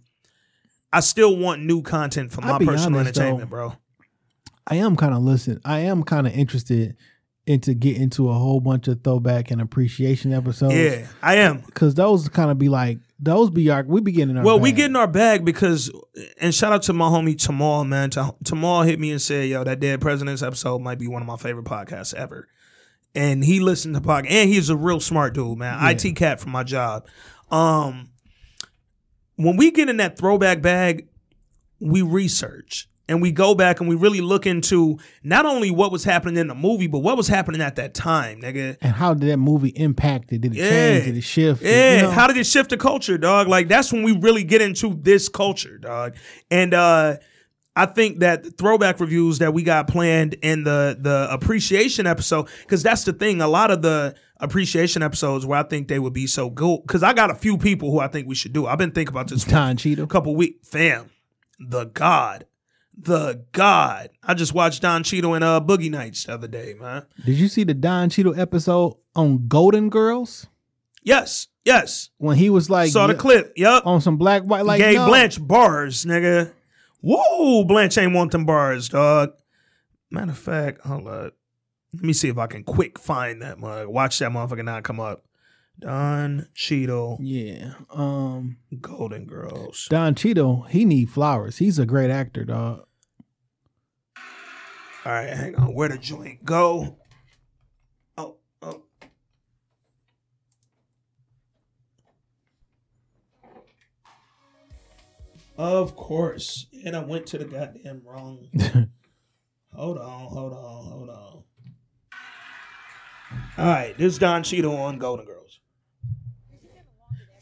I 0.93 1.01
still 1.01 1.37
want 1.37 1.63
new 1.63 1.83
content 1.83 2.33
for 2.33 2.43
I'll 2.45 2.59
my 2.59 2.65
personal 2.65 3.01
honest, 3.01 3.15
though. 3.17 3.23
entertainment, 3.23 3.51
bro. 3.51 3.73
I 4.67 4.77
am 4.77 4.97
kind 4.97 5.13
of 5.13 5.23
listen. 5.23 5.61
I 5.65 5.81
am 5.81 6.05
kind 6.05 6.27
of 6.27 6.33
interested 6.35 6.97
into 7.47 7.75
get 7.75 7.97
into 7.97 8.29
a 8.29 8.35
whole 8.35 8.61
bunch 8.61 8.87
of 8.87 9.03
throwback 9.03 9.51
and 9.51 9.61
appreciation 9.61 10.33
episodes. 10.33 10.75
Yeah, 10.75 11.07
I 11.23 11.37
am. 11.37 11.61
because 11.61 11.95
those 11.95 12.29
kind 12.29 12.51
of 12.51 12.59
be 12.59 12.69
like 12.69 12.99
those 13.19 13.51
be 13.51 13.69
our 13.71 13.83
we 13.83 14.01
be 14.01 14.13
getting 14.13 14.37
our 14.37 14.45
Well, 14.45 14.61
we 14.61 14.71
bag. 14.71 14.77
get 14.77 14.87
in 14.87 14.97
our 14.97 15.07
bag 15.09 15.45
because, 15.45 15.91
and 16.41 16.55
shout 16.55 16.73
out 16.73 16.83
to 16.85 16.93
my 16.93 17.07
homie 17.09 17.35
Tamal, 17.37 17.87
man. 17.87 18.11
Ta- 18.11 18.35
Tamal 18.45 18.87
hit 18.87 19.01
me 19.01 19.11
and 19.11 19.21
said, 19.21 19.49
"Yo, 19.49 19.65
that 19.65 19.81
Dead 19.81 20.01
Presidents 20.01 20.43
episode 20.43 20.81
might 20.81 20.99
be 20.99 21.09
one 21.09 21.23
of 21.23 21.27
my 21.29 21.37
favorite 21.37 21.65
podcasts 21.67 22.15
ever." 22.15 22.49
And 23.15 23.43
he 23.43 23.59
listened 23.61 23.95
to 23.95 24.01
podcast, 24.01 24.31
and 24.31 24.49
he's 24.51 24.71
a 24.71 24.77
real 24.77 25.01
smart 25.01 25.35
dude, 25.35 25.59
man. 25.59 25.79
Yeah. 25.81 25.91
IT 25.91 26.13
cat 26.17 26.41
for 26.41 26.49
my 26.51 26.63
job. 26.63 27.07
Um, 27.51 28.11
when 29.37 29.57
we 29.57 29.71
get 29.71 29.89
in 29.89 29.97
that 29.97 30.19
throwback 30.19 30.61
bag, 30.63 31.09
we 31.81 32.03
research 32.03 32.88
and 33.09 33.23
we 33.23 33.33
go 33.33 33.55
back 33.55 33.81
and 33.81 33.89
we 33.89 33.95
really 33.95 34.21
look 34.21 34.47
into 34.47 34.99
not 35.23 35.47
only 35.47 35.71
what 35.71 35.91
was 35.91 36.05
happening 36.05 36.37
in 36.37 36.49
the 36.49 36.55
movie, 36.55 36.87
but 36.87 36.99
what 36.99 37.17
was 37.17 37.29
happening 37.29 37.61
at 37.61 37.77
that 37.77 37.95
time, 37.95 38.41
nigga. 38.43 38.77
and 38.83 38.93
how 38.95 39.15
did 39.15 39.29
that 39.31 39.39
movie 39.39 39.71
impact 39.77 40.33
it? 40.33 40.41
Did 40.43 40.53
it 40.55 40.59
Yeah. 40.59 40.71
change? 40.71 41.05
Did 41.07 41.17
it 41.17 41.25
shift? 41.25 41.63
Yeah, 41.63 41.97
You 41.97 42.03
know? 42.03 42.11
how 42.11 42.27
did 42.27 42.37
it 42.37 42.47
shift 42.47 42.71
the 42.71 42.77
culture, 42.77 43.17
dog? 43.19 43.49
Like 43.49 43.69
that's 43.69 43.93
when 43.93 44.03
we 44.03 44.13
really 44.13 44.45
get 44.45 44.61
into 44.63 44.99
this 45.03 45.29
culture, 45.29 45.79
dog. 45.79 46.15
And 46.51 46.75
uh 46.75 47.17
I 47.77 47.87
think 47.87 48.19
that 48.21 48.43
the 48.43 48.51
throwback 48.51 48.99
reviews 48.99 49.39
that 49.39 49.55
we 49.55 49.63
got 49.63 49.87
planned 49.87 50.35
in 50.43 50.65
the 50.65 50.99
the 51.01 51.29
appreciation 51.31 52.09
episode, 52.09 52.49
because 52.63 52.83
that's 52.83 53.05
the 53.05 53.13
thing. 53.13 53.41
A 53.41 53.47
lot 53.47 53.71
of 53.71 53.83
the 53.83 54.17
appreciation 54.41 55.01
episodes 55.01 55.47
where 55.47 55.61
I 55.61 55.63
think 55.63 55.87
they 55.87 56.01
would 56.01 56.13
be 56.13 56.27
so 56.27 56.51
good, 56.51 56.81
because 56.83 57.05
I 57.05 57.13
got 57.13 57.31
a 57.31 57.37
few 57.37 57.57
people 57.57 57.93
who 57.93 58.01
I 58.01 58.09
think 58.09 58.27
we 58.27 58.35
should 58.35 58.53
do. 58.53 58.67
I've 58.67 58.79
been 58.79 58.91
thinking 58.91 59.13
about 59.15 59.29
this 59.29 59.45
for 59.45 59.51
Don 59.51 59.77
a 59.79 60.07
couple 60.09 60.35
weeks. 60.35 60.69
Fam, 60.69 61.11
the 61.61 61.85
God, 61.85 62.47
the 63.01 63.45
God. 63.53 64.11
I 64.25 64.35
just 64.35 64.55
watched 64.55 64.83
Don 64.83 65.03
Cheadle 65.05 65.35
and 65.35 65.45
uh 65.45 65.61
Boogie 65.65 65.91
Nights 65.91 66.25
the 66.25 66.35
other 66.35 66.49
day, 66.49 66.75
man. 66.79 67.07
Did 67.25 67.39
you 67.39 67.49
see 67.49 67.65
the 67.65 67.75
Don 67.75 68.11
Cheadle 68.11 68.39
episode 68.39 68.97
on 69.15 69.47
Golden 69.49 69.89
Girls 69.89 70.47
Yes, 71.05 71.47
yes. 71.65 72.11
when 72.19 72.37
he 72.37 72.51
was 72.51 72.69
like 72.69 72.91
Saw 72.91 73.07
the 73.07 73.15
yeah, 73.15 73.19
clip. 73.21 73.53
Yup. 73.57 73.87
on 73.87 74.01
some 74.01 74.17
black 74.17 74.43
white 74.43 74.65
like 74.67 74.79
gave 74.81 74.97
no. 74.97 75.07
Blanche 75.07 75.41
bars, 75.41 76.05
nigga. 76.05 76.53
Whoa, 77.01 77.65
Blanche 77.65 77.97
ain't 77.99 78.13
want 78.13 78.33
them 78.33 78.45
bars, 78.45 78.89
dog. 78.89 79.31
Matter 80.11 80.33
of 80.33 80.39
fact, 80.39 80.81
hold 80.83 81.07
up. 81.07 81.35
Let 81.95 82.03
me 82.03 82.13
see 82.13 82.29
if 82.29 82.37
I 82.37 82.47
can 82.49 82.65
quick 82.65 82.99
find 82.99 83.41
that 83.43 83.59
mug. 83.59 83.87
Watch 83.89 84.19
that 84.19 84.33
motherfucker 84.33 84.65
not 84.65 84.83
come 84.83 84.99
up. 85.01 85.25
Don 85.81 86.49
Cheadle, 86.55 87.19
Yeah. 87.21 87.75
Um 87.91 88.57
Golden 88.81 89.27
Girls. 89.27 89.87
Don 89.89 90.15
Cheadle, 90.17 90.63
he 90.69 90.85
need 90.85 91.09
flowers. 91.11 91.59
He's 91.59 91.79
a 91.79 91.87
great 91.87 92.11
actor, 92.11 92.45
dog. 92.45 92.85
All 95.09 95.15
right, 95.15 95.31
hang 95.31 95.55
on. 95.57 95.73
Where 95.73 95.89
the 95.89 95.97
joint 95.97 96.45
go? 96.45 96.99
Oh, 98.19 98.37
oh. 98.61 98.83
Of 105.57 105.97
course. 105.97 106.67
And 106.85 106.95
I 106.95 107.03
went 107.03 107.27
to 107.29 107.39
the 107.39 107.47
goddamn 107.47 108.03
wrong. 108.05 108.51
hold 109.75 109.97
on, 109.97 110.27
hold 110.27 110.53
on, 110.53 110.85
hold 110.85 111.09
on. 111.09 111.43
All 113.57 113.65
right, 113.65 113.97
this 113.97 114.13
is 114.13 114.19
Don 114.19 114.43
Cheadle 114.43 114.77
on 114.77 114.99
Golden 114.99 115.25
Girls. 115.25 115.61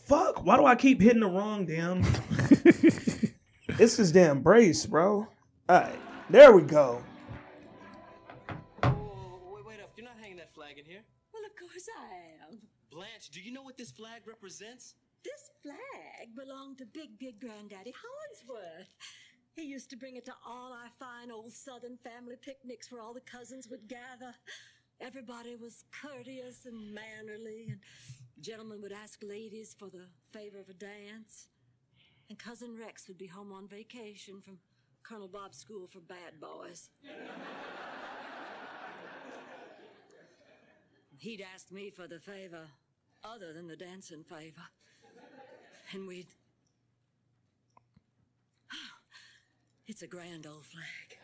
Fuck, 0.05 0.45
why 0.45 0.57
do 0.57 0.65
I 0.67 0.77
keep 0.77 1.03
hitting 1.03 1.19
the 1.19 1.27
wrong 1.27 1.67
damn? 1.67 2.03
this 3.77 3.99
is 3.99 4.13
damn 4.13 4.41
brace, 4.41 4.87
bro. 4.87 5.27
All 5.69 5.81
right, 5.81 5.99
there 6.31 6.53
we 6.53 6.63
go. 6.63 7.03
Wait 10.37 10.43
up. 10.43 10.57
You're 10.57 10.69
not 10.69 10.77
hanging 10.77 10.77
that 10.77 10.77
flag 10.77 10.79
in 10.79 10.85
here. 10.85 11.05
Well, 11.33 11.43
of 11.45 11.57
course 11.57 11.89
I 11.89 12.53
am. 12.53 12.59
Blanche, 12.91 13.31
do 13.31 13.41
you 13.41 13.53
know 13.53 13.63
what 13.63 13.77
this 13.77 13.91
flag 13.91 14.23
represents? 14.27 14.95
This 15.25 15.51
flag 15.63 16.37
belonged 16.37 16.79
to 16.79 16.87
Big 16.87 17.19
Big 17.19 17.41
Granddaddy 17.41 17.93
Hollingsworth. 17.93 18.89
He 19.55 19.65
used 19.65 19.91
to 19.91 19.97
bring 19.97 20.17
it 20.17 20.25
to 20.27 20.35
all 20.47 20.73
our 20.73 20.91
fine 20.99 21.31
old 21.33 21.53
Southern 21.53 21.97
family 21.97 22.37
picnics 22.41 22.93
where 22.93 23.01
all 23.01 23.15
the 23.15 23.21
cousins 23.21 23.69
would 23.69 23.89
gather. 23.89 24.35
Everybody 25.01 25.57
was 25.57 25.85
courteous 25.91 26.65
and 26.65 26.95
mannerly, 26.95 27.67
and 27.71 27.81
gentlemen 28.41 28.81
would 28.83 28.93
ask 28.93 29.21
ladies 29.23 29.75
for 29.79 29.89
the 29.89 30.07
favor 30.33 30.59
of 30.59 30.69
a 30.69 30.75
dance. 30.75 31.49
And 32.29 32.39
Cousin 32.39 32.77
Rex 32.79 33.09
would 33.09 33.19
be 33.19 33.27
home 33.27 33.53
on 33.53 33.69
vacation 33.69 34.41
from 34.41 34.59
Colonel 35.03 35.29
Bob's 35.29 35.59
school 35.59 35.87
for 35.87 36.01
bad 36.01 36.41
boys. 36.41 36.91
He'd 41.19 41.45
asked 41.55 41.73
me 41.73 41.91
for 41.91 42.07
the 42.07 42.19
favor 42.19 42.67
other 43.25 43.53
than 43.53 43.67
the 43.67 43.77
dancing 43.77 44.23
favor. 44.23 44.63
And 45.93 46.07
we'd. 46.07 46.27
It's 49.89 50.03
a 50.03 50.07
grand 50.09 50.49
old 50.49 50.67
flag. 50.67 51.19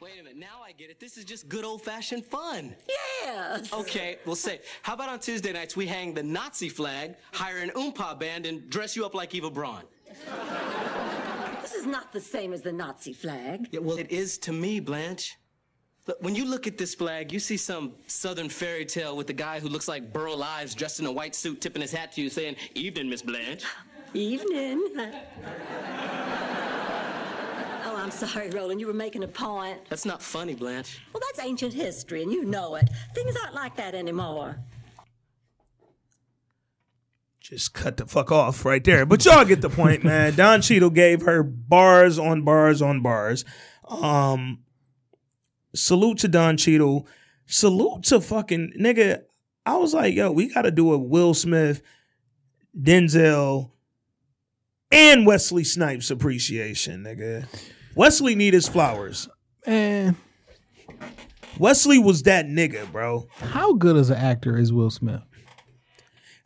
Wait 0.00 0.12
a 0.20 0.22
minute. 0.22 0.38
Now 0.38 0.62
I 0.64 0.70
get 0.70 0.90
it. 0.90 1.00
This 1.00 1.16
is 1.16 1.24
just 1.24 1.48
good 1.48 1.64
old 1.64 1.82
fashioned 1.82 2.24
fun. 2.24 2.76
Yes! 2.88 3.72
Okay, 3.72 4.18
we'll 4.24 4.36
say, 4.36 4.60
how 4.82 4.94
about 4.94 5.08
on 5.08 5.18
Tuesday 5.18 5.52
nights 5.52 5.76
we 5.76 5.88
hang 5.88 6.14
the 6.14 6.22
Nazi 6.22 6.68
flag, 6.68 7.16
hire 7.32 7.58
an 7.58 7.70
oompa 7.70 8.16
band, 8.16 8.46
and 8.46 8.70
dress 8.70 8.94
you 8.94 9.04
up 9.04 9.14
like 9.14 9.34
Eva 9.34 9.50
Braun? 9.50 9.82
This 11.62 11.74
is 11.74 11.84
not 11.84 12.12
the 12.12 12.20
same 12.20 12.52
as 12.52 12.62
the 12.62 12.70
Nazi 12.72 13.12
flag. 13.12 13.68
Yeah, 13.72 13.80
well, 13.80 13.98
it 13.98 14.12
is 14.12 14.38
to 14.38 14.52
me, 14.52 14.78
Blanche. 14.78 15.36
Look, 16.08 16.22
when 16.22 16.34
you 16.34 16.46
look 16.46 16.66
at 16.66 16.78
this 16.78 16.94
flag, 16.94 17.30
you 17.34 17.38
see 17.38 17.58
some 17.58 17.92
southern 18.06 18.48
fairy 18.48 18.86
tale 18.86 19.14
with 19.14 19.28
a 19.28 19.34
guy 19.34 19.60
who 19.60 19.68
looks 19.68 19.88
like 19.88 20.10
Burl 20.10 20.42
Ives 20.42 20.74
dressed 20.74 21.00
in 21.00 21.06
a 21.06 21.12
white 21.12 21.34
suit, 21.34 21.60
tipping 21.60 21.82
his 21.82 21.92
hat 21.92 22.12
to 22.12 22.22
you, 22.22 22.30
saying, 22.30 22.56
Evening, 22.74 23.10
Miss 23.10 23.20
Blanche. 23.20 23.62
Evening. 24.14 24.88
oh, 27.84 27.94
I'm 27.94 28.10
sorry, 28.10 28.48
Roland. 28.48 28.80
You 28.80 28.86
were 28.86 28.94
making 28.94 29.22
a 29.22 29.28
point. 29.28 29.80
That's 29.90 30.06
not 30.06 30.22
funny, 30.22 30.54
Blanche. 30.54 30.98
Well, 31.12 31.22
that's 31.26 31.46
ancient 31.46 31.74
history, 31.74 32.22
and 32.22 32.32
you 32.32 32.42
know 32.46 32.76
it. 32.76 32.88
Things 33.14 33.36
aren't 33.36 33.54
like 33.54 33.76
that 33.76 33.94
anymore. 33.94 34.58
just 37.38 37.74
cut 37.74 37.98
the 37.98 38.06
fuck 38.06 38.32
off 38.32 38.64
right 38.64 38.82
there. 38.82 39.04
But 39.04 39.26
y'all 39.26 39.44
get 39.44 39.60
the 39.60 39.68
point, 39.68 40.04
man. 40.04 40.34
Don 40.36 40.62
Cheadle 40.62 40.88
gave 40.88 41.20
her 41.22 41.42
bars 41.42 42.18
on 42.18 42.44
bars 42.44 42.80
on 42.80 43.02
bars. 43.02 43.44
Um, 43.86 44.60
salute 45.78 46.18
to 46.18 46.28
Don 46.28 46.56
Cheadle. 46.56 47.06
Salute 47.46 48.04
to 48.04 48.20
fucking 48.20 48.74
nigga. 48.78 49.22
I 49.64 49.76
was 49.76 49.94
like, 49.94 50.14
yo, 50.14 50.30
we 50.32 50.52
got 50.52 50.62
to 50.62 50.70
do 50.70 50.92
a 50.92 50.98
Will 50.98 51.34
Smith, 51.34 51.82
Denzel, 52.78 53.70
and 54.90 55.26
Wesley 55.26 55.64
Snipes 55.64 56.10
appreciation, 56.10 57.04
nigga. 57.04 57.46
Wesley 57.94 58.34
need 58.34 58.54
his 58.54 58.68
flowers. 58.68 59.28
Man, 59.66 60.16
Wesley 61.58 61.98
was 61.98 62.22
that 62.24 62.46
nigga, 62.46 62.90
bro. 62.90 63.26
how 63.36 63.72
good 63.74 63.96
as 63.96 64.10
an 64.10 64.16
actor 64.16 64.56
is 64.56 64.72
Will 64.72 64.90
Smith? 64.90 65.22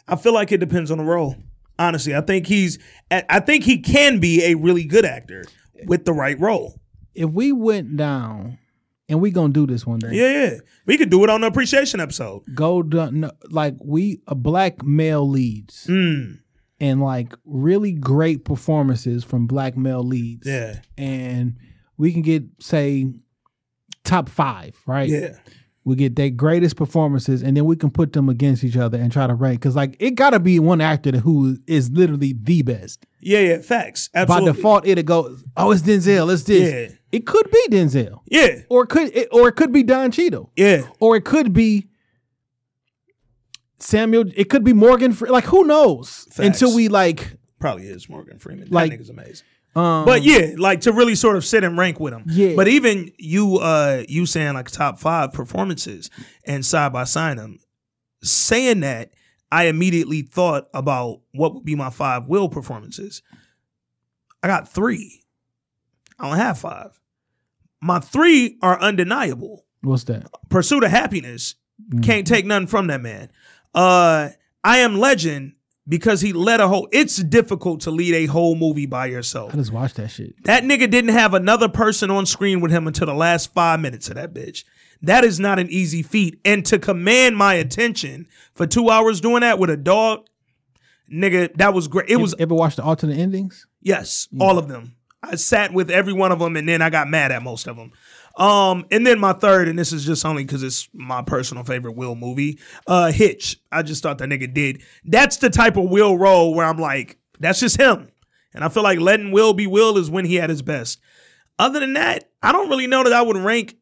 I 0.08 0.16
feel 0.16 0.34
like 0.34 0.50
it 0.52 0.58
depends 0.58 0.90
on 0.90 0.98
the 0.98 1.04
role. 1.04 1.36
Honestly, 1.78 2.14
I 2.14 2.20
think 2.20 2.46
he's. 2.46 2.78
I 3.10 3.40
think 3.40 3.64
he 3.64 3.78
can 3.78 4.20
be 4.20 4.44
a 4.44 4.54
really 4.54 4.84
good 4.84 5.04
actor 5.04 5.44
with 5.86 6.04
the 6.04 6.12
right 6.12 6.38
role. 6.38 6.78
If 7.14 7.30
we 7.30 7.52
went 7.52 7.96
down, 7.96 8.58
and 9.08 9.20
we 9.20 9.30
gonna 9.30 9.52
do 9.52 9.66
this 9.66 9.86
one 9.86 9.98
day. 9.98 10.10
Yeah, 10.12 10.44
yeah. 10.44 10.58
We 10.86 10.96
could 10.98 11.10
do 11.10 11.22
it 11.24 11.30
on 11.30 11.40
the 11.42 11.46
appreciation 11.48 12.00
episode. 12.00 12.42
Go 12.54 12.82
down, 12.82 13.20
no, 13.20 13.30
like 13.50 13.76
we 13.84 14.20
a 14.26 14.34
black 14.34 14.82
male 14.82 15.28
leads, 15.28 15.86
Mm, 15.86 16.38
and 16.80 17.00
like 17.02 17.34
really 17.44 17.92
great 17.92 18.44
performances 18.44 19.24
from 19.24 19.46
black 19.46 19.76
male 19.76 20.02
leads. 20.04 20.46
yeah, 20.46 20.80
and 20.96 21.56
we 21.96 22.12
can 22.12 22.22
get 22.22 22.44
say 22.60 23.06
top 24.04 24.28
five, 24.28 24.76
right? 24.86 25.08
yeah. 25.08 25.36
We 25.84 25.96
get 25.96 26.14
their 26.14 26.30
greatest 26.30 26.76
performances, 26.76 27.42
and 27.42 27.56
then 27.56 27.64
we 27.64 27.74
can 27.74 27.90
put 27.90 28.12
them 28.12 28.28
against 28.28 28.62
each 28.62 28.76
other 28.76 28.96
and 28.98 29.10
try 29.10 29.26
to 29.26 29.34
rank. 29.34 29.60
Because 29.60 29.74
like 29.74 29.96
it 29.98 30.12
gotta 30.12 30.38
be 30.38 30.60
one 30.60 30.80
actor 30.80 31.10
that 31.10 31.20
who 31.22 31.58
is 31.66 31.90
literally 31.90 32.32
the 32.40 32.62
best. 32.62 33.04
Yeah, 33.18 33.40
yeah, 33.40 33.58
facts. 33.58 34.08
Absolutely. 34.14 34.50
By 34.50 34.56
default, 34.56 34.86
it'll 34.86 35.02
go. 35.04 35.36
Oh, 35.56 35.72
it's 35.72 35.82
Denzel. 35.82 36.32
It's 36.32 36.44
this. 36.44 36.90
Yeah. 36.90 36.96
It 37.10 37.26
could 37.26 37.50
be 37.50 37.66
Denzel, 37.70 38.20
Yeah, 38.26 38.60
or 38.68 38.84
it 38.84 38.88
could 38.90 39.14
it, 39.16 39.28
or 39.32 39.48
it 39.48 39.52
could 39.56 39.72
be 39.72 39.82
Don 39.82 40.10
Cheadle, 40.12 40.50
yeah. 40.56 40.82
or 41.00 41.16
it 41.16 41.24
could 41.24 41.52
be 41.52 41.88
Samuel. 43.78 44.26
It 44.36 44.48
could 44.48 44.64
be 44.64 44.72
Morgan. 44.72 45.12
Fre- 45.12 45.28
Like 45.28 45.44
who 45.44 45.64
knows? 45.64 46.26
Facts. 46.30 46.38
Until 46.62 46.74
we 46.76 46.88
like. 46.88 47.36
Probably 47.58 47.86
is 47.86 48.08
Morgan 48.08 48.38
Freeman. 48.38 48.68
Like- 48.70 48.90
that 48.90 48.98
nigga's 49.00 49.10
amazing. 49.10 49.46
Um, 49.74 50.04
But 50.04 50.22
yeah, 50.22 50.52
like 50.58 50.82
to 50.82 50.92
really 50.92 51.14
sort 51.14 51.36
of 51.36 51.44
sit 51.44 51.64
and 51.64 51.78
rank 51.78 51.98
with 51.98 52.12
him. 52.12 52.24
Yeah. 52.26 52.54
But 52.56 52.68
even 52.68 53.10
you, 53.18 53.56
uh, 53.58 54.04
you 54.08 54.26
saying 54.26 54.54
like 54.54 54.70
top 54.70 54.98
five 54.98 55.32
performances 55.32 56.10
and 56.44 56.64
side 56.64 56.92
by 56.92 57.04
side 57.04 57.38
them, 57.38 57.58
saying 58.22 58.80
that, 58.80 59.10
I 59.50 59.64
immediately 59.64 60.22
thought 60.22 60.68
about 60.72 61.20
what 61.32 61.54
would 61.54 61.64
be 61.64 61.74
my 61.74 61.90
five 61.90 62.26
will 62.26 62.48
performances. 62.48 63.22
I 64.42 64.46
got 64.48 64.66
three. 64.72 65.24
I 66.18 66.28
don't 66.28 66.38
have 66.38 66.58
five. 66.58 66.98
My 67.80 67.98
three 68.00 68.56
are 68.62 68.80
undeniable. 68.80 69.66
what's 69.82 70.04
that? 70.04 70.26
Pursuit 70.48 70.84
of 70.84 70.90
Happiness 70.90 71.54
can't 72.00 72.26
take 72.26 72.46
nothing 72.46 72.68
from 72.68 72.86
that 72.86 73.00
man. 73.02 73.28
Uh, 73.74 74.30
I 74.64 74.78
Am 74.78 74.98
Legend 74.98 75.54
because 75.88 76.20
he 76.20 76.32
led 76.32 76.60
a 76.60 76.68
whole. 76.68 76.88
It's 76.92 77.16
difficult 77.16 77.80
to 77.82 77.90
lead 77.90 78.14
a 78.14 78.26
whole 78.26 78.54
movie 78.54 78.86
by 78.86 79.06
yourself. 79.06 79.52
I 79.52 79.56
just 79.56 79.72
watched 79.72 79.96
that 79.96 80.08
shit. 80.08 80.42
That 80.44 80.62
nigga 80.62 80.90
didn't 80.90 81.10
have 81.12 81.34
another 81.34 81.68
person 81.68 82.10
on 82.10 82.26
screen 82.26 82.60
with 82.60 82.70
him 82.70 82.86
until 82.86 83.06
the 83.06 83.14
last 83.14 83.52
five 83.52 83.80
minutes 83.80 84.08
of 84.08 84.14
that 84.14 84.32
bitch. 84.32 84.64
That 85.02 85.24
is 85.24 85.40
not 85.40 85.58
an 85.58 85.68
easy 85.68 86.02
feat. 86.02 86.40
And 86.44 86.64
to 86.66 86.78
command 86.78 87.36
my 87.36 87.54
attention 87.54 88.28
for 88.54 88.66
two 88.66 88.88
hours 88.88 89.20
doing 89.20 89.40
that 89.40 89.58
with 89.58 89.70
a 89.70 89.76
dog, 89.76 90.26
nigga, 91.12 91.52
that 91.56 91.74
was 91.74 91.88
great. 91.88 92.08
It 92.08 92.16
was, 92.16 92.34
ever 92.38 92.54
watched 92.54 92.76
the 92.76 92.84
alternate 92.84 93.18
endings? 93.18 93.66
yes, 93.80 94.28
all 94.38 94.58
of 94.58 94.68
them. 94.68 94.94
I 95.24 95.36
sat 95.36 95.72
with 95.72 95.88
every 95.90 96.12
one 96.12 96.32
of 96.32 96.40
them 96.40 96.56
and 96.56 96.68
then 96.68 96.82
I 96.82 96.90
got 96.90 97.08
mad 97.08 97.30
at 97.30 97.42
most 97.42 97.68
of 97.68 97.76
them. 97.76 97.92
Um, 98.36 98.86
and 98.90 99.06
then 99.06 99.18
my 99.18 99.32
third, 99.32 99.68
and 99.68 99.78
this 99.78 99.92
is 99.92 100.04
just 100.04 100.24
only 100.24 100.44
because 100.44 100.62
it's 100.62 100.88
my 100.92 101.22
personal 101.22 101.64
favorite 101.64 101.92
Will 101.92 102.14
movie, 102.14 102.58
uh, 102.86 103.12
Hitch. 103.12 103.60
I 103.70 103.82
just 103.82 104.02
thought 104.02 104.18
that 104.18 104.28
nigga 104.28 104.52
did. 104.52 104.82
That's 105.04 105.36
the 105.36 105.50
type 105.50 105.76
of 105.76 105.90
Will 105.90 106.16
role 106.16 106.54
where 106.54 106.66
I'm 106.66 106.78
like, 106.78 107.18
that's 107.40 107.60
just 107.60 107.80
him. 107.80 108.10
And 108.54 108.64
I 108.64 108.68
feel 108.68 108.82
like 108.82 109.00
letting 109.00 109.32
Will 109.32 109.52
be 109.52 109.66
Will 109.66 109.98
is 109.98 110.10
when 110.10 110.24
he 110.24 110.40
at 110.40 110.50
his 110.50 110.62
best. 110.62 111.00
Other 111.58 111.80
than 111.80 111.94
that, 111.94 112.30
I 112.42 112.52
don't 112.52 112.68
really 112.68 112.86
know 112.86 113.04
that 113.04 113.12
I 113.12 113.22
would 113.22 113.36
rank. 113.36 113.76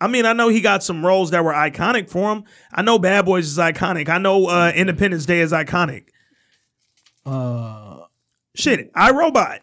I 0.00 0.08
mean, 0.08 0.24
I 0.24 0.32
know 0.32 0.48
he 0.48 0.60
got 0.60 0.82
some 0.82 1.04
roles 1.04 1.30
that 1.32 1.44
were 1.44 1.52
iconic 1.52 2.08
for 2.08 2.32
him. 2.32 2.44
I 2.72 2.82
know 2.82 2.98
Bad 2.98 3.26
Boys 3.26 3.46
is 3.46 3.58
iconic. 3.58 4.08
I 4.08 4.18
know 4.18 4.46
uh, 4.46 4.72
Independence 4.74 5.26
Day 5.26 5.40
is 5.40 5.52
iconic. 5.52 6.06
Uh, 7.26 8.00
Shit, 8.54 8.90
I 8.94 9.10
Robot. 9.12 9.60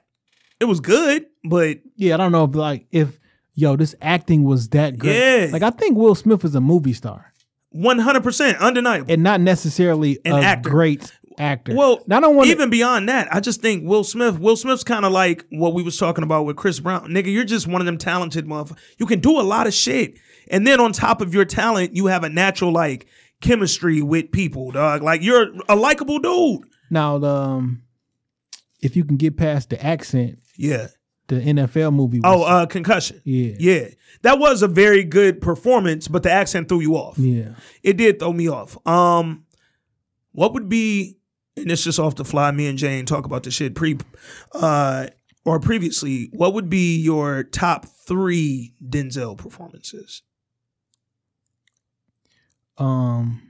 It 0.59 0.65
was 0.65 0.79
good, 0.79 1.25
but 1.43 1.79
yeah, 1.95 2.13
I 2.13 2.17
don't 2.17 2.31
know 2.31 2.45
if 2.45 2.55
like 2.55 2.87
if 2.91 3.19
yo 3.57 3.75
this 3.75 3.93
acting 4.01 4.43
was 4.43 4.69
that 4.69 4.97
great. 4.97 5.17
Yeah. 5.47 5.49
Like 5.51 5.63
I 5.63 5.71
think 5.71 5.97
Will 5.97 6.15
Smith 6.15 6.45
is 6.45 6.55
a 6.55 6.61
movie 6.61 6.93
star 6.93 7.33
100% 7.75 8.59
undeniable. 8.59 9.11
and 9.11 9.21
not 9.23 9.41
necessarily 9.41 10.19
An 10.25 10.33
a 10.33 10.41
actor. 10.41 10.69
great 10.69 11.11
actor. 11.37 11.75
Well, 11.75 11.99
I 12.09 12.19
don't 12.19 12.35
want 12.35 12.49
even 12.49 12.69
beyond 12.69 13.09
that. 13.09 13.27
I 13.33 13.39
just 13.39 13.61
think 13.61 13.83
Will 13.87 14.03
Smith. 14.03 14.39
Will 14.39 14.55
Smith's 14.55 14.83
kind 14.83 15.05
of 15.05 15.11
like 15.11 15.45
what 15.51 15.73
we 15.73 15.83
was 15.83 15.97
talking 15.97 16.23
about 16.23 16.45
with 16.45 16.55
Chris 16.55 16.79
Brown. 16.79 17.09
Nigga, 17.09 17.31
you're 17.31 17.43
just 17.43 17.67
one 17.67 17.81
of 17.81 17.85
them 17.85 17.97
talented 17.97 18.45
motherfuckers. 18.47 18.77
You 18.97 19.05
can 19.05 19.19
do 19.19 19.39
a 19.39 19.41
lot 19.43 19.67
of 19.67 19.73
shit, 19.73 20.17
and 20.49 20.65
then 20.65 20.79
on 20.79 20.93
top 20.93 21.21
of 21.21 21.33
your 21.33 21.45
talent, 21.45 21.95
you 21.95 22.07
have 22.07 22.23
a 22.23 22.29
natural 22.29 22.71
like 22.71 23.05
chemistry 23.41 24.01
with 24.01 24.31
people, 24.31 24.71
dog. 24.71 25.03
Like 25.03 25.21
you're 25.21 25.47
a 25.69 25.75
likable 25.75 26.17
dude. 26.19 26.67
now 26.89 27.17
um, 27.23 27.83
if 28.81 28.95
you 28.95 29.03
can 29.03 29.17
get 29.17 29.37
past 29.37 29.69
the 29.69 29.83
accent, 29.85 30.39
Yeah. 30.57 30.87
The 31.27 31.35
NFL 31.41 31.93
movie. 31.93 32.21
Oh, 32.23 32.43
uh, 32.43 32.65
concussion. 32.65 33.21
yeah, 33.25 33.55
Yeah, 33.59 33.87
that 34.21 34.39
was 34.39 34.61
a 34.61 34.67
very 34.67 35.03
good 35.03 35.41
performance, 35.41 36.07
but 36.07 36.23
the 36.23 36.31
accent 36.31 36.69
threw 36.69 36.79
you 36.79 36.95
off. 36.95 37.17
yeah. 37.17 37.49
it 37.83 37.97
did 37.97 38.19
throw 38.19 38.33
me 38.33 38.47
off. 38.49 38.77
Um, 38.87 39.45
what 40.31 40.53
would 40.53 40.69
be, 40.69 41.17
and 41.55 41.71
it's 41.71 41.83
just 41.83 41.99
off 41.99 42.15
the 42.15 42.25
fly. 42.25 42.51
Me 42.51 42.67
and 42.67 42.77
Jane 42.77 43.05
talk 43.05 43.25
about 43.25 43.43
the 43.43 43.51
shit 43.51 43.75
pre, 43.75 43.97
uh, 44.53 45.07
or 45.43 45.59
previously. 45.59 46.29
What 46.31 46.53
would 46.53 46.69
be 46.69 46.97
your 46.97 47.43
top 47.43 47.85
three 47.85 48.73
Denzel 48.83 49.37
performances? 49.37 50.21
Um, 52.77 53.41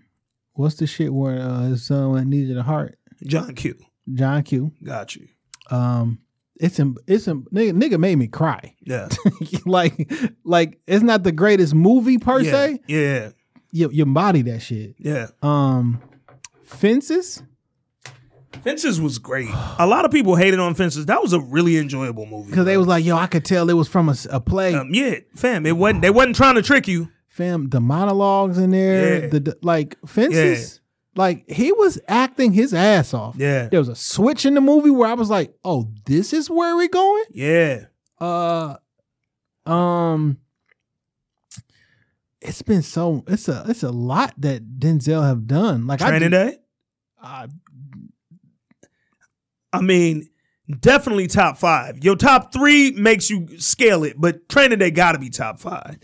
what's 0.53 0.75
the 0.75 0.87
shit 0.87 1.13
where 1.13 1.39
uh, 1.39 1.61
his 1.63 1.85
son 1.85 2.11
went 2.11 2.27
needed 2.27 2.57
a 2.57 2.63
heart? 2.63 2.97
John 3.25 3.55
Q. 3.55 3.75
John 4.13 4.43
Q. 4.43 4.71
Got 4.83 5.15
you. 5.15 5.27
Um, 5.69 6.19
it's 6.59 6.79
it's 7.07 7.27
nigga, 7.27 7.71
nigga 7.71 7.99
made 7.99 8.17
me 8.17 8.27
cry. 8.27 8.75
Yeah. 8.81 9.09
like 9.65 10.11
like 10.43 10.79
it's 10.87 11.03
not 11.03 11.23
the 11.23 11.31
greatest 11.31 11.73
movie 11.73 12.17
per 12.17 12.39
yeah. 12.39 12.51
se. 12.51 12.79
Yeah. 12.87 13.29
You 13.71 13.89
you 13.91 14.03
embody 14.03 14.41
that 14.43 14.61
shit. 14.61 14.95
Yeah. 14.97 15.27
Um, 15.41 16.01
fences. 16.63 17.43
Fences 18.63 18.99
was 18.99 19.19
great. 19.19 19.49
A 19.77 19.85
lot 19.85 20.03
of 20.03 20.11
people 20.11 20.35
hated 20.35 20.59
on 20.59 20.73
Fences. 20.73 21.05
That 21.05 21.21
was 21.21 21.31
a 21.31 21.39
really 21.39 21.77
enjoyable 21.77 22.25
movie. 22.25 22.49
Because 22.49 22.65
they 22.65 22.77
was 22.77 22.87
like, 22.87 23.05
yo, 23.05 23.15
I 23.15 23.27
could 23.27 23.45
tell 23.45 23.69
it 23.69 23.73
was 23.73 23.87
from 23.87 24.09
a 24.09 24.39
play. 24.39 24.73
um, 24.73 24.89
yeah, 24.91 25.19
fam. 25.35 25.65
It 25.65 25.73
wasn't. 25.77 26.01
They 26.01 26.09
wasn't 26.09 26.35
trying 26.35 26.55
to 26.55 26.61
trick 26.61 26.87
you. 26.87 27.09
Fam, 27.27 27.69
the 27.69 27.79
monologues 27.79 28.57
in 28.57 28.71
there, 28.71 29.21
Yeah. 29.23 29.27
the, 29.27 29.39
the 29.39 29.57
like 29.61 29.95
fences. 30.07 30.81
Like 31.17 31.49
he 31.49 31.71
was 31.71 31.99
acting 32.07 32.53
his 32.53 32.73
ass 32.73 33.13
off. 33.13 33.35
Yeah. 33.37 33.67
There 33.69 33.79
was 33.79 33.89
a 33.89 33.95
switch 33.95 34.45
in 34.45 34.53
the 34.53 34.61
movie 34.61 34.91
where 34.91 35.09
I 35.09 35.15
was 35.15 35.29
like, 35.29 35.53
oh, 35.65 35.91
this 36.05 36.31
is 36.31 36.49
where 36.49 36.75
we're 36.75 36.87
going. 36.87 37.23
Yeah. 37.31 37.85
Uh, 38.19 38.75
um, 39.65 40.37
it's 42.39 42.61
been 42.61 42.83
so 42.83 43.23
it's 43.27 43.47
a 43.47 43.65
it's 43.67 43.83
a 43.83 43.91
lot 43.91 44.33
that 44.37 44.79
Denzel 44.79 45.25
have 45.25 45.47
done. 45.47 45.87
Like 45.87 45.99
Training 45.99 46.33
I, 46.33 46.45
Day. 46.45 46.57
I 47.21 47.47
I 49.73 49.81
mean, 49.81 50.29
definitely 50.79 51.27
top 51.27 51.57
five. 51.57 52.03
Your 52.03 52.15
top 52.15 52.53
three 52.53 52.91
makes 52.91 53.29
you 53.29 53.59
scale 53.59 54.03
it, 54.03 54.15
but 54.17 54.47
Training 54.49 54.79
Day 54.79 54.91
got 54.91 55.13
to 55.13 55.19
be 55.19 55.29
top 55.29 55.59
five, 55.59 55.97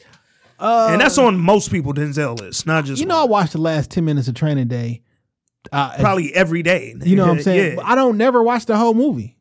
uh, 0.60 0.90
and 0.92 1.00
that's 1.00 1.18
on 1.18 1.38
most 1.38 1.72
people 1.72 1.94
Denzel 1.94 2.40
list, 2.40 2.66
not 2.66 2.86
just 2.86 3.00
you 3.00 3.08
know 3.08 3.22
I 3.22 3.26
watched 3.26 3.54
the 3.54 3.62
last 3.62 3.92
ten 3.92 4.06
minutes 4.06 4.28
of 4.28 4.36
Training 4.36 4.68
Day. 4.68 5.03
Uh, 5.72 5.96
probably 6.00 6.34
every 6.36 6.62
day. 6.64 6.96
you 7.04 7.16
know 7.16 7.28
what 7.28 7.38
I'm 7.38 7.42
saying. 7.42 7.76
yeah, 7.78 7.84
I 7.86 7.96
don't 7.96 8.18
never 8.18 8.44
watch 8.44 8.66
the 8.66 8.76
whole 8.78 8.94
movie. 8.94 9.38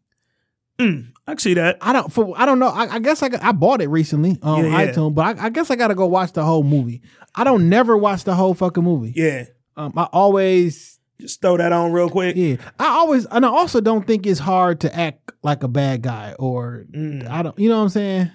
Mm, 0.78 1.12
I 1.26 1.36
see 1.36 1.54
that. 1.54 1.78
I 1.80 1.92
don't 1.92 2.12
for 2.12 2.32
I 2.36 2.46
don't 2.46 2.58
know. 2.58 2.68
I, 2.68 2.94
I 2.94 2.98
guess 2.98 3.22
I 3.22 3.28
got, 3.28 3.42
I 3.42 3.52
bought 3.52 3.80
it 3.82 3.88
recently 3.88 4.38
on 4.42 4.64
Yeah, 4.64 4.82
yeah. 4.82 4.92
iTunes, 4.92 5.14
but 5.14 5.38
I, 5.38 5.46
I 5.46 5.48
guess 5.50 5.70
I 5.70 5.76
got 5.76 5.88
to 5.88 5.94
go 5.94 6.06
watch 6.06 6.32
the 6.32 6.44
whole 6.44 6.62
movie. 6.64 7.02
I 7.34 7.44
don't 7.44 7.68
never 7.68 7.96
watch 7.96 8.24
the 8.24 8.34
whole 8.34 8.54
fucking 8.54 8.82
movie. 8.84 9.12
Yeah, 9.14 9.44
Um, 9.76 9.92
I 9.96 10.04
always 10.12 10.98
just 11.20 11.40
throw 11.40 11.56
that 11.56 11.72
on 11.72 11.92
real 11.92 12.08
quick. 12.10 12.36
yeah. 12.36 12.56
I 12.78 12.86
always 12.88 13.26
and 13.26 13.44
I 13.44 13.48
also 13.48 13.80
don't 13.80 14.06
think 14.06 14.26
it's 14.26 14.40
hard 14.40 14.80
to 14.80 14.96
act 14.96 15.32
like 15.42 15.62
a 15.62 15.68
bad 15.68 16.02
guy 16.02 16.34
or 16.38 16.84
Mm. 16.92 17.28
I 17.28 17.42
don't. 17.42 17.58
You 17.58 17.68
know 17.68 17.76
what 17.78 17.82
I'm 17.84 17.88
saying? 17.90 18.30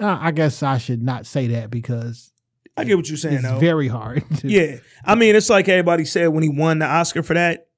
Uh, 0.00 0.18
I 0.20 0.30
guess 0.32 0.62
I 0.62 0.78
should 0.78 1.02
not 1.02 1.24
say 1.26 1.46
that 1.48 1.70
because 1.70 2.32
I 2.76 2.84
get 2.84 2.96
what 2.96 3.08
you're 3.08 3.16
saying, 3.16 3.36
it's 3.36 3.44
though. 3.44 3.58
very 3.58 3.88
hard. 3.88 4.24
yeah, 4.44 4.76
I 5.04 5.14
mean, 5.14 5.34
it's 5.34 5.48
like 5.50 5.68
everybody 5.68 6.04
said 6.04 6.28
when 6.28 6.42
he 6.42 6.48
won 6.48 6.78
the 6.78 6.86
Oscar 6.86 7.22
for 7.22 7.34
that. 7.34 7.68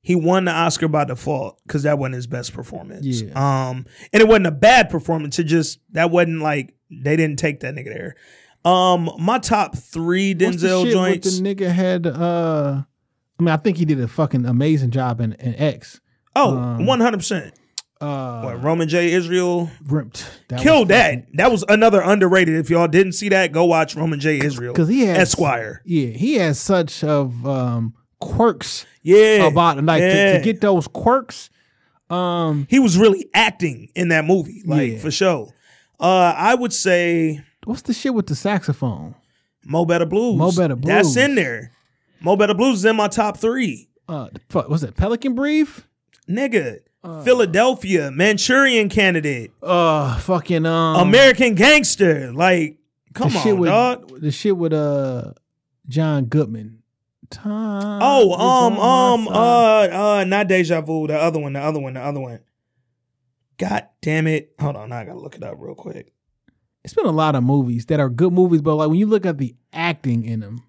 He 0.00 0.14
won 0.14 0.44
the 0.44 0.52
Oscar 0.52 0.86
by 0.86 1.04
default 1.04 1.60
because 1.66 1.82
that 1.82 1.98
wasn't 1.98 2.14
his 2.14 2.28
best 2.28 2.54
performance. 2.54 3.04
Yeah. 3.04 3.32
Um, 3.34 3.86
and 4.12 4.22
it 4.22 4.28
wasn't 4.28 4.46
a 4.46 4.52
bad 4.52 4.88
performance. 4.88 5.38
It 5.40 5.44
just 5.44 5.80
that 5.92 6.12
wasn't 6.12 6.42
like 6.42 6.74
they 6.90 7.16
didn't 7.16 7.40
take 7.40 7.58
that 7.60 7.74
nigga 7.74 7.86
there. 7.86 8.16
Um, 8.64 9.10
my 9.18 9.38
top 9.40 9.76
three 9.76 10.32
What's 10.34 10.62
the 10.62 10.68
Denzel 10.68 10.92
joints. 10.92 11.38
The 11.40 11.54
nigga 11.54 11.70
had. 11.72 12.06
uh 12.06 12.82
I 13.38 13.42
mean, 13.42 13.50
I 13.52 13.56
think 13.58 13.76
he 13.76 13.84
did 13.84 14.00
a 14.00 14.08
fucking 14.08 14.46
amazing 14.46 14.90
job 14.92 15.20
in, 15.20 15.32
in 15.34 15.54
X. 15.56 16.00
Oh, 16.34 16.56
Um, 16.56 16.78
100%. 16.86 17.52
Uh, 18.00 18.42
What, 18.42 18.62
Roman 18.62 18.88
J. 18.88 19.12
Israel 19.12 19.70
ripped. 19.86 20.28
That 20.48 20.60
killed 20.60 20.88
that. 20.88 21.26
That 21.34 21.50
was 21.50 21.64
another 21.68 22.02
underrated. 22.02 22.56
If 22.56 22.68
y'all 22.68 22.88
didn't 22.88 23.12
see 23.12 23.30
that, 23.30 23.52
go 23.52 23.64
watch 23.64 23.96
Roman 23.96 24.20
J. 24.20 24.38
Israel. 24.38 24.74
'Cause 24.74 24.88
he 24.88 25.02
has- 25.06 25.18
Esquire. 25.18 25.80
Yeah, 25.84 26.08
he 26.08 26.34
has 26.34 26.58
such 26.60 27.02
of 27.02 27.46
um 27.46 27.94
quirks 28.20 28.84
Yeah. 29.02 29.46
about 29.46 29.82
like 29.84 30.00
to, 30.02 30.06
yeah. 30.08 30.32
to 30.38 30.44
get 30.44 30.60
those 30.60 30.86
quirks. 30.88 31.48
Um, 32.10 32.66
he 32.70 32.78
was 32.78 32.96
really 32.98 33.26
acting 33.34 33.88
in 33.94 34.08
that 34.08 34.24
movie, 34.24 34.62
like 34.66 34.92
Yeah. 34.92 34.98
for 34.98 35.10
sure. 35.10 35.48
Uh, 35.98 36.34
I 36.36 36.54
would 36.54 36.72
say 36.74 37.40
what's 37.64 37.82
the 37.82 37.92
shit 37.94 38.14
with 38.14 38.26
the 38.26 38.34
saxophone? 38.36 39.14
Mo 39.64 39.84
Better 39.86 40.06
Blues. 40.06 40.38
Mo 40.38 40.52
Better 40.52 40.76
Blues. 40.76 40.86
That's 40.94 41.16
in 41.16 41.34
there. 41.34 41.72
Mo 42.20 42.36
Better 42.36 42.54
Blues 42.54 42.78
is 42.80 42.84
in 42.84 42.94
my 42.96 43.08
top 43.08 43.38
three. 43.38 43.88
Uh, 44.08 44.28
fuck, 44.50 44.68
was 44.68 44.84
it 44.84 44.96
Pelican 44.96 45.34
Brief? 45.34 45.86
Nigga. 46.30 46.78
Philadelphia, 47.24 48.10
Manchurian 48.10 48.88
Candidate, 48.88 49.52
Uh, 49.62 50.16
fucking 50.18 50.66
um, 50.66 50.96
American 51.08 51.54
Gangster. 51.54 52.32
Like, 52.32 52.78
Come 53.14 53.30
the 53.30 53.38
on, 53.38 53.42
shit 53.44 53.56
with, 53.58 53.68
dog. 53.70 54.20
The 54.20 54.30
shit 54.30 54.56
with 54.56 54.72
uh 54.72 55.32
John 55.88 56.24
Goodman. 56.26 56.82
Time 57.30 57.98
Oh, 58.02 58.32
um, 58.34 58.78
um, 58.78 59.28
uh, 59.28 59.88
uh, 60.20 60.24
not 60.24 60.46
deja 60.48 60.80
vu. 60.80 61.06
The 61.08 61.16
other 61.18 61.40
one, 61.40 61.54
the 61.54 61.60
other 61.60 61.80
one, 61.80 61.94
the 61.94 62.00
other 62.00 62.20
one. 62.20 62.40
God 63.58 63.86
damn 64.02 64.26
it! 64.26 64.52
Hold 64.60 64.76
on, 64.76 64.92
I 64.92 65.04
gotta 65.04 65.18
look 65.18 65.34
it 65.34 65.42
up 65.42 65.56
real 65.58 65.74
quick. 65.74 66.12
it's 66.84 66.92
been 66.94 67.06
a 67.06 67.10
lot 67.10 67.34
of 67.34 67.42
movies 67.42 67.86
that 67.86 67.98
are 68.00 68.08
good 68.10 68.32
movies, 68.32 68.60
but 68.62 68.76
like 68.76 68.88
when 68.90 68.98
you 68.98 69.06
look 69.06 69.24
at 69.26 69.38
the 69.38 69.56
acting 69.72 70.24
in 70.24 70.40
them, 70.40 70.62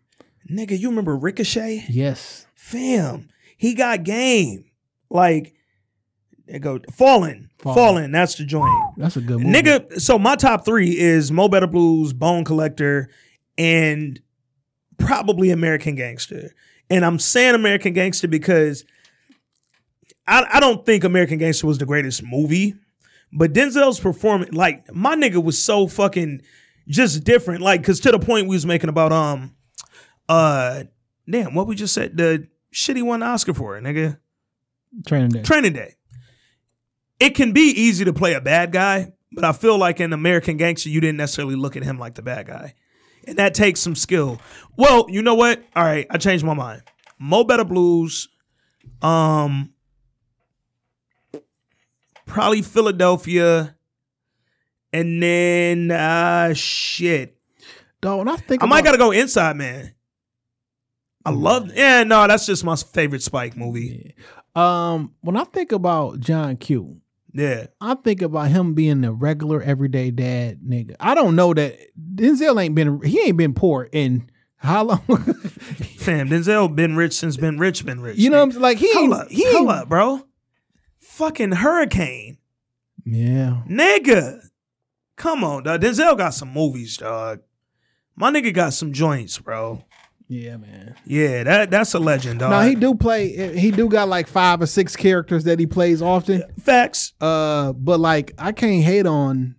Nigga, 0.49 0.79
you 0.79 0.89
remember 0.89 1.15
Ricochet? 1.17 1.85
yes, 1.89 2.47
Fam, 2.55 3.27
he 3.57 3.73
got 3.73 4.03
game. 4.03 4.65
Like, 5.09 5.53
they 6.47 6.59
go 6.59 6.79
falling, 6.91 7.49
Fallen. 7.59 7.75
falling. 7.75 8.11
That's 8.11 8.35
the 8.35 8.45
joint. 8.45 8.71
that's 8.97 9.17
a 9.17 9.21
good 9.21 9.39
movie. 9.41 9.51
Nigga, 9.61 9.99
so 9.99 10.17
my 10.17 10.35
top 10.35 10.65
three 10.65 10.97
is 10.97 11.31
Mo 11.31 11.47
Better 11.47 11.67
Blues, 11.67 12.13
Bone 12.13 12.43
Collector, 12.45 13.09
and 13.57 14.19
probably 14.97 15.49
American 15.51 15.95
Gangster. 15.95 16.53
And 16.89 17.05
I'm 17.05 17.19
saying 17.19 17.55
American 17.55 17.93
Gangster 17.93 18.27
because 18.27 18.85
I, 20.25 20.45
I 20.53 20.59
don't 20.59 20.85
think 20.85 21.03
American 21.03 21.37
Gangster 21.37 21.67
was 21.67 21.77
the 21.77 21.85
greatest 21.85 22.23
movie, 22.23 22.75
but 23.31 23.53
Denzel's 23.53 23.99
performance, 23.99 24.53
like 24.53 24.93
my 24.93 25.15
nigga 25.15 25.43
was 25.43 25.61
so 25.61 25.87
fucking 25.87 26.41
just 26.87 27.23
different. 27.23 27.61
Like, 27.61 27.83
cause 27.83 27.99
to 28.01 28.11
the 28.11 28.19
point 28.19 28.47
we 28.47 28.55
was 28.55 28.65
making 28.65 28.89
about 28.89 29.11
um 29.11 29.55
uh 30.29 30.83
damn, 31.29 31.53
what 31.53 31.67
we 31.67 31.75
just 31.75 31.93
said, 31.93 32.15
the 32.15 32.47
shitty 32.73 33.03
won 33.03 33.19
the 33.19 33.25
Oscar 33.25 33.53
for, 33.53 33.79
nigga. 33.81 34.17
Training 35.05 35.29
Day. 35.29 35.41
Training 35.41 35.73
Day. 35.73 35.95
It 37.19 37.31
can 37.31 37.51
be 37.51 37.69
easy 37.71 38.05
to 38.05 38.13
play 38.13 38.33
a 38.33 38.41
bad 38.41 38.71
guy, 38.71 39.13
but 39.31 39.43
I 39.43 39.51
feel 39.51 39.77
like 39.77 39.99
in 39.99 40.13
American 40.13 40.57
Gangster, 40.57 40.89
you 40.89 41.01
didn't 41.01 41.17
necessarily 41.17 41.55
look 41.55 41.75
at 41.75 41.83
him 41.83 41.97
like 41.97 42.15
the 42.15 42.21
bad 42.21 42.47
guy. 42.47 42.75
And 43.25 43.37
that 43.37 43.53
takes 43.53 43.79
some 43.79 43.95
skill. 43.95 44.39
Well, 44.77 45.07
you 45.09 45.21
know 45.21 45.35
what? 45.35 45.63
All 45.75 45.83
right, 45.83 46.07
I 46.09 46.17
changed 46.17 46.45
my 46.45 46.53
mind. 46.53 46.83
Mo 47.19 47.43
Better 47.43 47.65
Blues, 47.65 48.29
um, 49.01 49.71
probably 52.25 52.61
Philadelphia, 52.61 53.75
and 54.93 55.21
then 55.21 55.91
uh 55.91 56.53
shit. 56.53 57.37
Dog, 58.01 58.19
when 58.19 58.29
I 58.29 58.37
think 58.37 58.63
I 58.63 58.67
might 58.67 58.83
gotta 58.83 58.97
go 58.97 59.11
Inside 59.11 59.55
Man. 59.57 59.93
I 61.25 61.31
love 61.31 61.71
yeah, 61.75 62.03
no, 62.03 62.27
that's 62.27 62.45
just 62.45 62.63
my 62.63 62.75
favorite 62.75 63.23
Spike 63.23 63.57
movie. 63.57 64.15
um 64.55 65.13
when 65.21 65.35
I 65.35 65.43
think 65.43 65.71
about 65.71 66.19
John 66.19 66.55
Q, 66.57 67.01
Yeah. 67.33 67.67
I 67.81 67.95
think 67.95 68.21
about 68.21 68.49
him 68.49 68.73
being 68.73 69.03
a 69.03 69.11
regular 69.13 69.61
everyday 69.61 70.11
dad 70.11 70.59
nigga. 70.61 70.95
I 70.99 71.13
don't 71.13 71.35
know 71.35 71.53
that 71.53 71.77
Denzel 72.15 72.61
ain't 72.61 72.73
been 72.75 73.01
he 73.01 73.19
ain't 73.21 73.37
been 73.37 73.53
poor 73.53 73.87
in 73.91 74.29
how 74.55 74.83
long? 74.85 74.97
Fam, 75.97 76.29
Denzel 76.29 76.73
been 76.75 76.95
rich 76.95 77.13
since 77.13 77.37
been 77.37 77.59
rich, 77.59 77.85
been 77.85 78.01
rich. 78.01 78.17
you 78.17 78.29
know 78.29 78.37
what 78.37 78.43
I'm 78.43 78.51
saying? 78.53 78.61
Like 78.63 78.77
he 78.79 78.91
Hold 78.93 79.13
up, 79.13 79.29
he 79.29 79.51
hold 79.53 79.69
up, 79.69 79.89
bro. 79.89 80.23
Fucking 80.99 81.51
hurricane, 81.53 82.37
Yeah. 83.05 83.61
nigga. 83.69 84.39
Come 85.15 85.43
on, 85.43 85.63
dog. 85.63 85.81
Denzel 85.81 86.17
got 86.17 86.33
some 86.33 86.53
movies, 86.53 86.97
dog. 86.97 87.41
My 88.15 88.31
nigga 88.31 88.53
got 88.53 88.73
some 88.73 88.93
joints, 88.93 89.37
bro. 89.37 89.83
Yeah, 90.29 90.57
man. 90.57 90.95
Yeah, 91.05 91.43
that 91.43 91.71
that's 91.71 91.93
a 91.93 91.99
legend, 91.99 92.39
dog. 92.39 92.51
Now 92.51 92.61
he 92.61 92.75
do 92.75 92.95
play 92.95 93.57
he 93.57 93.71
do 93.71 93.87
got 93.87 94.09
like 94.09 94.27
five 94.27 94.61
or 94.61 94.65
six 94.65 94.95
characters 94.95 95.45
that 95.45 95.57
he 95.59 95.65
plays 95.67 96.01
often. 96.01 96.43
Facts. 96.61 97.13
Uh 97.21 97.71
but 97.73 97.99
like 97.99 98.33
I 98.37 98.51
can't 98.51 98.83
hate 98.83 99.05
on 99.05 99.55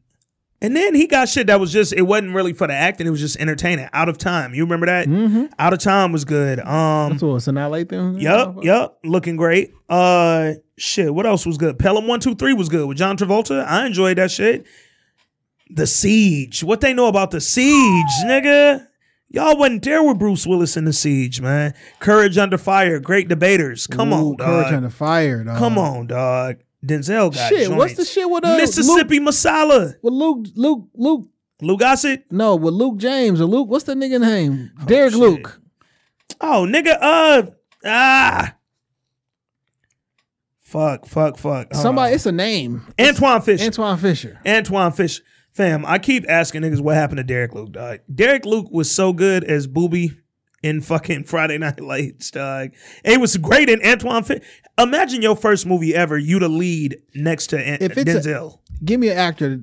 And 0.60 0.76
then 0.76 0.94
he 0.94 1.06
got 1.06 1.28
shit 1.30 1.46
that 1.46 1.58
was 1.58 1.72
just 1.72 1.94
it 1.94 2.02
wasn't 2.02 2.34
really 2.34 2.52
for 2.52 2.66
the 2.66 2.74
acting, 2.74 3.06
it 3.06 3.10
was 3.10 3.20
just 3.20 3.38
entertaining. 3.38 3.88
Out 3.94 4.10
of 4.10 4.18
time. 4.18 4.52
You 4.52 4.64
remember 4.64 4.84
that? 4.86 5.08
Mm-hmm. 5.08 5.46
Out 5.58 5.72
of 5.72 5.78
time 5.78 6.12
was 6.12 6.26
good. 6.26 6.60
Um 6.60 7.12
That's 7.12 7.22
what 7.22 7.40
Sanaa 7.40 7.70
Lathan. 7.86 8.20
Yep, 8.20 8.56
yep. 8.62 8.98
Looking 9.04 9.36
great. 9.36 9.72
Uh 9.88 10.52
shit, 10.76 11.14
what 11.14 11.24
else 11.24 11.46
was 11.46 11.56
good? 11.56 11.78
Pelham 11.78 12.04
123 12.04 12.52
was 12.52 12.68
good 12.68 12.86
with 12.86 12.98
John 12.98 13.16
Travolta. 13.16 13.64
I 13.66 13.86
enjoyed 13.86 14.18
that 14.18 14.30
shit. 14.30 14.66
The 15.70 15.86
Siege. 15.86 16.62
What 16.62 16.82
they 16.82 16.92
know 16.92 17.06
about 17.06 17.30
the 17.30 17.40
Siege, 17.40 18.04
nigga? 18.24 18.86
Y'all 19.30 19.58
wasn't 19.58 19.82
there 19.84 20.02
with 20.02 20.18
Bruce 20.18 20.46
Willis 20.46 20.76
in 20.76 20.84
the 20.86 20.92
Siege, 20.92 21.40
man. 21.40 21.74
Courage 22.00 22.38
Under 22.38 22.56
Fire, 22.56 22.98
great 22.98 23.28
debaters. 23.28 23.86
Come 23.86 24.12
Ooh, 24.12 24.30
on, 24.30 24.36
dog. 24.36 24.46
Courage. 24.46 24.72
Under 24.72 24.90
Fire, 24.90 25.44
dog. 25.44 25.58
Come 25.58 25.76
on, 25.78 26.06
dog. 26.06 26.56
Denzel 26.84 27.34
got 27.34 27.48
Shit, 27.48 27.70
what's 27.70 27.94
the 27.94 28.04
shit 28.04 28.28
with 28.30 28.44
uh, 28.44 28.56
Mississippi 28.56 29.18
Masala. 29.18 29.96
With 30.02 30.14
Luke, 30.14 30.46
Luke, 30.54 30.88
Luke. 30.94 31.28
Lou 31.60 31.76
Gossett. 31.76 32.24
No, 32.30 32.54
with 32.54 32.72
Luke 32.74 32.98
James 32.98 33.40
or 33.40 33.46
Luke. 33.46 33.68
What's 33.68 33.84
the 33.84 33.94
nigga 33.94 34.20
name? 34.20 34.70
Derek 34.86 35.10
shit. 35.10 35.20
Luke. 35.20 35.60
Oh, 36.40 36.66
nigga, 36.68 36.96
uh 37.00 37.50
ah. 37.84 38.54
Fuck, 40.60 41.06
fuck, 41.06 41.36
fuck. 41.36 41.72
Hold 41.72 41.82
Somebody. 41.82 42.10
on. 42.10 42.14
It's 42.14 42.26
a 42.26 42.32
name. 42.32 42.86
Antwone 42.98 43.40
Fisher. 43.42 43.64
Antwone 43.64 43.98
Fisher. 43.98 44.38
Antwone 44.44 44.92
Fish. 44.92 45.20
Fam, 45.58 45.84
I 45.84 45.98
keep 45.98 46.24
asking 46.28 46.62
niggas 46.62 46.80
what 46.80 46.94
happened 46.94 47.16
to 47.18 47.24
Derek 47.24 47.52
Luke, 47.52 47.72
dog. 47.72 47.98
Derek 48.14 48.46
Luke 48.46 48.68
was 48.70 48.88
so 48.88 49.12
good 49.12 49.42
as 49.42 49.66
Boobie 49.66 50.16
in 50.62 50.80
fucking 50.80 51.24
Friday 51.26 51.58
Night 51.58 51.80
Lights, 51.80 52.30
dog. 52.30 52.70
And 53.04 53.10
he 53.10 53.18
was 53.18 53.36
great 53.38 53.68
in 53.68 53.82
Antwone 53.82 54.22
Fish. 54.22 54.44
Imagine 54.78 55.20
your 55.20 55.34
first 55.34 55.66
movie 55.66 55.96
ever, 55.96 56.16
you 56.16 56.38
the 56.38 56.48
lead 56.48 56.98
next 57.16 57.48
to 57.48 57.58
An- 57.58 57.78
If 57.80 57.98
it's 57.98 58.08
a- 58.26 58.30
Denzel. 58.30 58.60
Give 58.84 59.00
me 59.00 59.08
an 59.08 59.18
actor 59.18 59.60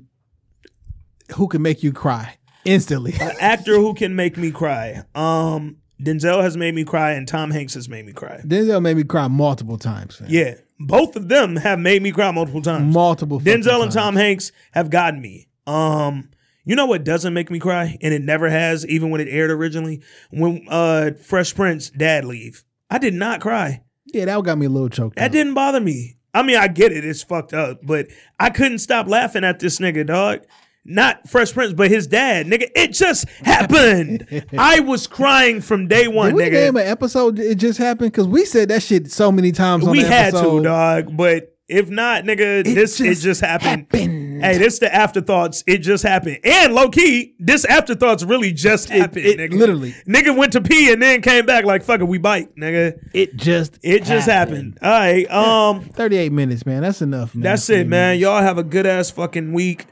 who 1.37 1.47
can 1.47 1.61
make 1.61 1.81
you 1.81 1.93
cry 1.93 2.35
instantly. 2.65 3.13
An 3.21 3.31
actor 3.39 3.75
who 3.75 3.93
can 3.93 4.17
make 4.17 4.35
me 4.35 4.51
cry. 4.51 5.01
Um, 5.15 5.77
Denzel 6.03 6.41
has 6.41 6.57
made 6.57 6.75
me 6.75 6.83
cry 6.83 7.11
and 7.13 7.25
Tom 7.25 7.51
Hanks 7.51 7.73
has 7.75 7.87
made 7.87 8.05
me 8.05 8.11
cry. 8.11 8.41
Denzel 8.45 8.81
made 8.81 8.97
me 8.97 9.05
cry 9.05 9.29
multiple 9.29 9.77
times. 9.77 10.17
Fam. 10.17 10.27
Yeah. 10.29 10.55
Both 10.77 11.15
of 11.15 11.29
them 11.29 11.55
have 11.55 11.79
made 11.79 12.01
me 12.03 12.11
cry 12.11 12.31
multiple 12.31 12.61
times. 12.61 12.93
Multiple. 12.93 13.39
Denzel 13.39 13.75
and 13.81 13.83
times. 13.83 13.95
Tom 13.95 14.15
Hanks 14.17 14.51
have 14.73 14.89
gotten 14.89 15.21
me. 15.21 15.47
Um, 15.67 16.29
you 16.63 16.75
know 16.75 16.85
what 16.85 17.03
doesn't 17.03 17.33
make 17.33 17.51
me 17.51 17.59
cry, 17.59 17.97
and 18.01 18.13
it 18.13 18.21
never 18.21 18.49
has, 18.49 18.85
even 18.87 19.09
when 19.11 19.21
it 19.21 19.27
aired 19.29 19.51
originally. 19.51 20.01
When 20.31 20.65
uh 20.69 21.11
Fresh 21.21 21.55
Prince 21.55 21.89
dad 21.91 22.25
leave, 22.25 22.63
I 22.89 22.97
did 22.97 23.13
not 23.13 23.41
cry. 23.41 23.83
Yeah, 24.07 24.25
that 24.25 24.43
got 24.43 24.57
me 24.57 24.65
a 24.65 24.69
little 24.69 24.89
choked. 24.89 25.17
That 25.17 25.25
up. 25.27 25.31
didn't 25.31 25.53
bother 25.53 25.79
me. 25.79 26.17
I 26.33 26.43
mean, 26.43 26.57
I 26.57 26.67
get 26.67 26.91
it; 26.91 27.05
it's 27.05 27.23
fucked 27.23 27.53
up, 27.53 27.79
but 27.83 28.07
I 28.39 28.49
couldn't 28.49 28.79
stop 28.79 29.07
laughing 29.07 29.43
at 29.43 29.59
this 29.59 29.79
nigga, 29.79 30.05
dog. 30.05 30.41
Not 30.87 31.27
Fresh 31.27 31.53
Prince, 31.53 31.73
but 31.73 31.89
his 31.89 32.05
dad, 32.05 32.45
nigga. 32.45 32.69
It 32.75 32.91
just 32.93 33.27
happened. 33.43 34.45
I 34.57 34.81
was 34.81 35.07
crying 35.07 35.61
from 35.61 35.87
day 35.87 36.07
one, 36.07 36.27
Did 36.27 36.35
we 36.35 36.43
nigga. 36.43 36.51
name 36.51 36.75
an 36.77 36.85
episode? 36.85 37.39
It 37.39 37.55
just 37.55 37.79
happened 37.79 38.11
because 38.11 38.27
we 38.27 38.45
said 38.45 38.69
that 38.69 38.83
shit 38.83 39.11
so 39.11 39.31
many 39.31 39.51
times. 39.51 39.85
On 39.85 39.91
we 39.91 40.01
had 40.01 40.35
episode. 40.35 40.57
to, 40.59 40.63
dog. 40.63 41.17
But 41.17 41.55
if 41.67 41.89
not, 41.89 42.23
nigga, 42.23 42.63
this 42.63 42.99
it 42.99 43.05
just 43.05 43.23
just 43.23 43.41
happened. 43.41 43.87
happened. 43.91 44.24
Hey, 44.41 44.57
this 44.57 44.79
the 44.79 44.93
afterthoughts. 44.93 45.63
It 45.67 45.79
just 45.79 46.03
happened. 46.03 46.39
And 46.43 46.73
low 46.73 46.89
key, 46.89 47.35
this 47.39 47.65
afterthoughts 47.65 48.23
really 48.23 48.51
just 48.51 48.89
happened, 48.89 49.25
it 49.25 49.37
nigga. 49.39 49.53
literally. 49.57 49.91
Nigga 50.07 50.35
went 50.37 50.53
to 50.53 50.61
pee 50.61 50.91
and 50.91 51.01
then 51.01 51.21
came 51.21 51.45
back 51.45 51.65
like 51.65 51.83
fuck 51.83 51.99
it, 52.01 52.05
we 52.05 52.17
bite, 52.17 52.55
nigga. 52.55 52.99
It 53.13 53.35
just. 53.35 53.79
It 53.83 54.03
just 54.03 54.27
happened. 54.27 54.77
All 54.81 54.89
right. 54.89 55.29
Um, 55.31 55.81
Thirty-eight 55.81 56.31
minutes, 56.31 56.65
man. 56.65 56.81
That's 56.81 57.01
enough, 57.01 57.35
man. 57.35 57.43
that's 57.43 57.69
it, 57.69 57.87
man. 57.87 58.19
Y'all 58.19 58.41
have 58.41 58.57
a 58.57 58.63
good 58.63 58.85
ass 58.85 59.09
fucking 59.11 59.53
week. 59.53 59.87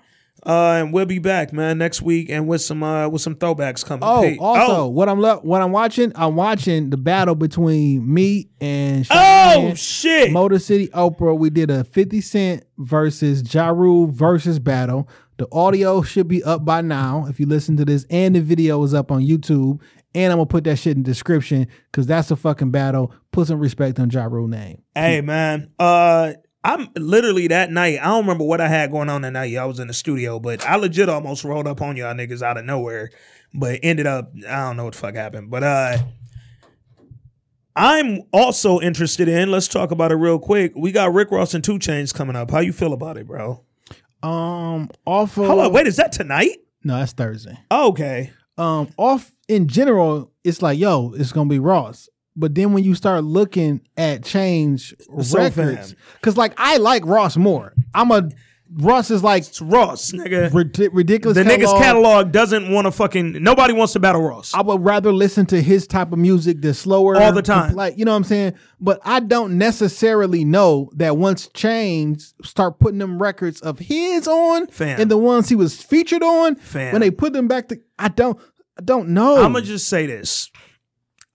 Uh, 0.45 0.81
and 0.81 0.93
we'll 0.93 1.05
be 1.05 1.19
back, 1.19 1.53
man, 1.53 1.77
next 1.77 2.01
week 2.01 2.29
and 2.29 2.47
with 2.47 2.61
some 2.61 2.83
uh 2.83 3.07
with 3.07 3.21
some 3.21 3.35
throwbacks 3.35 3.85
coming. 3.85 4.03
Oh, 4.03 4.21
Hey, 4.21 4.37
also, 4.37 4.87
what 4.87 5.07
I'm 5.07 5.19
lo- 5.19 5.39
what 5.41 5.61
I'm 5.61 5.71
watching, 5.71 6.11
I'm 6.15 6.35
watching 6.35 6.89
the 6.89 6.97
battle 6.97 7.35
between 7.35 8.13
me 8.13 8.49
and 8.59 9.07
oh, 9.09 9.13
Cheyenne, 9.15 9.71
oh 9.71 9.75
shit. 9.75 10.31
Motor 10.31 10.59
City 10.59 10.87
Oprah. 10.89 11.37
We 11.37 11.49
did 11.49 11.71
a 11.71 11.83
50 11.85 12.19
Cent 12.21 12.65
versus 12.77 13.53
Ja 13.53 13.69
Rule 13.69 14.07
versus 14.07 14.59
battle. 14.59 15.07
The 15.37 15.47
audio 15.51 16.01
should 16.01 16.27
be 16.27 16.43
up 16.43 16.63
by 16.65 16.81
now 16.81 17.25
if 17.29 17.39
you 17.39 17.45
listen 17.45 17.77
to 17.77 17.85
this, 17.85 18.05
and 18.09 18.35
the 18.35 18.41
video 18.41 18.83
is 18.83 18.93
up 18.93 19.11
on 19.11 19.21
YouTube. 19.21 19.79
And 20.15 20.31
I'm 20.31 20.37
gonna 20.37 20.45
put 20.45 20.65
that 20.65 20.75
shit 20.77 20.95
in 20.95 21.03
the 21.03 21.09
description 21.09 21.67
because 21.91 22.05
that's 22.05 22.29
a 22.29 22.35
fucking 22.35 22.69
battle. 22.69 23.11
Put 23.31 23.47
some 23.47 23.59
respect 23.59 23.99
on 23.99 24.09
Ja 24.11 24.25
Rule 24.25 24.47
name. 24.47 24.83
Hey 24.93 25.21
man, 25.21 25.71
uh, 25.79 26.33
I'm 26.63 26.89
literally 26.95 27.47
that 27.47 27.71
night. 27.71 27.99
I 28.01 28.05
don't 28.05 28.21
remember 28.21 28.45
what 28.45 28.61
I 28.61 28.67
had 28.69 28.89
going 28.91 29.09
on 29.09 29.21
that 29.23 29.31
night. 29.31 29.55
I 29.57 29.65
was 29.65 29.79
in 29.79 29.87
the 29.87 29.93
studio, 29.93 30.39
but 30.39 30.65
I 30.65 30.77
legit 30.77 31.09
almost 31.09 31.43
rolled 31.43 31.67
up 31.67 31.81
on 31.81 31.97
y'all 31.97 32.13
niggas 32.13 32.41
out 32.41 32.57
of 32.57 32.63
nowhere, 32.65 33.09
but 33.53 33.79
ended 33.83 34.07
up 34.07 34.31
I 34.47 34.67
don't 34.67 34.77
know 34.77 34.85
what 34.85 34.93
the 34.93 34.99
fuck 34.99 35.15
happened. 35.15 35.49
But 35.51 35.63
uh, 35.63 35.97
I'm 37.75 38.21
also 38.31 38.79
interested 38.79 39.27
in. 39.27 39.49
Let's 39.51 39.67
talk 39.67 39.91
about 39.91 40.11
it 40.11 40.15
real 40.15 40.39
quick. 40.39 40.73
We 40.75 40.91
got 40.91 41.13
Rick 41.13 41.31
Ross 41.31 41.53
and 41.53 41.63
2 41.63 41.79
Chainz 41.79 42.13
coming 42.13 42.35
up. 42.35 42.51
How 42.51 42.59
you 42.59 42.71
feel 42.71 42.93
about 42.93 43.17
it, 43.17 43.27
bro? 43.27 43.63
Um, 44.21 44.89
off 45.05 45.37
of 45.37 45.47
Hold 45.47 45.59
on, 45.59 45.73
wait, 45.73 45.87
is 45.87 45.97
that 45.97 46.11
tonight? 46.11 46.57
no, 46.83 46.97
that's 46.99 47.13
Thursday. 47.13 47.57
Okay. 47.71 48.31
um 48.57 48.87
off 48.97 49.31
in 49.47 49.67
general 49.67 50.31
it's 50.43 50.61
like 50.61 50.77
yo 50.77 51.11
it's 51.17 51.31
gonna 51.31 51.49
be 51.49 51.57
ross 51.59 52.07
but 52.35 52.55
then 52.55 52.73
when 52.73 52.83
you 52.83 52.95
start 52.95 53.23
looking 53.23 53.81
at 53.97 54.23
change 54.23 54.93
So 55.21 55.37
records 55.37 55.95
because 56.15 56.37
like 56.37 56.53
i 56.57 56.77
like 56.77 57.05
ross 57.05 57.37
more 57.37 57.73
i'm 57.93 58.11
a 58.11 58.29
Ross 58.77 59.11
is 59.11 59.23
like 59.23 59.43
It's 59.43 59.61
Ross, 59.61 60.13
nigga. 60.13 60.51
rid- 60.51 60.93
ridiculous. 60.95 61.37
the 61.37 61.43
nigga's 61.43 61.65
catalog. 61.71 61.81
catalog 61.83 62.31
doesn't 62.31 62.71
want 62.71 62.85
to 62.85 62.91
fucking. 62.91 63.33
Nobody 63.43 63.71
wants 63.71 63.93
to 63.93 63.99
battle 63.99 64.23
Ross. 64.23 64.51
I 64.55 64.61
would 64.63 64.83
rather 64.83 65.11
listen 65.11 65.45
to 65.47 65.61
his 65.61 65.85
type 65.85 66.11
of 66.11 66.17
music, 66.17 66.59
the 66.59 66.73
slower 66.73 67.15
All 67.21 67.31
the 67.33 67.43
time. 67.43 67.75
like 67.75 67.99
you 67.99 68.05
know 68.05 68.09
what 68.13 68.17
I'm 68.17 68.23
saying. 68.23 68.55
But 68.79 68.99
I 69.05 69.19
don't 69.19 69.59
necessarily 69.59 70.43
know 70.43 70.89
that 70.95 71.17
once 71.17 71.49
Chainz 71.49 72.33
start 72.43 72.79
putting 72.79 72.97
them 72.97 73.21
records 73.21 73.61
of 73.61 73.77
his 73.77 74.27
on, 74.27 74.65
Fam. 74.67 74.99
and 74.99 75.11
the 75.11 75.19
ones 75.19 75.49
he 75.49 75.55
was 75.55 75.79
featured 75.79 76.23
on, 76.23 76.55
Fam. 76.55 76.93
when 76.93 77.01
they 77.01 77.11
put 77.11 77.33
them 77.33 77.47
back 77.47 77.67
to, 77.67 77.79
I 77.99 78.07
don't, 78.07 78.39
I 78.79 78.81
don't 78.81 79.09
know. 79.09 79.35
I'm 79.43 79.53
gonna 79.53 79.63
just 79.63 79.87
say 79.87 80.07
this. 80.07 80.49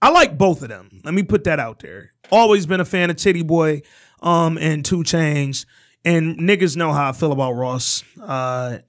I 0.01 0.11
like 0.11 0.37
both 0.37 0.61
of 0.61 0.69
them. 0.69 1.01
Let 1.03 1.13
me 1.13 1.23
put 1.23 1.43
that 1.43 1.59
out 1.59 1.79
there. 1.79 2.13
Always 2.31 2.65
been 2.65 2.79
a 2.79 2.85
fan 2.85 3.09
of 3.09 3.17
Tity 3.17 3.45
Boi, 3.45 3.81
um, 4.21 4.57
and 4.57 4.83
2 4.85 4.99
Chainz, 4.99 5.65
and 6.05 6.39
niggas 6.39 6.75
know 6.77 6.91
how 6.93 7.09
I 7.09 7.11
feel 7.11 7.31
about 7.31 7.53
Ross. 7.53 8.03
Uh, 8.21 8.79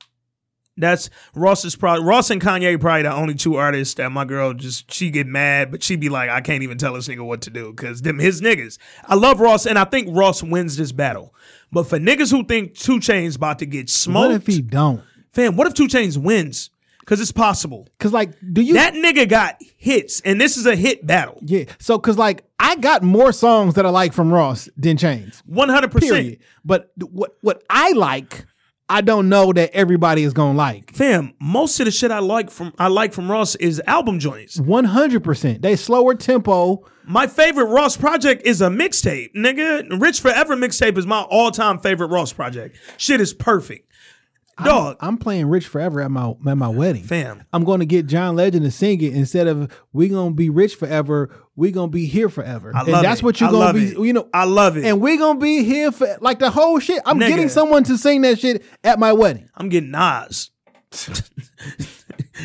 that's 0.76 1.10
Ross 1.34 1.64
is 1.64 1.76
probably 1.76 2.04
Ross 2.04 2.30
and 2.30 2.40
Kanye 2.40 2.80
probably 2.80 3.02
the 3.02 3.12
only 3.12 3.34
two 3.34 3.56
artists 3.56 3.94
that 3.94 4.10
my 4.10 4.24
girl 4.24 4.54
just 4.54 4.90
she 4.92 5.10
get 5.10 5.26
mad, 5.26 5.70
but 5.70 5.82
she 5.82 5.96
be 5.96 6.08
like, 6.08 6.30
I 6.30 6.40
can't 6.40 6.62
even 6.62 6.78
tell 6.78 6.94
this 6.94 7.06
nigga 7.08 7.24
what 7.24 7.42
to 7.42 7.50
do 7.50 7.72
because 7.72 8.02
them 8.02 8.18
his 8.18 8.40
niggas. 8.40 8.78
I 9.04 9.14
love 9.14 9.40
Ross, 9.40 9.66
and 9.66 9.78
I 9.78 9.84
think 9.84 10.08
Ross 10.10 10.42
wins 10.42 10.76
this 10.76 10.92
battle. 10.92 11.34
But 11.70 11.84
for 11.84 11.98
niggas 11.98 12.30
who 12.30 12.44
think 12.44 12.74
2 12.74 12.98
Chainz 12.98 13.36
about 13.36 13.58
to 13.58 13.66
get 13.66 13.90
smoked, 13.90 14.28
what 14.28 14.34
if 14.34 14.46
he 14.46 14.62
don't? 14.62 15.02
fam, 15.32 15.56
what 15.56 15.66
if 15.66 15.74
2 15.74 15.86
Chainz 15.86 16.16
wins? 16.16 16.70
Because 17.10 17.20
it's 17.20 17.32
possible. 17.32 17.88
Cause 17.98 18.12
like, 18.12 18.34
do 18.52 18.60
you? 18.60 18.74
That 18.74 18.94
nigga 18.94 19.28
got 19.28 19.56
hits, 19.76 20.20
and 20.20 20.40
this 20.40 20.56
is 20.56 20.64
a 20.64 20.76
hit 20.76 21.04
battle. 21.04 21.40
yeah. 21.42 21.64
So 21.80 21.98
cause 21.98 22.16
like, 22.16 22.44
I 22.60 22.76
got 22.76 23.02
more 23.02 23.32
songs 23.32 23.74
that 23.74 23.84
I 23.84 23.88
like 23.88 24.12
from 24.12 24.32
Ross 24.32 24.68
than 24.76 24.96
Chainz. 24.96 25.42
One 25.44 25.68
hundred 25.70 25.90
percent. 25.90 26.38
But 26.64 26.92
what 27.00 27.36
what 27.40 27.64
I 27.68 27.90
like, 27.94 28.44
I 28.88 29.00
don't 29.00 29.28
know 29.28 29.52
that 29.52 29.72
everybody 29.72 30.22
is 30.22 30.32
gonna 30.32 30.56
like. 30.56 30.92
Fam, 30.94 31.34
most 31.40 31.80
of 31.80 31.86
the 31.86 31.90
shit 31.90 32.12
I 32.12 32.20
like 32.20 32.48
from 32.48 32.72
I 32.78 32.86
like 32.86 33.12
from 33.12 33.28
Ross 33.28 33.56
is 33.56 33.82
album 33.88 34.20
joints. 34.20 34.60
One 34.60 34.84
hundred 34.84 35.24
percent. 35.24 35.62
They 35.62 35.74
slower 35.74 36.14
tempo. 36.14 36.86
My 37.04 37.26
favorite 37.26 37.64
Ross 37.64 37.96
project 37.96 38.46
is 38.46 38.60
a 38.60 38.68
mixtape, 38.68 39.34
nigga. 39.34 40.00
Rich 40.00 40.20
Forever 40.20 40.54
mixtape 40.54 40.96
is 40.96 41.08
my 41.08 41.22
all 41.22 41.50
time 41.50 41.80
favorite 41.80 42.06
Ross 42.06 42.32
project. 42.32 42.76
Shit 42.98 43.20
is 43.20 43.34
perfect, 43.34 43.89
dog. 44.64 44.96
I'm 45.00 45.16
playing 45.18 45.46
Rich 45.46 45.68
Forever 45.68 46.00
at 46.00 46.10
my 46.10 46.34
at 46.46 46.56
my 46.56 46.68
wedding. 46.68 47.02
Fam. 47.02 47.44
I'm 47.52 47.64
going 47.64 47.80
to 47.80 47.86
get 47.86 48.06
John 48.06 48.36
Legend 48.36 48.64
to 48.64 48.70
sing 48.70 49.00
it 49.02 49.14
instead 49.14 49.46
of 49.46 49.72
we 49.92 50.08
gonna 50.08 50.34
be 50.34 50.50
rich 50.50 50.74
forever. 50.76 51.30
We 51.56 51.70
gonna 51.72 51.88
be 51.88 52.06
here 52.06 52.28
forever. 52.28 52.72
I 52.74 52.80
and 52.80 52.88
love 52.88 53.02
that's 53.02 53.20
it. 53.20 53.24
what 53.24 53.40
you're 53.40 53.48
I 53.48 53.52
gonna 53.52 53.72
be. 53.74 53.88
it. 53.88 53.98
You 53.98 54.12
know, 54.12 54.28
I 54.32 54.44
love 54.44 54.76
it. 54.76 54.84
and 54.84 55.00
we 55.00 55.16
gonna 55.16 55.38
be 55.38 55.62
here 55.64 55.92
for 55.92 56.16
like 56.20 56.38
the 56.38 56.50
whole 56.50 56.78
shit. 56.78 57.02
I'm 57.04 57.18
Nigga. 57.18 57.28
getting 57.28 57.48
someone 57.48 57.84
to 57.84 57.98
sing 57.98 58.22
that 58.22 58.38
shit 58.38 58.64
at 58.84 58.98
my 58.98 59.12
wedding. 59.12 59.48
I'm 59.54 59.68
getting 59.68 59.90
Nas. 59.90 60.50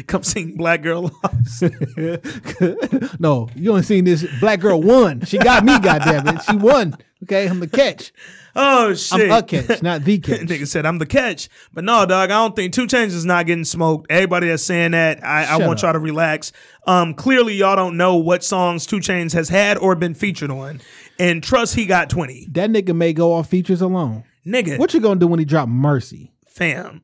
Come 0.08 0.24
sing 0.24 0.58
Black 0.58 0.82
Girl 0.82 1.04
Lost. 1.24 1.64
no, 3.20 3.50
you 3.56 3.70
only 3.72 3.84
seen 3.84 4.04
this 4.04 4.26
black 4.40 4.60
girl 4.60 4.82
won. 4.82 5.22
She 5.26 5.38
got 5.38 5.64
me, 5.64 5.80
goddamn 5.82 6.28
it. 6.36 6.42
She 6.44 6.56
won. 6.58 6.98
Okay, 7.26 7.48
I'm 7.48 7.60
the 7.60 7.68
catch. 7.68 8.12
Oh 8.58 8.94
shit. 8.94 9.30
I'm 9.30 9.32
a 9.40 9.44
catch, 9.44 9.84
not 9.84 10.06
the 10.06 10.18
catch. 10.20 10.40
Nigga 10.40 10.66
said 10.66 10.86
I'm 10.86 10.98
the 10.98 11.06
catch. 11.06 11.50
But 11.74 11.84
no, 11.84 12.06
dog, 12.06 12.32
I 12.32 12.36
don't 12.36 12.56
think 12.56 12.72
2 12.72 12.88
Chainz 12.88 13.08
is 13.08 13.26
not 13.26 13.48
getting 13.48 13.66
smoked. 13.66 14.10
Everybody 14.10 14.48
that's 14.48 14.64
saying 14.64 14.92
that, 14.92 15.22
I, 15.26 15.44
I 15.44 15.68
want 15.68 15.82
y'all 15.82 15.92
to 15.92 16.00
relax. 16.00 16.54
Um, 16.88 17.16
clearly 17.16 17.54
y'all 17.56 17.76
don't 17.76 17.98
know 17.98 18.16
what 18.16 18.46
songs 18.46 18.86
2 18.86 19.00
Chainz 19.00 19.34
has 19.34 19.50
had 19.50 19.78
or 19.78 19.94
been 19.96 20.14
featured 20.14 20.52
on. 20.52 20.80
And 21.20 21.44
trust 21.44 21.76
he 21.76 21.86
got 21.86 22.10
20. 22.10 22.48
That 22.52 22.70
nigga 22.70 22.96
may 22.96 23.12
go 23.12 23.34
off 23.34 23.50
features 23.50 23.82
alone. 23.82 24.24
Nigga, 24.48 24.80
What 24.80 24.94
you 24.94 25.02
gonna 25.02 25.20
do 25.20 25.28
when 25.28 25.40
he 25.40 25.46
drop 25.46 25.68
Mercy? 25.68 26.32
fam. 26.48 27.02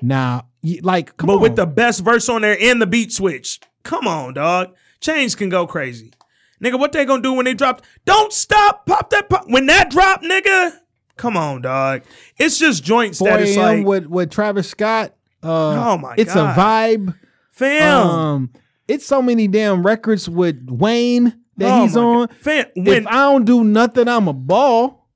Now, 0.00 0.46
like, 0.82 1.16
come 1.16 1.26
But 1.26 1.36
on. 1.36 1.40
with 1.42 1.56
the 1.56 1.66
best 1.66 2.04
verse 2.04 2.28
on 2.28 2.42
there 2.42 2.56
and 2.60 2.80
the 2.80 2.86
beat 2.86 3.12
switch. 3.12 3.58
Come 3.82 4.06
on, 4.06 4.34
dog. 4.34 4.76
Chainz 5.00 5.36
can 5.36 5.48
go 5.48 5.66
crazy. 5.66 6.12
Nigga, 6.62 6.78
what 6.78 6.92
they 6.92 7.04
gonna 7.04 7.22
do 7.22 7.32
when 7.34 7.44
they 7.44 7.54
drop? 7.54 7.82
Don't 8.04 8.32
stop, 8.32 8.86
pop 8.86 9.10
that 9.10 9.28
pop. 9.28 9.44
When 9.48 9.66
that 9.66 9.90
drop, 9.90 10.22
nigga. 10.22 10.78
Come 11.16 11.36
on, 11.36 11.62
dog. 11.62 12.02
It's 12.38 12.58
just 12.58 12.82
joints 12.84 13.18
4 13.18 13.28
that 13.28 13.40
is 13.40 13.56
a.m. 13.56 13.78
like, 13.78 13.86
with 13.86 14.06
with 14.06 14.30
Travis 14.30 14.68
Scott. 14.68 15.14
Uh, 15.42 15.92
Oh 15.92 15.98
my 15.98 16.14
it's 16.16 16.34
God. 16.34 16.56
a 16.56 16.60
vibe. 16.60 17.14
fam. 17.52 18.06
Um, 18.06 18.50
it's 18.88 19.06
so 19.06 19.20
many 19.22 19.48
damn 19.48 19.84
records 19.84 20.28
with 20.28 20.68
Wayne 20.70 21.40
that 21.58 21.78
Oh 21.78 21.82
he's 21.82 21.96
on. 21.96 22.26
God. 22.26 22.36
Fam, 22.36 22.66
if 22.74 23.06
I 23.06 23.12
don't 23.12 23.44
do 23.44 23.64
nothing, 23.64 24.08
I'm 24.08 24.28
a 24.28 24.32
ball. 24.32 25.08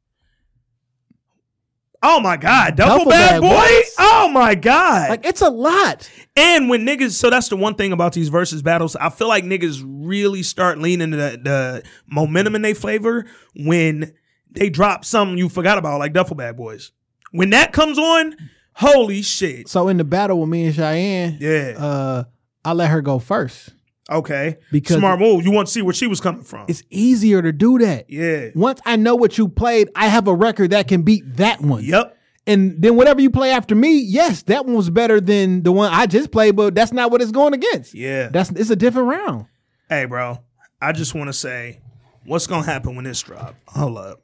oh 2.03 2.20
my 2.20 2.36
God, 2.36 2.76
Duffel 2.76 3.07
Bag 3.07 3.41
Bag 3.41 3.43
Boy. 3.43 3.80
Oh 4.12 4.28
my 4.28 4.54
God. 4.54 5.11
Like 5.11 5.24
it's 5.26 5.40
a 5.40 5.50
lot. 5.50 6.11
And 6.36 6.68
when 6.68 6.84
niggas, 6.86 7.12
so 7.12 7.30
that's 7.30 7.48
the 7.48 7.56
one 7.56 7.74
thing 7.74 7.92
about 7.92 8.12
these 8.12 8.28
versus 8.28 8.62
battles. 8.62 8.96
I 8.96 9.08
feel 9.11 9.28
like 9.28 9.44
niggas 9.44 9.82
really 9.84 10.42
start 10.42 10.78
leaning 10.78 11.11
the, 11.11 11.38
the 11.42 11.82
momentum 12.06 12.54
in 12.54 12.62
their 12.62 12.74
flavor 12.74 13.26
when 13.56 14.14
they 14.50 14.70
drop 14.70 15.04
something 15.04 15.38
you 15.38 15.48
forgot 15.48 15.78
about, 15.78 15.98
like 15.98 16.12
Duffel 16.12 16.36
Bag 16.36 16.56
Boys. 16.56 16.92
When 17.32 17.50
that 17.50 17.72
comes 17.72 17.98
on, 17.98 18.36
holy 18.74 19.22
shit. 19.22 19.68
So 19.68 19.88
in 19.88 19.96
the 19.96 20.04
battle 20.04 20.40
with 20.40 20.48
me 20.48 20.66
and 20.66 20.74
Cheyenne, 20.74 21.38
Yeah. 21.40 21.74
uh, 21.78 22.24
I 22.64 22.72
let 22.72 22.90
her 22.90 23.00
go 23.02 23.18
first. 23.18 23.70
Okay. 24.11 24.56
Because- 24.72 24.96
smart 24.96 25.20
move. 25.20 25.44
You 25.44 25.52
want 25.52 25.68
to 25.68 25.72
see 25.72 25.82
where 25.82 25.94
she 25.94 26.08
was 26.08 26.20
coming 26.20 26.42
from. 26.42 26.64
It's 26.68 26.82
easier 26.90 27.40
to 27.42 27.52
do 27.52 27.78
that. 27.78 28.06
Yeah. 28.11 28.48
Once 28.56 28.80
I 28.84 28.96
know 28.96 29.14
what 29.14 29.38
you 29.38 29.46
played, 29.48 29.88
I 29.94 30.08
have 30.08 30.26
a 30.26 30.34
record 30.34 30.70
that 30.72 30.88
can 30.88 31.02
beat 31.02 31.36
that 31.36 31.61
one. 31.61 31.84
Yep. 31.84 32.16
And 32.51 32.82
then 32.82 32.96
whatever 32.96 33.20
you 33.20 33.30
play 33.30 33.53
after 33.53 33.76
me, 33.76 34.01
yes, 34.01 34.42
that 34.42 34.66
one 34.66 34.74
was 34.74 34.90
better 34.90 35.20
than 35.20 35.62
the 35.62 35.70
one 35.70 35.92
I 35.92 36.07
just 36.07 36.32
played, 36.32 36.57
but 36.57 36.74
that's 36.74 36.92
not 36.92 37.12
what 37.12 37.22
it's 37.22 37.30
going 37.30 37.55
against. 37.55 37.94
Yeah. 37.94 38.28
That's 38.28 38.51
it's 38.51 38.70
a 38.70 38.76
different 38.76 39.07
round. 39.07 39.46
Hey, 39.88 40.05
bro. 40.07 40.38
I 40.82 40.90
just 40.90 41.14
want 41.14 41.28
to 41.28 41.32
say, 41.32 41.80
what's 42.24 42.48
gonna 42.48 42.66
happen 42.66 42.96
when 42.96 43.05
this 43.05 43.22
drop? 43.22 43.55
Hold 43.68 43.98
up, 43.98 44.22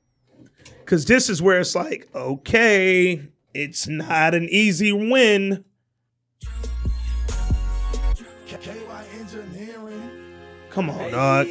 because 0.80 1.04
this 1.04 1.30
is 1.30 1.40
where 1.40 1.60
it's 1.60 1.76
like, 1.76 2.08
okay, 2.16 3.28
it's 3.54 3.86
not 3.86 4.34
an 4.34 4.48
easy 4.50 4.92
win. 4.92 5.64
Come 10.70 10.90
on, 10.90 11.10
dog. 11.12 11.46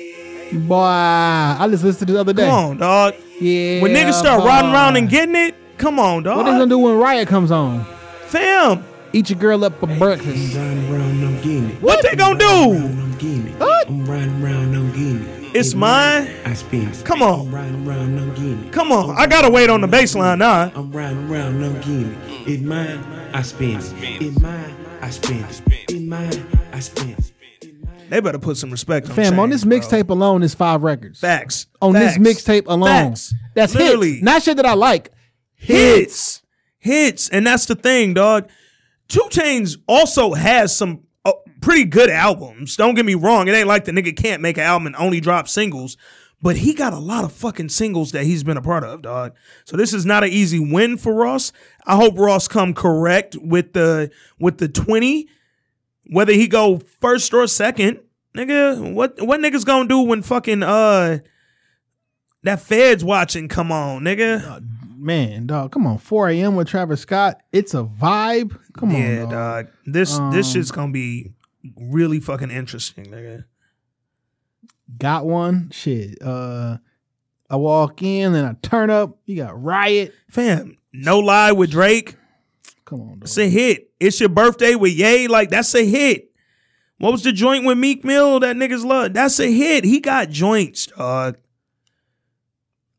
Boy, 0.52 0.76
I 0.76 1.68
just 1.70 1.86
listened 1.86 2.08
to 2.08 2.14
the 2.16 2.20
other 2.20 2.34
day. 2.34 2.48
Come 2.48 2.54
on, 2.54 2.78
dog. 2.78 3.14
Yeah. 3.40 3.82
When 3.82 3.94
niggas 3.94 4.20
start 4.20 4.42
boy. 4.42 4.48
riding 4.48 4.72
around 4.72 4.98
and 4.98 5.10
getting 5.10 5.36
it, 5.36 5.56
come 5.78 6.00
on, 6.00 6.24
What 6.24 6.24
they 6.24 6.30
dog. 6.44 6.46
gonna 6.46 6.68
do 6.68 6.80
when 6.80 6.98
Riot 6.98 7.28
comes 7.28 7.52
on? 7.52 7.86
Fam, 8.28 8.84
Eat 9.14 9.30
your 9.30 9.40
girl 9.40 9.64
up 9.64 9.80
for 9.80 9.88
breakfast. 9.88 10.56
Riding 10.56 10.94
around, 10.94 11.24
I'm 11.24 11.36
getting 11.38 11.70
it. 11.70 11.82
what 11.82 12.02
they 12.04 12.16
gonna 12.18 12.38
do? 12.38 12.46
I'm 12.74 13.12
getting 13.14 13.48
it. 13.48 13.60
What? 13.60 13.88
I'm 13.88 14.06
riding 14.06 14.44
around, 14.44 14.76
I'm 14.76 14.90
getting. 14.92 15.52
It's 15.56 15.74
mine. 15.74 16.30
I 16.44 16.54
spin. 16.54 16.92
Come 17.06 17.22
on. 17.22 17.48
I'm 17.48 17.56
riding 17.56 17.88
around, 17.88 18.20
I'm. 18.20 18.72
Come 18.72 18.92
on, 18.92 19.16
I 19.18 19.26
gotta 19.26 19.50
wait 19.50 19.70
on 19.70 19.80
the 19.80 19.88
baseline 19.88 20.40
now. 20.40 20.70
I'm 20.76 20.92
riding 20.92 21.30
around, 21.32 21.64
I'm 21.64 21.76
getting 21.76 22.12
it. 22.14 22.48
It's 22.50 22.62
mine, 22.64 23.00
I 23.34 23.42
spin. 23.42 23.78
It's 23.78 24.40
mine, 24.42 24.76
I 25.02 25.10
spin. 25.12 25.46
It's 25.88 25.94
mine, 25.94 26.46
I 26.74 26.80
spin. 26.82 27.16
They 28.10 28.20
better 28.20 28.38
put 28.38 28.58
some 28.58 28.70
respect 28.70 29.10
on 29.10 29.16
Fam, 29.16 29.40
on 29.40 29.50
this 29.50 29.64
mixtape 29.64 30.10
alone 30.10 30.44
is 30.44 30.54
five 30.54 30.84
records. 30.84 31.20
Facts. 31.22 31.68
On 31.82 31.94
Facts. 31.94 32.18
this 32.18 32.44
mixtape 32.44 32.66
alone. 32.68 32.88
Facts. 33.12 33.34
That's 33.56 33.74
Literally. 33.74 34.12
hits. 34.16 34.24
Not 34.24 34.44
shit 34.44 34.58
that 34.58 34.66
I 34.66 34.74
like. 34.74 35.12
Hits, 35.66 36.42
hits, 36.78 37.30
and 37.30 37.46
that's 37.46 37.66
the 37.66 37.76
thing, 37.76 38.14
dog. 38.14 38.50
2 39.08 39.20
Chainz 39.30 39.78
also 39.88 40.34
has 40.34 40.76
some 40.76 41.04
uh, 41.24 41.34
pretty 41.62 41.86
good 41.86 42.10
albums. 42.10 42.76
Don't 42.76 42.96
get 42.96 43.06
me 43.06 43.16
wrong; 43.16 43.48
it 43.48 43.54
ain't 43.54 43.68
like 43.68 43.86
the 43.86 43.92
nigga 43.92 44.16
can't 44.16 44.42
make 44.42 44.58
an 44.58 44.64
album 44.64 44.88
and 44.88 44.96
only 44.96 45.20
drop 45.20 45.48
singles, 45.48 45.98
but 46.42 46.58
he 46.58 46.74
got 46.74 46.94
a 46.94 47.00
lot 47.00 47.24
of 47.24 47.32
fucking 47.32 47.70
singles 47.70 48.12
that 48.12 48.26
he's 48.26 48.44
been 48.44 48.58
a 48.58 48.62
part 48.62 48.84
of, 48.84 49.02
dog. 49.02 49.34
So 49.66 49.76
this 49.76 49.94
is 49.94 50.06
not 50.06 50.24
an 50.24 50.30
easy 50.30 50.60
win 50.60 50.98
for 50.98 51.14
Ross. 51.14 51.52
I 51.86 51.96
hope 51.96 52.18
Ross 52.18 52.48
come 52.48 52.74
correct 52.74 53.36
with 53.40 53.74
the 53.74 54.12
with 54.40 54.60
the 54.60 54.68
twenty, 54.68 55.28
whether 56.08 56.34
he 56.34 56.48
go 56.48 56.80
first 57.02 57.34
or 57.34 57.48
second. 57.48 58.00
Nigga, 58.36 58.94
what 58.94 59.22
what 59.26 59.40
niggas 59.40 59.66
gonna 59.66 59.88
do 59.88 60.02
when 60.02 60.22
fucking 60.22 60.62
uh 60.62 61.20
that 62.44 62.62
feds 62.62 63.04
watching 63.04 63.48
come 63.48 63.72
on, 63.72 64.04
nigga? 64.04 64.64
Man, 65.06 65.46
dog, 65.46 65.72
come 65.72 65.86
on. 65.86 66.00
4 66.00 66.30
a.m. 66.30 66.56
with 66.56 66.68
Travis 66.68 67.02
Scott. 67.02 67.40
It's 67.52 67.76
a 67.76 67.84
vibe. 67.84 68.58
Come 68.76 68.90
on. 68.90 69.00
Yeah, 69.00 69.20
dog. 69.22 69.30
dog. 69.32 69.68
This 69.86 70.10
this 70.10 70.18
Um, 70.20 70.44
shit's 70.44 70.72
gonna 70.72 70.92
be 70.92 71.32
really 71.78 72.20
fucking 72.20 72.50
interesting, 72.50 73.06
nigga. 73.06 73.46
Got 74.98 75.28
one. 75.28 75.70
Shit. 75.72 76.18
Uh 76.24 76.78
I 77.52 77.58
walk 77.58 78.02
in, 78.02 78.34
then 78.34 78.46
I 78.46 78.56
turn 78.68 78.90
up. 78.90 79.20
You 79.26 79.36
got 79.36 79.62
Riot. 79.62 80.12
Fam, 80.32 80.78
no 80.92 81.20
lie 81.20 81.52
with 81.52 81.70
Drake. 81.70 82.16
Come 82.86 83.02
on, 83.02 83.08
dog. 83.20 83.24
It's 83.26 83.38
a 83.38 83.48
hit. 83.48 83.92
It's 84.00 84.20
your 84.20 84.30
birthday 84.30 84.74
with 84.74 84.94
Yay. 84.94 85.28
Like 85.28 85.52
that's 85.52 85.76
a 85.76 85.86
hit. 85.86 86.32
What 86.98 87.12
was 87.12 87.22
the 87.22 87.32
joint 87.32 87.64
with 87.64 87.78
Meek 87.78 88.04
Mill 88.04 88.40
that 88.40 88.56
niggas 88.56 88.84
love? 88.84 89.14
That's 89.14 89.40
a 89.40 89.52
hit. 89.52 89.84
He 89.84 90.00
got 90.00 90.30
joints, 90.32 90.88
dog. 90.88 91.38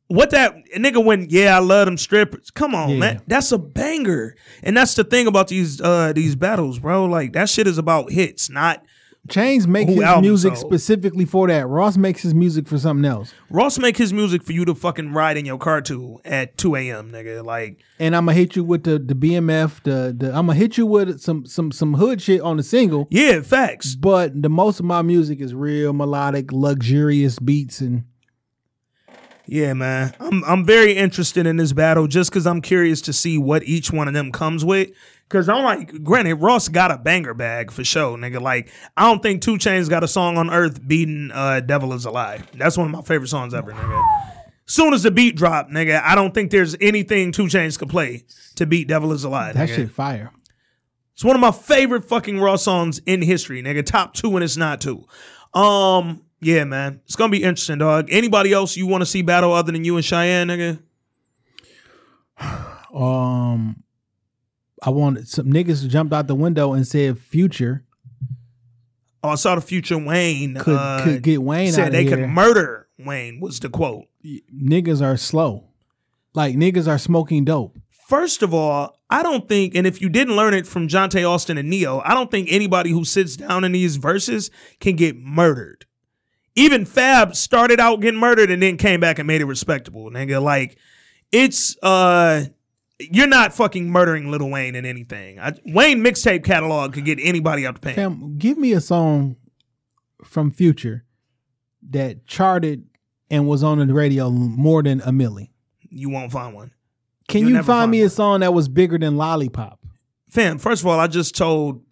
What 0.09 0.31
that 0.31 0.55
nigga 0.77 1.05
went? 1.05 1.31
yeah 1.31 1.57
I 1.57 1.59
love 1.61 1.87
them 1.87 1.97
strippers. 1.99 2.51
Come 2.51 2.75
on, 2.75 2.91
Yeah. 2.91 2.97
man, 2.99 3.23
that's 3.27 3.51
a 3.53 3.59
banger, 3.59 4.37
and 4.63 4.77
that's 4.77 4.95
the 4.95 5.05
thing 5.05 5.27
about 5.27 5.49
these 5.49 5.81
uh 5.81 6.13
these 6.15 6.37
battles, 6.37 6.79
bro. 6.79 7.07
Like 7.07 7.33
that 7.33 7.49
shit 7.49 7.67
is 7.67 7.79
about 7.79 8.13
hits, 8.13 8.49
not 8.49 8.85
Chainz 9.29 9.67
make 9.67 9.89
his 9.89 9.99
music 10.21 10.55
sold? 10.57 10.69
specifically 10.71 11.25
for 11.25 11.49
that. 11.49 11.67
Ross 11.67 11.97
makes 11.97 12.23
his 12.23 12.33
music 12.33 12.69
for 12.69 12.79
something 12.79 13.05
else. 13.05 13.35
Ross 13.51 13.77
make 13.77 13.97
his 13.97 14.13
music 14.13 14.45
for 14.45 14.53
you 14.53 14.65
to 14.65 14.73
fucking 14.77 15.13
ride 15.13 15.37
in 15.37 15.45
your 15.45 15.59
car 15.59 15.81
to 15.83 16.21
at 16.25 16.57
two 16.57 16.77
a.m. 16.77 17.11
nigga. 17.11 17.45
Like 17.45 17.81
And 17.99 18.15
I'm 18.15 18.27
gonna 18.27 18.35
hit 18.37 18.55
you 18.55 18.63
with 18.63 18.85
the 18.85 19.01
the 19.01 19.15
BMF. 19.15 19.83
The, 19.83 20.15
the 20.17 20.29
I'm 20.29 20.47
gonna 20.47 20.55
hit 20.55 20.79
you 20.79 20.87
with 20.87 21.21
some 21.21 21.45
some 21.45 21.73
some 21.73 21.95
hood 21.95 22.23
shit 22.23 22.41
on 22.41 22.57
the 22.59 22.63
single. 22.63 23.09
yeah, 23.11 23.41
facts. 23.41 23.97
But 23.97 24.41
the 24.41 24.49
most 24.49 24.79
of 24.79 24.87
my 24.87 25.03
music 25.03 25.41
is 25.41 25.53
real 25.53 25.93
melodic, 25.93 26.53
luxurious 26.53 27.41
beats, 27.41 27.81
and 27.81 28.05
Yeah, 29.47 29.75
man. 29.75 30.15
I'm 30.19 30.45
I'm 30.45 30.65
very 30.65 30.93
interested 30.93 31.47
in 31.47 31.57
this 31.57 31.73
battle 31.73 32.07
just 32.07 32.31
because 32.31 32.47
I'm 32.47 32.61
curious 32.61 33.01
to 33.03 33.13
see 33.13 33.39
what 33.39 33.63
each 33.65 33.93
one 33.93 34.09
of 34.09 34.15
them 34.15 34.33
comes 34.33 34.65
with. 34.65 34.91
Cause 35.29 35.49
I'm 35.49 35.65
like, 35.65 36.05
granted, 36.05 36.37
Ross 36.37 36.69
got 36.69 36.93
a 36.93 36.99
banger 36.99 37.35
bag 37.35 37.73
for 37.73 37.83
sure, 37.83 38.17
nigga. 38.17 38.41
Like, 38.41 38.71
I 38.97 39.03
don't 39.07 39.21
think 39.21 39.43
2 39.43 39.55
Chainz 39.55 39.91
got 39.91 40.05
a 40.05 40.09
song 40.09 40.39
on 40.39 40.51
Earth 40.51 40.87
beating 40.87 41.33
uh, 41.33 41.59
"Devil 41.61 41.93
Is 41.95 42.05
a 42.05 42.13
Lie." 42.13 42.43
That's 42.55 42.79
one 42.79 42.87
of 42.87 42.93
my 42.93 43.03
favorite 43.03 43.27
songs 43.27 43.53
ever, 43.53 43.73
nigga. 43.73 44.03
Soon 44.67 44.95
as 44.95 45.03
the 45.03 45.11
beat 45.11 45.35
drop, 45.35 45.69
nigga, 45.69 46.01
I 46.01 46.15
don't 46.15 46.33
think 46.33 46.53
there's 46.53 46.77
anything 46.81 47.33
2 47.33 47.45
Chainz 47.47 47.77
could 47.77 47.89
play 47.89 48.25
to 48.55 48.67
beat 48.67 48.87
"Devil 48.87 49.13
Is 49.13 49.25
a 49.25 49.29
Lie." 49.29 49.53
that 49.53 49.69
nigga. 49.69 49.75
shit 49.75 49.91
fire. 49.91 50.31
It's 51.15 51.25
one 51.25 51.35
of 51.35 51.41
my 51.41 51.51
favorite 51.51 52.05
fucking 52.05 52.39
Raw 52.39 52.57
songs 52.57 53.01
in 53.07 53.23
history, 53.23 53.63
nigga. 53.63 53.85
Top 53.85 54.15
two, 54.15 54.37
and 54.37 54.45
it's 54.45 54.57
not 54.57 54.81
two. 54.81 55.07
Um, 55.55 56.23
yeah, 56.41 56.65
man, 56.65 57.01
it's 57.05 57.17
gonna 57.17 57.31
be 57.31 57.43
interesting, 57.43 57.79
dog. 57.79 58.09
Anybody 58.11 58.53
else 58.53 58.77
you 58.77 58.87
want 58.87 59.03
to 59.03 59.07
see 59.07 59.23
battle 59.23 59.53
other 59.53 59.73
than 59.73 59.85
you 59.85 59.97
and 59.97 60.05
Cheyenne, 60.05 60.49
nigga? 60.49 60.83
Um, 62.97 63.83
I 64.83 64.89
wanted 64.89 65.29
some 65.29 65.49
niggas 65.49 65.87
jumped 65.87 66.15
out 66.15 66.29
the 66.29 66.35
window 66.35 66.73
and 66.73 66.87
said 66.89 67.19
Future 67.19 67.85
Oh, 69.27 69.31
I 69.31 69.35
saw 69.35 69.57
the 69.57 69.61
future 69.61 69.99
Wayne 69.99 70.55
could 70.55 70.77
uh, 70.77 71.03
could 71.03 71.23
get 71.23 71.43
Wayne 71.43 71.73
said 71.73 71.91
they 71.91 72.05
of 72.05 72.11
could 72.11 72.29
murder 72.29 72.87
Wayne. 72.97 73.41
Was 73.41 73.59
the 73.59 73.69
quote? 73.69 74.05
niggas 74.25 75.03
are 75.03 75.17
slow. 75.17 75.65
Like 76.33 76.55
niggas 76.55 76.87
are 76.87 76.99
smoking 76.99 77.45
dope. 77.45 77.77
First 78.09 78.45
of 78.45 78.55
all, 78.55 79.01
I 79.11 79.25
don't 79.25 79.49
think, 79.49 79.75
and 79.75 79.85
if 79.85 80.01
you 80.01 80.09
didn't 80.09 80.37
learn 80.37 80.55
it 80.55 80.65
from 80.65 80.87
Johntá 80.87 81.29
Austin 81.29 81.59
and 81.59 81.69
Ne-Yo, 81.69 82.03
I 82.05 82.15
don't 82.15 82.31
think 82.31 82.47
anybody 82.49 82.91
who 82.91 83.05
sits 83.05 83.37
down 83.37 83.65
in 83.65 83.73
these 83.73 83.97
verses 83.97 84.49
can 84.79 84.95
get 84.95 85.17
murdered. 85.17 85.87
Even 86.57 86.85
Fab 86.85 87.37
started 87.37 87.79
out 87.79 88.01
getting 88.01 88.19
murdered 88.19 88.51
and 88.51 88.63
then 88.63 88.77
came 88.79 88.99
back 88.99 89.19
and 89.19 89.27
made 89.27 89.41
it 89.41 89.45
respectable, 89.45 90.11
nigga. 90.11 90.43
Like, 90.43 90.79
it's 91.31 91.77
uh 91.83 92.47
you're 92.99 93.27
not 93.27 93.53
fucking 93.53 93.91
murdering 93.91 94.31
Little 94.31 94.51
Wayne 94.51 94.75
in 94.75 94.87
anything. 94.87 95.39
I, 95.39 95.53
Wayne 95.67 96.03
mixtape 96.03 96.45
catalog 96.45 96.95
could 96.95 97.05
get 97.05 97.19
anybody 97.21 97.67
out 97.67 97.75
the 97.75 97.81
paint. 97.81 97.97
Fam, 97.97 98.39
give 98.39 98.57
me 98.57 98.73
a 98.73 98.81
song 98.81 99.37
from 100.25 100.51
Future 100.51 101.05
that 101.91 102.27
charted 102.27 102.87
and 103.31 103.47
was 103.47 103.63
on 103.63 103.87
the 103.87 103.93
radio 103.93 104.31
more 104.31 104.83
than 104.83 105.01
a 105.03 105.11
milli. 105.11 105.51
You 105.91 106.09
won't 106.09 106.33
find 106.33 106.55
one. 106.55 106.73
Can 107.29 107.43
You'll 107.43 107.51
you 107.51 107.57
find 107.57 107.67
find 107.67 107.91
me 107.91 108.03
a 108.03 108.09
song 108.09 108.41
that 108.41 108.55
was 108.55 108.69
bigger 108.69 108.99
than 108.99 109.17
Lollipop? 109.17 109.81
Fam, 110.31 110.59
first 110.59 110.83
of 110.83 110.87
all, 110.87 110.99
I 110.99 111.07
just 111.07 111.35
told 111.35 111.83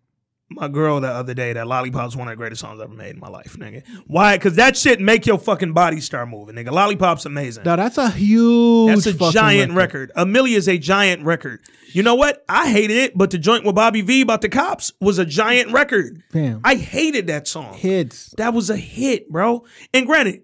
my 0.55 0.69
girl 0.69 1.01
the 1.01 1.09
other 1.09 1.35
day 1.35 1.53
that 1.53 1.67
Lollipop's 1.67 2.17
one 2.17 2.29
of 2.29 2.33
the 2.33 2.37
greatest 2.37 2.61
songs 2.61 2.81
I've 2.81 2.87
ever 2.87 2.95
made 2.95 3.15
in 3.15 3.21
my 3.21 3.29
life, 3.29 3.57
nigga. 3.59 3.83
Why? 4.07 4.37
Because 4.37 4.57
that 4.57 4.77
shit 4.77 5.01
make 5.01 5.27
your 5.27 5.39
fucking 5.39 5.73
body 5.73 6.01
start 6.01 6.29
moving, 6.29 6.55
nigga. 6.57 6.71
Lollipop's 6.71 7.27
amazing. 7.27 7.65
No, 7.65 7.77
that's 7.77 7.99
a 7.99 8.11
huge. 8.11 9.05
That's 9.05 9.07
a 9.07 9.31
giant 9.33 9.73
record. 9.73 10.13
A 10.17 10.25
Milli 10.25 10.57
is 10.57 10.69
a 10.69 10.79
giant 10.79 11.25
record. 11.25 11.61
You 11.93 12.03
know 12.03 12.15
what? 12.17 12.45
I 12.49 12.71
hated 12.71 12.97
it, 12.97 13.17
but 13.17 13.31
the 13.31 13.39
joint 13.39 13.65
with 13.65 13.75
Bobby 13.77 14.01
V 14.03 14.21
about 14.23 14.41
the 14.41 14.49
cops 14.49 14.93
was 15.01 15.19
a 15.19 15.25
giant 15.25 15.73
record. 15.73 16.23
Fam. 16.33 16.61
I 16.65 16.75
hated 16.75 17.29
that 17.29 17.47
song. 17.47 17.75
Hits. 17.75 18.35
That 18.37 18.53
was 18.53 18.69
a 18.71 18.77
hit, 18.77 19.31
bro. 19.31 19.65
And 19.93 20.07
granted, 20.07 20.43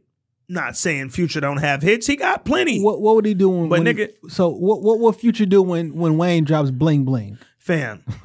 not 0.48 0.76
saying 0.76 1.10
Future 1.10 1.40
don't 1.40 1.58
have 1.58 1.82
hits. 1.82 2.06
He 2.06 2.16
got 2.16 2.44
plenty. 2.44 2.80
What 2.82 3.00
what 3.00 3.14
would 3.16 3.24
he 3.26 3.34
do 3.34 3.48
when? 3.48 3.68
But 3.68 3.84
when- 3.84 3.96
nigga- 3.96 4.12
so 4.28 4.48
what 4.48 4.82
what 4.82 4.98
will 5.00 5.12
Future 5.12 5.46
do 5.46 5.62
when 5.62 5.94
when 5.94 6.16
Wayne 6.18 6.44
drops 6.44 6.70
bling 6.70 7.04
bling? 7.04 7.38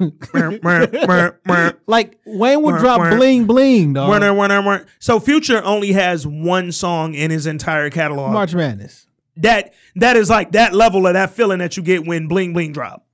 Mer. 1.46 1.78
Like 1.86 2.18
Wayne 2.24 2.62
would 2.62 2.78
drop 2.78 3.16
bling 3.16 3.46
bling, 3.46 3.92
dog. 3.92 4.10
Winner, 4.10 4.34
winner, 4.34 4.62
winner. 4.62 4.86
So 4.98 5.20
Future 5.20 5.62
only 5.62 5.92
has 5.92 6.26
one 6.26 6.72
song 6.72 7.14
in 7.14 7.30
his 7.30 7.46
entire 7.46 7.90
catalog. 7.90 8.32
March 8.32 8.54
Madness. 8.54 9.06
That 9.36 9.74
that 9.96 10.16
is 10.16 10.30
like 10.30 10.52
that 10.52 10.74
level 10.74 11.06
of 11.06 11.12
that 11.12 11.30
feeling 11.30 11.58
that 11.58 11.76
you 11.76 11.82
get 11.82 12.06
when 12.06 12.28
Bling 12.28 12.54
Bling 12.54 12.72
drop. 12.72 13.06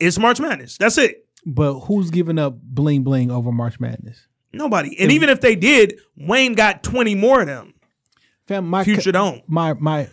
It's 0.00 0.18
March 0.18 0.40
Madness. 0.40 0.78
That's 0.78 0.96
it. 0.98 1.26
But 1.44 1.80
who's 1.80 2.10
giving 2.10 2.38
up 2.38 2.60
bling 2.62 3.02
bling 3.02 3.30
over 3.30 3.52
March 3.52 3.78
Madness? 3.78 4.26
Nobody. 4.52 4.98
And 4.98 5.12
even 5.12 5.28
if 5.28 5.40
they 5.40 5.54
did, 5.54 5.98
Wayne 6.16 6.54
got 6.54 6.82
20 6.82 7.14
more 7.14 7.40
of 7.42 7.46
them. 7.46 7.74
Fam, 8.46 8.66
my 8.68 8.84
Future 8.84 9.12
don't. 9.12 9.42
my 9.48 9.74
my 9.74 10.08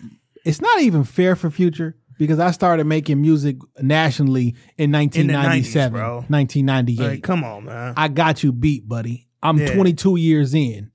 it's 0.45 0.61
not 0.61 0.81
even 0.81 1.03
fair 1.03 1.35
for 1.35 1.49
Future 1.49 1.95
because 2.19 2.37
I 2.37 2.51
started 2.51 2.85
making 2.85 3.19
music 3.19 3.55
nationally 3.81 4.55
in 4.77 4.91
1997, 4.91 5.91
bro. 5.91 6.15
1998. 6.27 6.99
Like, 6.99 7.23
come 7.23 7.43
on, 7.43 7.65
man. 7.65 7.95
I 7.97 8.07
got 8.09 8.43
you 8.43 8.51
beat, 8.51 8.87
buddy. 8.87 9.27
I'm 9.41 9.57
Yeah. 9.57 9.73
22 9.73 10.17
years 10.17 10.53
in. 10.53 10.91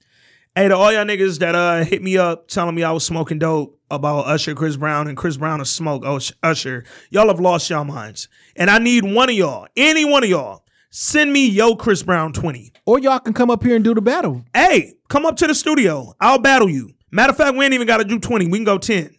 Hey, 0.55 0.69
to 0.69 0.77
all 0.77 0.93
y'all 0.93 1.05
niggas 1.05 1.41
that 1.41 1.57
uh 1.57 1.83
hit 1.85 2.01
me 2.01 2.17
up 2.17 2.47
telling 2.47 2.77
me 2.77 2.85
I 2.85 2.93
was 2.93 3.05
smoking 3.05 3.41
dope 3.41 3.81
about 3.91 4.27
Usher, 4.27 4.55
Chris 4.55 4.77
Brown, 4.77 5.09
and 5.09 5.17
Chris 5.17 5.37
Brown 5.37 5.59
to 5.59 5.65
smoke 5.65 6.05
Ush- 6.07 6.33
Usher, 6.45 6.85
y'all 7.11 7.27
have 7.27 7.41
lost 7.41 7.69
y'all 7.71 7.83
minds. 7.85 8.29
And 8.55 8.71
I 8.71 8.79
need 8.79 9.05
one 9.05 9.29
of 9.31 9.35
y'all, 9.35 9.67
any 9.77 10.05
one 10.05 10.23
of 10.23 10.31
y'all, 10.31 10.65
send 10.91 11.33
me 11.33 11.49
yo 11.49 11.75
Chris 11.75 12.03
Brown 12.05 12.33
20. 12.33 12.73
Or 12.87 13.01
y'all 13.01 13.19
can 13.19 13.33
come 13.33 13.51
up 13.51 13.65
here 13.65 13.75
and 13.75 13.83
do 13.85 13.95
the 13.95 14.03
battle. 14.03 14.45
Hey, 14.55 14.95
come 15.09 15.27
up 15.27 15.37
to 15.39 15.47
the 15.49 15.55
studio. 15.57 16.15
I'll 16.21 16.39
battle 16.39 16.69
you. 16.71 16.91
Matter 17.11 17.31
of 17.33 17.37
fact, 17.37 17.57
we 17.57 17.65
ain't 17.65 17.75
even 17.75 17.87
got 17.87 17.97
to 17.99 18.05
do 18.05 18.19
20. 18.21 18.47
We 18.47 18.59
can 18.59 18.65
go 18.65 18.79
10. 18.79 19.11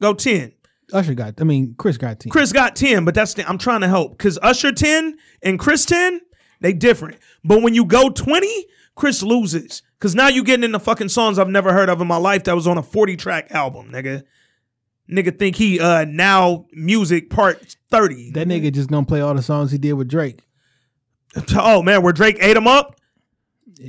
Go 0.00 0.14
10. 0.14 0.52
Usher 0.92 1.14
got, 1.14 1.40
I 1.40 1.44
mean, 1.44 1.74
Chris 1.78 1.96
got 1.96 2.20
10. 2.20 2.30
Chris 2.30 2.52
got 2.52 2.76
10, 2.76 3.04
but 3.04 3.14
that's 3.14 3.34
the, 3.34 3.48
I'm 3.48 3.58
trying 3.58 3.80
to 3.82 3.88
help 3.88 4.16
because 4.16 4.38
Usher 4.42 4.72
10 4.72 5.16
and 5.42 5.58
Chris 5.58 5.84
10, 5.86 6.20
they 6.60 6.72
different. 6.72 7.18
But 7.44 7.62
when 7.62 7.74
you 7.74 7.84
go 7.84 8.10
20, 8.10 8.66
Chris 8.94 9.22
loses 9.22 9.82
because 9.98 10.14
now 10.14 10.28
you 10.28 10.44
getting 10.44 10.64
into 10.64 10.78
fucking 10.78 11.08
songs 11.08 11.38
I've 11.38 11.48
never 11.48 11.72
heard 11.72 11.88
of 11.88 12.00
in 12.00 12.06
my 12.06 12.16
life 12.18 12.44
that 12.44 12.54
was 12.54 12.66
on 12.66 12.78
a 12.78 12.82
40 12.82 13.16
track 13.16 13.50
album, 13.50 13.90
nigga. 13.90 14.24
Nigga 15.10 15.36
think 15.38 15.56
he 15.56 15.80
uh 15.80 16.04
now 16.04 16.66
music 16.72 17.30
part 17.30 17.76
30. 17.90 18.32
That 18.32 18.46
nigga 18.46 18.72
just 18.72 18.90
gonna 18.90 19.06
play 19.06 19.20
all 19.20 19.34
the 19.34 19.42
songs 19.42 19.72
he 19.72 19.78
did 19.78 19.94
with 19.94 20.08
Drake. 20.08 20.42
Oh 21.56 21.82
man, 21.82 22.02
where 22.02 22.12
Drake 22.12 22.36
ate 22.40 22.56
him 22.56 22.66
up? 22.66 23.00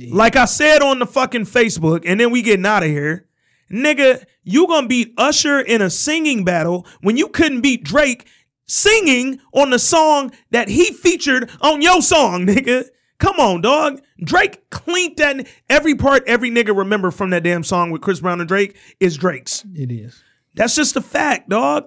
Like 0.08 0.36
I 0.36 0.46
said 0.46 0.80
on 0.80 0.98
the 0.98 1.06
fucking 1.06 1.44
Facebook, 1.44 2.04
and 2.06 2.18
then 2.18 2.30
we 2.30 2.40
getting 2.42 2.64
out 2.66 2.82
of 2.82 2.88
here. 2.88 3.28
Nigga, 3.72 4.24
you 4.44 4.66
gonna 4.66 4.86
beat 4.86 5.14
Usher 5.16 5.60
in 5.60 5.80
a 5.80 5.90
singing 5.90 6.44
battle 6.44 6.86
when 7.00 7.16
you 7.16 7.28
couldn't 7.28 7.62
beat 7.62 7.84
Drake 7.84 8.28
singing 8.66 9.40
on 9.52 9.70
the 9.70 9.78
song 9.78 10.32
that 10.50 10.68
he 10.68 10.92
featured 10.92 11.50
on 11.60 11.82
your 11.82 12.02
song, 12.02 12.46
nigga. 12.46 12.86
Come 13.18 13.38
on, 13.38 13.60
dog. 13.60 14.00
Drake 14.24 14.68
cleaned 14.70 15.16
that. 15.18 15.46
Every 15.70 15.94
part, 15.94 16.24
every 16.26 16.50
nigga 16.50 16.76
remember 16.76 17.10
from 17.12 17.30
that 17.30 17.44
damn 17.44 17.62
song 17.62 17.90
with 17.90 18.02
Chris 18.02 18.20
Brown 18.20 18.40
and 18.40 18.48
Drake 18.48 18.76
is 18.98 19.16
Drake's. 19.16 19.64
It 19.74 19.92
is. 19.92 20.22
That's 20.54 20.74
just 20.74 20.96
a 20.96 21.00
fact, 21.00 21.48
dog. 21.48 21.84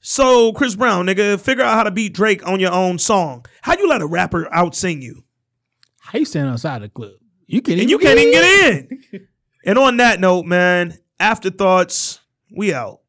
So, 0.00 0.52
Chris 0.52 0.74
Brown, 0.76 1.06
nigga, 1.06 1.40
figure 1.40 1.64
out 1.64 1.74
how 1.74 1.84
to 1.84 1.90
beat 1.90 2.12
Drake 2.12 2.46
on 2.46 2.60
your 2.60 2.72
own 2.72 2.98
song. 2.98 3.46
How 3.62 3.78
you 3.78 3.88
let 3.88 4.02
a 4.02 4.06
rapper 4.06 4.52
out 4.52 4.76
sing 4.76 5.00
you? 5.00 5.24
How 6.00 6.18
you 6.18 6.26
stand 6.26 6.50
outside 6.50 6.82
the 6.82 6.90
club? 6.90 7.12
You 7.46 7.62
can't 7.62 7.80
and 7.80 7.88
you 7.88 7.98
can't 7.98 8.18
even 8.18 8.32
get 8.32 8.74
in. 9.14 9.28
and 9.64 9.78
on 9.78 9.96
that 9.96 10.20
note, 10.20 10.44
man, 10.44 10.98
afterthoughts, 11.24 12.20
we 12.50 12.74
out. 12.74 13.00